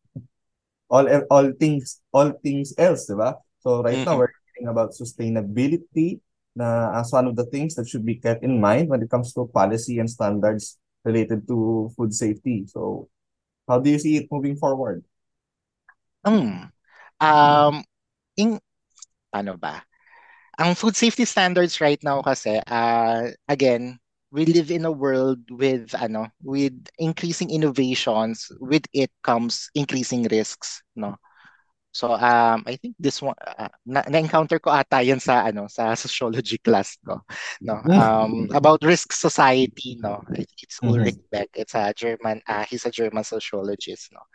all 0.95 1.07
all 1.27 1.51
things 1.59 1.99
all 2.15 2.31
things 2.39 2.71
else, 2.79 3.11
di 3.11 3.19
ba? 3.19 3.35
So 3.59 3.83
right 3.83 3.99
mm-hmm. 3.99 4.07
now 4.07 4.23
we're 4.23 4.31
talking 4.31 4.71
about 4.71 4.95
sustainability 4.95 6.23
na 6.55 6.95
as 6.95 7.11
one 7.11 7.27
of 7.27 7.35
the 7.35 7.51
things 7.51 7.75
that 7.75 7.91
should 7.91 8.07
be 8.07 8.23
kept 8.23 8.47
in 8.47 8.63
mind 8.63 8.87
when 8.87 9.03
it 9.03 9.11
comes 9.11 9.35
to 9.35 9.51
policy 9.51 9.99
and 9.99 10.07
standards 10.07 10.79
related 11.03 11.51
to 11.51 11.91
food 11.99 12.15
safety. 12.15 12.71
So 12.71 13.11
how 13.67 13.83
do 13.83 13.91
you 13.91 13.99
see 13.99 14.23
it 14.23 14.31
moving 14.31 14.55
forward? 14.55 15.03
Um, 16.23 16.71
um 17.19 17.83
in 18.39 18.63
ano 19.35 19.59
ba? 19.59 19.83
Ang 20.55 20.79
food 20.79 20.95
safety 20.95 21.27
standards 21.27 21.83
right 21.83 21.99
now 22.07 22.23
kasi 22.23 22.63
uh 22.71 23.35
again 23.51 23.99
we 24.35 24.45
live 24.51 24.75
in 24.75 24.85
a 24.85 24.91
world 24.91 25.39
with 25.55 25.95
ano 25.95 26.27
with 26.43 26.75
increasing 26.99 27.55
innovations 27.55 28.51
with 28.59 28.83
it 28.91 29.09
comes 29.23 29.71
increasing 29.79 30.27
risks 30.27 30.83
no? 30.99 31.15
So 31.95 32.11
um 32.19 32.67
i 32.67 32.75
think 32.75 32.99
this 32.99 33.23
one 33.23 33.39
uh, 33.39 33.71
na, 33.87 34.03
encounter 34.11 34.59
ko 34.59 34.75
ata 34.75 34.99
yan 35.07 35.23
sa 35.23 35.47
ano 35.47 35.71
sa 35.71 35.95
sociology 36.05 36.59
class 36.59 36.99
ko 37.07 37.23
no? 37.63 37.79
Um 37.95 38.51
about 38.51 38.83
risk 38.83 39.15
society 39.15 40.03
no? 40.03 40.19
It's 40.35 40.83
Ulrich 40.83 41.23
mm-hmm. 41.23 41.31
Beck 41.31 41.55
it's 41.55 41.79
a 41.79 41.95
german 41.95 42.43
uh, 42.51 42.67
he's 42.67 42.83
a 42.83 42.91
german 42.91 43.23
sociologist 43.23 44.11
no? 44.11 44.27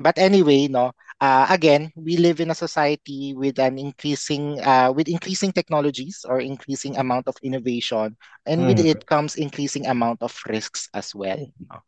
But 0.00 0.16
anyway 0.16 0.72
no 0.72 0.96
uh, 1.20 1.46
again 1.50 1.92
we 1.96 2.16
live 2.16 2.40
in 2.40 2.50
a 2.50 2.56
society 2.58 3.34
with 3.36 3.58
an 3.58 3.78
increasing 3.78 4.60
uh, 4.60 4.92
with 4.92 5.08
increasing 5.08 5.52
technologies 5.52 6.24
or 6.28 6.40
increasing 6.40 6.96
amount 6.98 7.28
of 7.28 7.36
innovation 7.42 8.16
and 8.46 8.60
mm. 8.62 8.66
with 8.68 8.80
it 8.80 9.06
comes 9.06 9.36
increasing 9.36 9.86
amount 9.86 10.22
of 10.22 10.34
risks 10.48 10.88
as 10.94 11.14
well 11.14 11.38
no? 11.70 11.78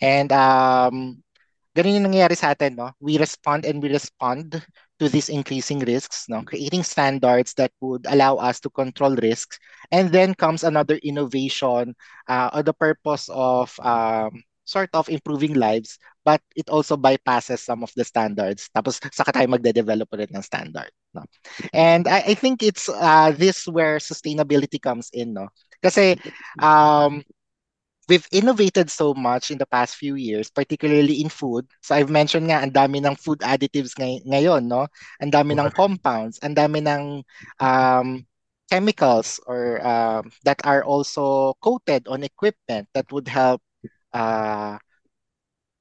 and 0.00 0.32
um 0.32 1.18
ganun 1.76 2.00
yung 2.00 2.06
nangyayari 2.08 2.36
sa 2.36 2.56
atin 2.56 2.72
no 2.74 2.88
we 3.04 3.20
respond 3.20 3.68
and 3.68 3.82
we 3.84 3.92
respond 3.92 4.64
to 4.96 5.12
these 5.12 5.28
increasing 5.28 5.80
risks 5.84 6.24
no 6.28 6.40
creating 6.42 6.80
standards 6.80 7.52
that 7.54 7.70
would 7.84 8.06
allow 8.08 8.40
us 8.40 8.58
to 8.60 8.72
control 8.72 9.12
risks 9.20 9.60
and 9.92 10.08
then 10.08 10.32
comes 10.32 10.64
another 10.64 10.96
innovation 11.04 11.92
uh, 12.32 12.48
on 12.56 12.64
the 12.64 12.72
purpose 12.72 13.28
of 13.28 13.68
um, 13.84 14.32
sort 14.66 14.90
of 14.92 15.08
improving 15.08 15.54
lives 15.54 15.96
but 16.26 16.42
it 16.58 16.66
also 16.68 16.98
bypasses 16.98 17.62
some 17.62 17.86
of 17.86 17.94
the 17.94 18.02
standards. 18.02 18.66
Tapos 18.74 18.98
saka 19.14 19.30
tayo 19.30 19.46
magde-develop 19.46 20.10
ulit 20.10 20.34
ng 20.34 20.42
standard 20.42 20.90
no? 21.14 21.22
And 21.72 22.10
I, 22.10 22.32
I 22.32 22.34
think 22.34 22.66
it's 22.66 22.90
uh, 22.90 23.30
this 23.32 23.64
where 23.70 24.02
sustainability 24.02 24.82
comes 24.82 25.08
in 25.14 25.32
no? 25.38 25.48
Kasi 25.80 26.18
um 26.58 27.22
we've 28.10 28.26
innovated 28.30 28.90
so 28.90 29.14
much 29.14 29.50
in 29.50 29.58
the 29.58 29.66
past 29.66 29.96
few 29.98 30.14
years 30.14 30.50
particularly 30.50 31.22
in 31.22 31.30
food. 31.30 31.66
So 31.82 31.94
I've 31.94 32.10
mentioned 32.10 32.50
nga 32.50 32.62
ang 32.62 32.74
dami 32.74 33.02
ng 33.02 33.18
food 33.18 33.42
additives 33.42 33.94
ngay- 33.98 34.26
ngayon 34.26 34.66
no? 34.66 34.86
Ang 35.22 35.30
dami 35.30 35.54
ng 35.54 35.70
compounds 35.74 36.38
ang 36.42 36.54
dami 36.58 36.82
ng 36.82 37.22
um 37.62 38.26
chemicals 38.70 39.38
or 39.46 39.78
um, 39.86 40.26
that 40.42 40.58
are 40.66 40.82
also 40.82 41.54
coated 41.62 42.06
on 42.10 42.26
equipment 42.26 42.90
that 42.94 43.06
would 43.14 43.28
help 43.30 43.62
uh, 44.16 44.78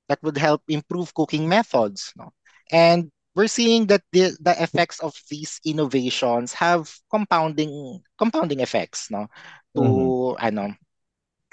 that 0.10 0.20
would 0.22 0.38
help 0.38 0.62
improve 0.68 1.14
cooking 1.14 1.48
methods. 1.48 2.12
No? 2.18 2.32
And 2.72 3.12
we're 3.36 3.52
seeing 3.52 3.86
that 3.88 4.02
the, 4.12 4.36
the 4.40 4.56
effects 4.64 5.00
of 5.00 5.14
these 5.30 5.60
innovations 5.66 6.54
have 6.54 6.90
compounding 7.12 8.00
compounding 8.18 8.62
effects 8.62 9.12
no 9.12 9.28
to 9.76 9.82
mm-hmm. 9.84 10.40
ano 10.40 10.74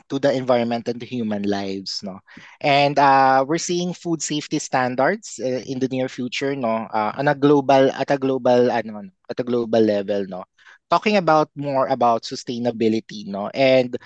to 0.08 0.18
the 0.18 0.32
environment 0.32 0.86
and 0.88 1.02
the 1.02 1.06
human 1.06 1.42
lives 1.42 2.00
no 2.06 2.20
and 2.62 2.98
uh, 2.98 3.44
we're 3.46 3.58
seeing 3.58 3.92
food 3.92 4.22
safety 4.22 4.58
standards 4.58 5.40
uh, 5.42 5.62
in 5.66 5.78
the 5.82 5.88
near 5.90 6.08
future 6.08 6.54
no 6.54 6.86
uh, 6.94 7.12
on 7.18 7.26
a 7.28 7.34
global 7.34 7.90
at 7.90 8.10
a 8.10 8.18
global 8.18 8.70
ano 8.70 9.02
at 9.28 9.40
a 9.40 9.44
global 9.44 9.82
level 9.82 10.24
no 10.30 10.44
talking 10.88 11.16
about 11.16 11.50
more 11.56 11.88
about 11.88 12.22
sustainability 12.22 13.26
no 13.26 13.50
and 13.52 13.98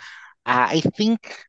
uh, 0.47 0.69
i 0.73 0.81
think 0.97 1.45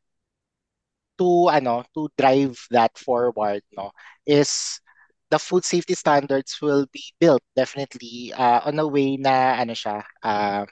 to 1.18 1.50
ano 1.50 1.82
to 1.92 2.08
drive 2.16 2.54
that 2.70 2.94
forward 2.96 3.60
no 3.74 3.90
is 4.24 4.80
the 5.28 5.38
food 5.38 5.64
safety 5.64 5.92
standards 5.92 6.56
will 6.62 6.86
be 6.92 7.04
built 7.20 7.42
definitely 7.54 8.32
uh, 8.32 8.64
on 8.64 8.78
a 8.78 8.86
way 8.86 9.16
na 9.20 9.60
ano 9.60 9.76
siya 9.76 10.00
uh, 10.24 10.64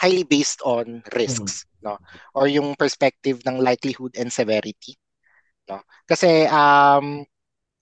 highly 0.00 0.24
based 0.24 0.62
on 0.64 1.02
risks 1.12 1.66
mm-hmm. 1.82 1.92
no 1.92 1.98
or 2.32 2.48
yung 2.48 2.74
perspective 2.74 3.42
ng 3.44 3.60
likelihood 3.60 4.14
and 4.16 4.32
severity 4.32 4.96
no 5.68 5.82
kasi 6.08 6.48
um 6.48 7.22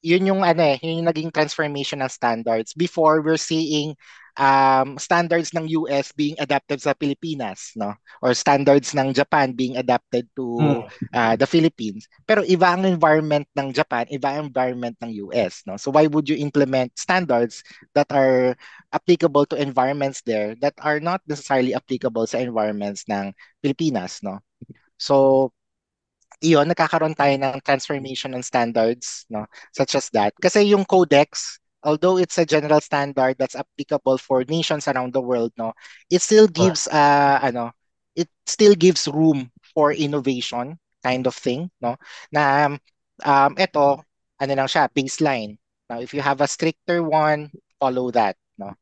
yun 0.01 0.25
yung 0.27 0.43
ano 0.43 0.65
eh 0.65 0.77
yun 0.81 1.05
yung 1.05 1.09
naging 1.09 1.33
transformation 1.33 2.01
ng 2.01 2.11
standards 2.13 2.73
before 2.75 3.21
we're 3.21 3.41
seeing 3.41 3.95
um, 4.41 4.97
standards 4.97 5.53
ng 5.53 5.69
US 5.85 6.17
being 6.17 6.35
adapted 6.41 6.81
sa 6.81 6.97
Pilipinas, 6.97 7.77
no? 7.77 7.93
Or 8.25 8.33
standards 8.33 8.97
ng 8.97 9.13
Japan 9.13 9.53
being 9.53 9.77
adapted 9.77 10.25
to 10.35 10.47
hmm. 10.57 10.81
uh, 11.13 11.37
the 11.37 11.45
Philippines. 11.45 12.09
Pero 12.25 12.41
iba 12.49 12.73
ang 12.73 12.89
environment 12.89 13.45
ng 13.53 13.77
Japan, 13.77 14.09
iba 14.09 14.33
ang 14.33 14.49
environment 14.49 14.97
ng 15.05 15.29
US, 15.29 15.61
no? 15.69 15.77
So 15.77 15.93
why 15.93 16.09
would 16.09 16.27
you 16.33 16.41
implement 16.41 16.97
standards 16.97 17.61
that 17.93 18.09
are 18.09 18.57
applicable 18.97 19.45
to 19.53 19.61
environments 19.61 20.25
there 20.25 20.57
that 20.65 20.75
are 20.81 20.99
not 20.99 21.21
necessarily 21.29 21.77
applicable 21.77 22.25
sa 22.25 22.41
environments 22.41 23.05
ng 23.13 23.37
Pilipinas, 23.61 24.25
no? 24.25 24.41
So 24.97 25.53
iyon 26.41 26.73
nagkakaroon 26.73 27.13
tayo 27.13 27.37
ng 27.37 27.61
transformation 27.61 28.33
ng 28.33 28.41
standards 28.41 29.29
no 29.29 29.45
such 29.77 29.93
as 29.93 30.09
that 30.09 30.33
kasi 30.41 30.73
yung 30.73 30.89
codex 30.89 31.61
although 31.83 32.17
it's 32.19 32.39
a 32.39 32.47
general 32.47 32.81
standard 32.81 33.37
that's 33.39 33.57
applicable 33.57 34.19
for 34.19 34.45
nations 34.49 34.89
around 34.89 35.13
the 35.13 35.21
world 35.21 35.53
no 35.59 35.73
it 36.11 36.21
still 36.23 36.47
gives 36.49 36.87
uh 36.89 37.39
ano 37.43 37.73
it 38.17 38.29
still 38.47 38.75
gives 38.75 39.09
room 39.09 39.51
for 39.75 39.93
innovation 39.93 40.79
kind 41.03 41.27
of 41.27 41.35
thing 41.35 41.71
no. 41.81 41.97
Na 42.33 42.69
um 43.25 43.53
ito 43.57 44.03
ano 44.41 44.53
lang 44.57 44.69
siya 44.69 44.89
baseline. 44.93 45.57
Now 45.89 46.01
if 46.01 46.13
you 46.15 46.21
have 46.21 46.41
a 46.41 46.49
stricter 46.51 47.03
one 47.03 47.51
follow 47.81 48.11
that 48.13 48.37
no. 48.59 48.75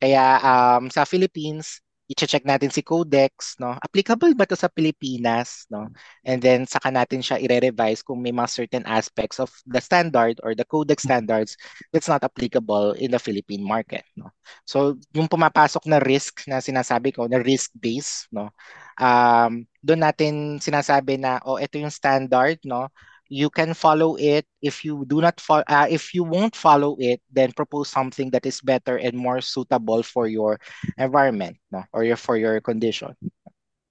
Kaya 0.00 0.40
um 0.42 0.90
sa 0.92 1.04
Philippines 1.08 1.80
i-check 2.06 2.46
natin 2.46 2.70
si 2.70 2.86
Codex, 2.86 3.58
no? 3.58 3.74
Applicable 3.82 4.30
ba 4.38 4.46
to 4.46 4.54
sa 4.54 4.70
Pilipinas, 4.70 5.66
no? 5.66 5.90
And 6.22 6.38
then 6.38 6.62
saka 6.62 6.94
natin 6.94 7.18
siya 7.18 7.42
i-revise 7.42 8.06
kung 8.06 8.22
may 8.22 8.30
mga 8.30 8.46
certain 8.46 8.84
aspects 8.86 9.42
of 9.42 9.50
the 9.66 9.82
standard 9.82 10.38
or 10.46 10.54
the 10.54 10.62
Codex 10.62 11.02
standards 11.02 11.58
that's 11.90 12.06
not 12.06 12.22
applicable 12.22 12.94
in 12.94 13.10
the 13.10 13.18
Philippine 13.18 13.66
market, 13.66 14.06
no? 14.14 14.30
So, 14.62 14.94
yung 15.10 15.26
pumapasok 15.26 15.82
na 15.90 15.98
risk 15.98 16.46
na 16.46 16.62
sinasabi 16.62 17.10
ko, 17.10 17.26
na 17.26 17.42
risk 17.42 17.74
base, 17.74 18.30
no? 18.30 18.54
Um, 18.96 19.66
doon 19.82 20.06
natin 20.06 20.62
sinasabi 20.62 21.18
na 21.18 21.42
oh, 21.42 21.58
ito 21.58 21.74
yung 21.76 21.90
standard, 21.90 22.62
no? 22.62 22.86
You 23.28 23.50
can 23.50 23.74
follow 23.74 24.16
it. 24.16 24.46
If 24.62 24.84
you 24.84 25.04
do 25.06 25.20
not 25.20 25.40
follow 25.40 25.64
uh, 25.68 25.86
if 25.90 26.14
you 26.14 26.24
won't 26.24 26.56
follow 26.56 26.96
it 26.98 27.20
then 27.30 27.52
propose 27.52 27.88
something 27.88 28.30
that 28.30 28.46
is 28.46 28.60
better 28.60 28.96
and 28.96 29.16
more 29.16 29.40
suitable 29.40 30.02
for 30.02 30.26
your 30.26 30.58
environment 30.98 31.56
no 31.70 31.84
or 31.92 32.04
your 32.04 32.16
for 32.16 32.36
your 32.36 32.60
condition. 32.60 33.14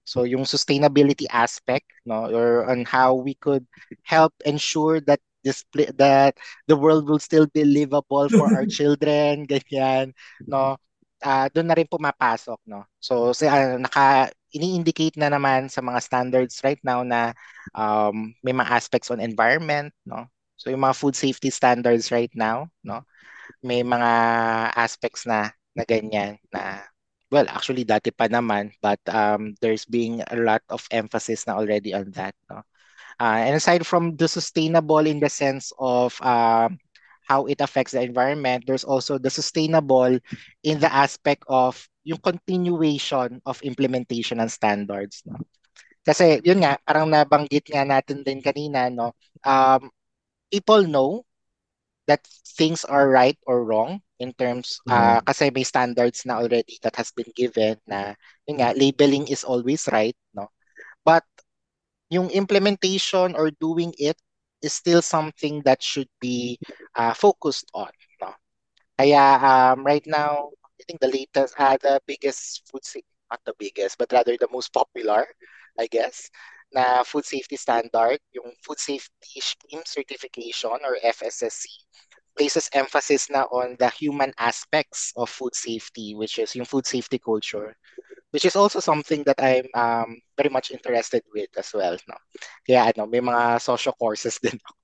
So 0.05 0.23
yung 0.23 0.43
sustainability 0.45 1.25
aspect 1.31 1.85
no 2.05 2.29
or 2.29 2.69
on 2.69 2.85
how 2.85 3.15
we 3.15 3.35
could 3.35 3.65
help 4.03 4.33
ensure 4.45 5.01
that 5.07 5.19
this 5.43 5.63
that 5.97 6.37
the 6.67 6.75
world 6.75 7.07
will 7.07 7.21
still 7.21 7.47
be 7.47 7.63
livable 7.63 8.29
for 8.29 8.49
our 8.49 8.65
children 8.69 9.45
ganyan 9.45 10.13
no 10.49 10.77
uh, 11.25 11.47
doon 11.53 11.65
na 11.69 11.75
rin 11.77 11.89
pumapasok 11.89 12.59
no. 12.69 12.85
So 13.01 13.33
uh, 13.33 13.77
naka 13.81 14.29
ini-indicate 14.55 15.19
na 15.19 15.27
naman 15.29 15.67
sa 15.67 15.83
mga 15.83 15.99
standards 15.99 16.63
right 16.63 16.79
now 16.81 17.03
na 17.03 17.35
um, 17.75 18.31
may 18.41 18.55
mga 18.55 18.71
aspects 18.71 19.11
on 19.11 19.19
environment, 19.19 19.91
no? 20.07 20.25
So 20.55 20.71
yung 20.71 20.83
mga 20.87 20.95
food 20.95 21.15
safety 21.19 21.51
standards 21.51 22.09
right 22.09 22.31
now, 22.33 22.71
no? 22.81 23.03
May 23.61 23.83
mga 23.83 24.11
aspects 24.75 25.27
na 25.27 25.51
na 25.75 25.83
ganyan 25.83 26.39
na 26.49 26.87
well, 27.33 27.45
actually 27.51 27.83
dati 27.83 28.15
pa 28.15 28.31
naman, 28.31 28.71
but 28.79 29.01
um, 29.11 29.57
there's 29.59 29.83
being 29.83 30.23
a 30.31 30.37
lot 30.39 30.63
of 30.71 30.87
emphasis 30.93 31.43
na 31.43 31.57
already 31.59 31.91
on 31.91 32.07
that, 32.15 32.31
no? 32.47 32.63
Uh, 33.19 33.43
and 33.47 33.55
aside 33.55 33.87
from 33.87 34.15
the 34.15 34.27
sustainable 34.27 35.03
in 35.03 35.19
the 35.19 35.29
sense 35.31 35.71
of 35.79 36.15
uh, 36.21 36.67
how 37.27 37.45
it 37.47 37.61
affects 37.61 37.93
the 37.93 38.01
environment, 38.01 38.63
there's 38.67 38.83
also 38.83 39.17
the 39.17 39.29
sustainable 39.29 40.19
in 40.63 40.79
the 40.79 40.91
aspect 40.91 41.43
of 41.47 41.79
yung 42.05 42.21
continuation 42.21 43.41
of 43.43 43.59
implementation 43.65 44.37
ng 44.39 44.51
standards. 44.51 45.25
No? 45.25 45.41
Kasi 46.05 46.39
yun 46.45 46.61
nga, 46.61 46.77
parang 46.85 47.09
nabanggit 47.09 47.65
nga 47.73 47.81
natin 47.81 48.21
din 48.21 48.39
kanina, 48.39 48.93
no? 48.93 49.17
um, 49.41 49.89
people 50.53 50.85
know 50.85 51.25
that 52.07 52.21
things 52.57 52.85
are 52.85 53.09
right 53.09 53.37
or 53.45 53.65
wrong 53.65 54.01
in 54.19 54.31
terms 54.33 54.79
uh, 54.87 55.19
mm-hmm. 55.19 55.25
kasi 55.27 55.51
may 55.51 55.65
standards 55.65 56.23
na 56.23 56.39
already 56.39 56.79
that 56.81 56.95
has 56.95 57.11
been 57.11 57.27
given 57.35 57.75
na 57.83 58.15
yun 58.47 58.61
nga 58.61 58.71
labeling 58.71 59.27
is 59.27 59.43
always 59.43 59.89
right 59.91 60.15
no 60.31 60.47
but 61.03 61.25
yung 62.07 62.31
implementation 62.31 63.35
or 63.35 63.51
doing 63.59 63.91
it 63.99 64.15
is 64.63 64.71
still 64.71 65.01
something 65.03 65.59
that 65.67 65.83
should 65.83 66.07
be 66.21 66.55
uh, 66.95 67.11
focused 67.11 67.67
on 67.75 67.91
no 68.23 68.31
kaya 68.95 69.35
um, 69.43 69.83
right 69.83 70.07
now 70.07 70.47
I 70.79 70.83
think 70.87 70.99
the 70.99 71.07
latest, 71.11 71.55
uh, 71.57 71.77
the 71.81 72.01
biggest 72.05 72.63
food 72.69 72.85
safety, 72.85 73.07
not 73.31 73.41
the 73.45 73.53
biggest, 73.57 73.97
but 73.97 74.11
rather 74.11 74.37
the 74.37 74.49
most 74.51 74.73
popular, 74.73 75.25
I 75.79 75.87
guess, 75.87 76.29
na 76.73 77.03
food 77.03 77.25
safety 77.25 77.55
standard, 77.55 78.19
yung 78.33 78.51
Food 78.63 78.79
Safety 78.79 79.39
Scheme 79.39 79.83
Certification 79.85 80.75
or 80.83 80.97
FSSC, 81.03 81.67
places 82.35 82.67
emphasis 82.75 83.29
na 83.31 83.47
on 83.47 83.79
the 83.79 83.89
human 83.95 84.33
aspects 84.37 85.13
of 85.15 85.29
food 85.29 85.55
safety, 85.55 86.15
which 86.15 86.37
is 86.39 86.55
yung 86.55 86.67
food 86.67 86.85
safety 86.85 87.17
culture, 87.19 87.75
which 88.31 88.43
is 88.43 88.55
also 88.55 88.79
something 88.83 89.23
that 89.23 89.39
I'm 89.39 89.67
um, 89.73 90.19
very 90.35 90.49
much 90.51 90.71
interested 90.71 91.23
with 91.33 91.49
as 91.55 91.71
well. 91.73 91.95
No? 92.07 92.19
Kaya 92.67 92.91
ano, 92.91 93.07
may 93.07 93.23
mga 93.23 93.61
social 93.63 93.95
courses 93.95 94.35
din 94.43 94.59
ako. 94.59 94.75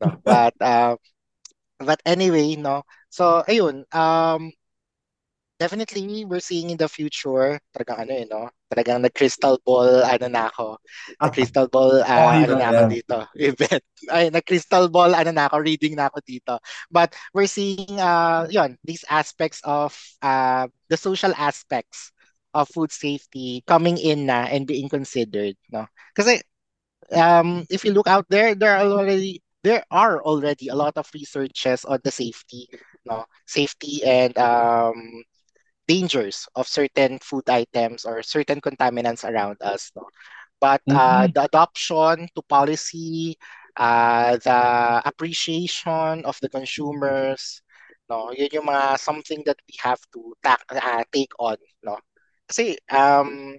No? 0.00 0.08
But, 0.24 0.54
uh, 0.64 0.94
but 1.78 2.00
anyway, 2.06 2.56
no? 2.56 2.82
So, 3.12 3.44
ayun, 3.44 3.84
um, 3.92 4.52
definitely 5.58 6.24
we're 6.24 6.40
seeing 6.40 6.70
in 6.70 6.78
the 6.78 6.88
future 6.88 7.58
talagang 7.74 8.06
ano 8.06 8.12
eh 8.14 8.26
no? 8.30 8.46
Talagang 8.70 9.02
nag 9.02 9.12
crystal 9.12 9.58
ball 9.66 10.06
ano 10.06 10.26
na 10.30 10.46
ako. 10.48 10.78
Nag 11.18 11.34
crystal 11.34 11.66
ball 11.74 11.98
uh, 11.98 12.06
oh, 12.06 12.30
ano 12.30 12.54
na 12.54 12.70
ako 12.70 12.82
dito 12.86 13.16
event. 13.50 13.84
Ay 14.08 14.30
nag 14.30 14.46
crystal 14.46 14.86
ball 14.86 15.12
ano 15.12 15.34
na 15.34 15.50
ako 15.50 15.58
reading 15.60 15.98
na 15.98 16.06
ako 16.06 16.22
dito. 16.22 16.54
But 16.88 17.18
we're 17.34 17.50
seeing 17.50 17.98
uh 17.98 18.46
yon 18.48 18.78
these 18.86 19.02
aspects 19.10 19.58
of 19.66 19.98
uh 20.22 20.70
the 20.86 20.96
social 20.96 21.34
aspects 21.34 22.14
of 22.54 22.70
food 22.70 22.94
safety 22.94 23.66
coming 23.66 23.98
in 23.98 24.30
na 24.30 24.46
and 24.46 24.64
being 24.64 24.86
considered 24.86 25.58
no? 25.74 25.90
Kasi 26.14 26.38
um 27.10 27.66
if 27.66 27.82
you 27.82 27.90
look 27.90 28.06
out 28.06 28.30
there 28.30 28.54
there 28.54 28.78
are 28.78 28.86
already 28.86 29.42
there 29.66 29.82
are 29.90 30.22
already 30.22 30.70
a 30.70 30.78
lot 30.78 30.94
of 30.94 31.10
researches 31.10 31.82
on 31.82 31.98
the 32.06 32.14
safety 32.14 32.70
no? 33.02 33.26
Safety 33.42 34.06
and 34.06 34.38
um 34.38 35.26
dangers 35.88 36.46
of 36.54 36.68
certain 36.68 37.18
food 37.18 37.48
items 37.48 38.04
or 38.04 38.22
certain 38.22 38.60
contaminants 38.60 39.24
around 39.24 39.56
us. 39.64 39.90
No? 39.96 40.06
But 40.60 40.82
uh, 40.90 41.24
mm-hmm. 41.24 41.32
the 41.32 41.42
adoption 41.48 42.28
to 42.36 42.42
policy, 42.44 43.38
uh, 43.76 44.36
the 44.36 45.02
appreciation 45.08 46.28
of 46.28 46.36
the 46.42 46.48
consumers, 46.52 47.62
no, 48.10 48.30
yun 48.36 48.52
yung 48.52 48.68
mga 48.68 49.00
something 49.00 49.42
that 49.46 49.56
we 49.64 49.74
have 49.80 50.00
to 50.12 50.36
ta- 50.44 50.66
uh, 50.68 51.04
take 51.10 51.32
on. 51.40 51.56
No? 51.82 51.96
Kasi 52.46 52.76
um, 52.92 53.56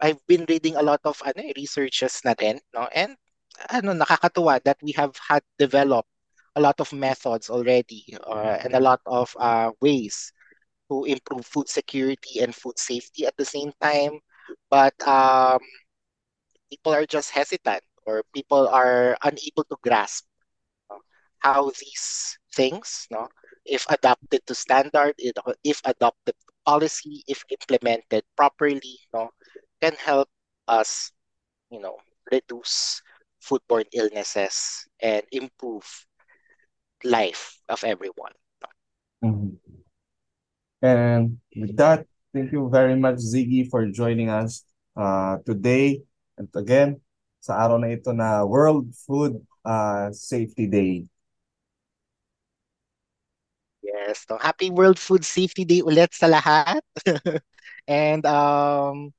I've 0.00 0.20
been 0.26 0.44
reading 0.48 0.76
a 0.76 0.82
lot 0.82 1.00
of 1.04 1.22
ano, 1.24 1.40
eh, 1.44 1.54
researches 1.56 2.20
na 2.24 2.34
rin, 2.36 2.58
no? 2.74 2.88
and 2.92 3.16
ano, 3.70 3.92
nakakatuwa 3.92 4.60
that 4.64 4.76
we 4.82 4.92
have 4.92 5.14
had 5.20 5.44
developed 5.58 6.10
a 6.56 6.60
lot 6.60 6.80
of 6.80 6.92
methods 6.92 7.50
already 7.50 8.04
uh, 8.26 8.58
and 8.64 8.74
a 8.74 8.80
lot 8.80 9.00
of 9.06 9.34
uh, 9.38 9.70
ways 9.80 10.32
to 10.90 11.04
improve 11.04 11.46
food 11.46 11.68
security 11.68 12.40
and 12.40 12.54
food 12.54 12.78
safety 12.78 13.26
at 13.26 13.36
the 13.36 13.44
same 13.44 13.72
time. 13.82 14.20
But 14.70 14.94
um, 15.06 15.60
people 16.70 16.92
are 16.94 17.06
just 17.06 17.30
hesitant 17.30 17.82
or 18.06 18.22
people 18.34 18.68
are 18.68 19.16
unable 19.22 19.64
to 19.64 19.76
grasp 19.82 20.26
how 21.40 21.70
these 21.70 22.38
things, 22.54 23.06
no, 23.10 23.28
if 23.64 23.86
adapted 23.90 24.40
to 24.46 24.54
standard, 24.54 25.14
if 25.64 25.80
adopted 25.84 26.34
policy, 26.66 27.22
if 27.28 27.44
implemented 27.50 28.24
properly, 28.36 28.98
no, 29.14 29.30
can 29.80 29.94
help 29.94 30.28
us, 30.68 31.12
you 31.70 31.80
know, 31.80 31.96
reduce 32.32 33.02
foodborne 33.42 33.86
illnesses 33.92 34.86
and 35.00 35.22
improve 35.32 35.84
life 37.04 37.58
of 37.68 37.84
everyone. 37.84 38.32
Mm-hmm. 39.24 39.56
And 40.82 41.38
with 41.56 41.76
that, 41.76 42.06
thank 42.34 42.52
you 42.52 42.68
very 42.70 42.96
much, 42.96 43.16
Ziggy, 43.16 43.68
for 43.68 43.86
joining 43.88 44.28
us 44.30 44.62
uh, 44.96 45.38
today. 45.44 46.02
And 46.36 46.48
again, 46.54 47.00
sa 47.40 47.56
araw 47.56 47.80
na 47.80 47.94
ito 47.94 48.12
na 48.12 48.44
World 48.44 48.92
Food 49.06 49.40
uh, 49.64 50.12
Safety 50.12 50.66
Day. 50.68 51.06
Yes, 53.86 54.26
so 54.26 54.36
happy 54.36 54.68
World 54.68 54.98
Food 54.98 55.22
Safety 55.24 55.64
Day 55.64 55.80
ulit 55.80 56.10
sa 56.12 56.26
lahat. 56.26 56.82
and 57.86 58.26
um, 58.26 59.14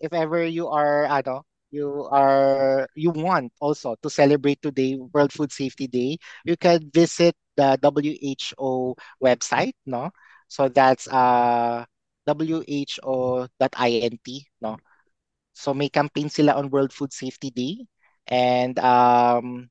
if 0.00 0.12
ever 0.12 0.40
you 0.42 0.72
are 0.72 1.04
ano, 1.06 1.44
you 1.76 2.08
are 2.10 2.88
you 2.96 3.10
want 3.12 3.52
also 3.60 3.96
to 4.02 4.08
celebrate 4.10 4.62
today 4.62 4.96
World 5.12 5.32
Food 5.32 5.52
Safety 5.52 5.86
Day, 5.86 6.18
you 6.44 6.56
can 6.56 6.90
visit 6.92 7.36
the 7.56 7.78
WHO 7.80 8.96
website, 9.22 9.74
no? 9.86 10.10
So 10.48 10.68
that's 10.68 11.08
uh 11.08 11.84
who.int, 12.26 12.98
no? 14.60 14.78
So 15.52 15.74
may 15.74 15.88
campaign 15.88 16.28
sila 16.28 16.54
on 16.54 16.70
World 16.70 16.92
Food 16.92 17.12
Safety 17.12 17.50
Day 17.50 17.86
and 18.26 18.78
um 18.80 19.68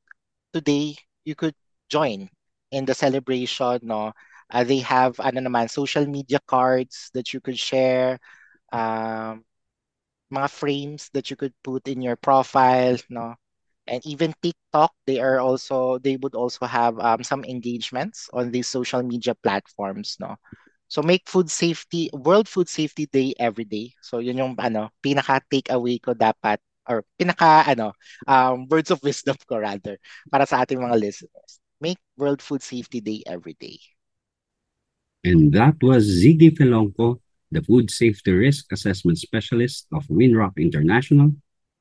today 0.53 0.95
you 1.25 1.35
could 1.35 1.55
join 1.89 2.29
in 2.71 2.85
the 2.85 2.93
celebration, 2.95 3.79
no? 3.83 4.13
Uh, 4.51 4.63
they 4.63 4.79
have 4.85 5.19
ano 5.19 5.41
naman 5.41 5.69
social 5.69 6.05
media 6.07 6.39
cards 6.45 7.09
that 7.13 7.33
you 7.33 7.41
could 7.41 7.57
share 7.59 8.19
um 8.71 9.43
mga 10.33 10.49
frames 10.49 11.09
that 11.13 11.29
you 11.29 11.35
could 11.37 11.53
put 11.63 11.87
in 11.87 12.01
your 12.01 12.15
profile, 12.15 12.97
no? 13.09 13.35
And 13.87 14.01
even 14.05 14.33
TikTok, 14.41 14.93
they 15.05 15.19
are 15.21 15.39
also 15.39 15.99
they 15.99 16.17
would 16.17 16.33
also 16.35 16.65
have 16.65 16.97
um, 16.99 17.23
some 17.23 17.43
engagements 17.45 18.29
on 18.33 18.51
these 18.51 18.67
social 18.67 19.03
media 19.03 19.35
platforms, 19.35 20.17
no? 20.19 20.37
So 20.87 21.01
make 21.01 21.27
food 21.29 21.49
safety, 21.49 22.09
World 22.13 22.47
Food 22.47 22.69
Safety 22.69 23.05
Day 23.07 23.33
every 23.39 23.65
day. 23.65 23.93
So 24.01 24.19
yun 24.19 24.37
yung 24.37 24.55
ano, 24.57 24.89
pinaka 25.03 25.41
takeaway 25.49 26.01
ko 26.01 26.13
dapat 26.13 26.57
or 26.87 27.03
pinaka 27.17 27.65
ano, 27.67 27.93
um, 28.27 28.67
words 28.69 28.91
of 28.91 29.01
wisdom 29.03 29.35
ko 29.45 29.57
rather 29.57 29.97
para 30.31 30.45
sa 30.45 30.61
ating 30.65 30.81
mga 30.81 30.97
listeners. 30.99 31.59
Make 31.81 31.99
World 32.17 32.41
Food 32.41 32.61
Safety 32.63 33.01
Day 33.01 33.21
every 33.25 33.57
day. 33.57 33.77
And 35.23 35.51
that 35.53 35.81
was 35.81 36.05
Ziggy 36.05 36.55
Felonco 36.55 37.19
the 37.51 37.61
Food 37.61 37.91
Safety 37.91 38.31
Risk 38.31 38.71
Assessment 38.71 39.17
Specialist 39.17 39.87
of 39.93 40.05
Winrock 40.07 40.57
International, 40.57 41.31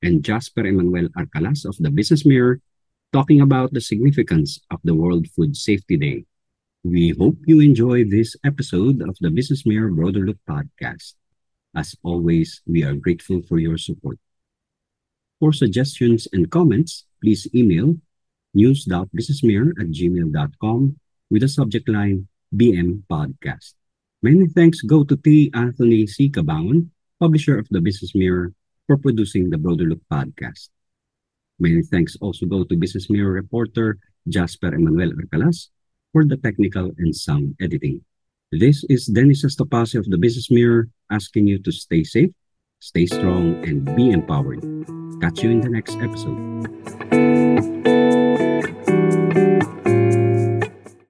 and 0.03 0.23
Jasper 0.23 0.67
Emmanuel 0.67 1.09
Arcalas 1.17 1.65
of 1.65 1.77
the 1.79 1.91
Business 1.91 2.27
Mirror, 2.27 2.61
talking 3.13 3.41
about 3.41 3.73
the 3.73 3.81
significance 3.81 4.61
of 4.71 4.81
the 4.85 4.95
World 4.95 5.27
Food 5.29 5.57
Safety 5.57 5.97
Day. 5.97 6.25
We 6.85 7.17
hope 7.19 7.39
you 7.47 7.61
enjoy 7.61 8.05
this 8.05 8.37
episode 8.45 9.01
of 9.01 9.17
the 9.21 9.31
Business 9.31 9.65
Mirror 9.65 9.93
Broader 9.93 10.27
Look 10.27 10.39
podcast. 10.49 11.15
As 11.75 11.97
always, 12.05 12.61
we 12.67 12.85
are 12.85 12.95
grateful 12.95 13.41
for 13.49 13.59
your 13.59 13.79
support. 13.79 14.19
For 15.41 15.53
suggestions 15.53 16.29
and 16.33 16.51
comments, 16.51 17.05
please 17.23 17.49
email 17.55 17.97
news.businessmirror 18.53 19.73
at 19.81 19.89
gmail.com 19.91 20.97
with 21.31 21.43
the 21.43 21.49
subject 21.49 21.89
line 21.89 22.29
BM 22.55 23.03
Podcast. 23.11 23.75
Many 24.25 24.49
thanks 24.49 24.81
go 24.81 25.05
to 25.05 25.21
T. 25.21 25.53
Anthony 25.53 26.07
C. 26.07 26.31
Cabangon, 26.31 26.89
publisher 27.21 27.59
of 27.59 27.69
the 27.71 27.83
Business 27.83 28.15
Mirror, 28.15 28.55
for 28.87 28.97
producing 28.97 29.51
the 29.51 29.59
Broader 29.59 29.85
Look 29.85 30.01
podcast. 30.11 30.73
Many 31.61 31.83
thanks 31.83 32.17
also 32.23 32.47
go 32.47 32.65
to 32.65 32.75
Business 32.75 33.11
Mirror 33.11 33.33
reporter 33.33 33.99
Jasper 34.27 34.73
Emmanuel 34.73 35.13
Arcalas 35.13 35.69
for 36.11 36.25
the 36.25 36.39
technical 36.39 36.91
and 36.97 37.15
sound 37.15 37.55
editing. 37.61 38.01
This 38.51 38.81
is 38.89 39.13
Dennis 39.13 39.45
Estopase 39.45 39.93
of 39.93 40.09
the 40.09 40.17
Business 40.17 40.51
Mirror 40.51 40.89
asking 41.13 41.47
you 41.49 41.59
to 41.61 41.71
stay 41.71 42.03
safe, 42.03 42.33
stay 42.81 43.05
strong, 43.05 43.61
and 43.69 43.85
be 43.95 44.09
empowered. 44.09 44.65
Catch 45.21 45.45
you 45.45 45.51
in 45.51 45.61
the 45.61 45.69
next 45.69 46.01
episode. 46.01 46.65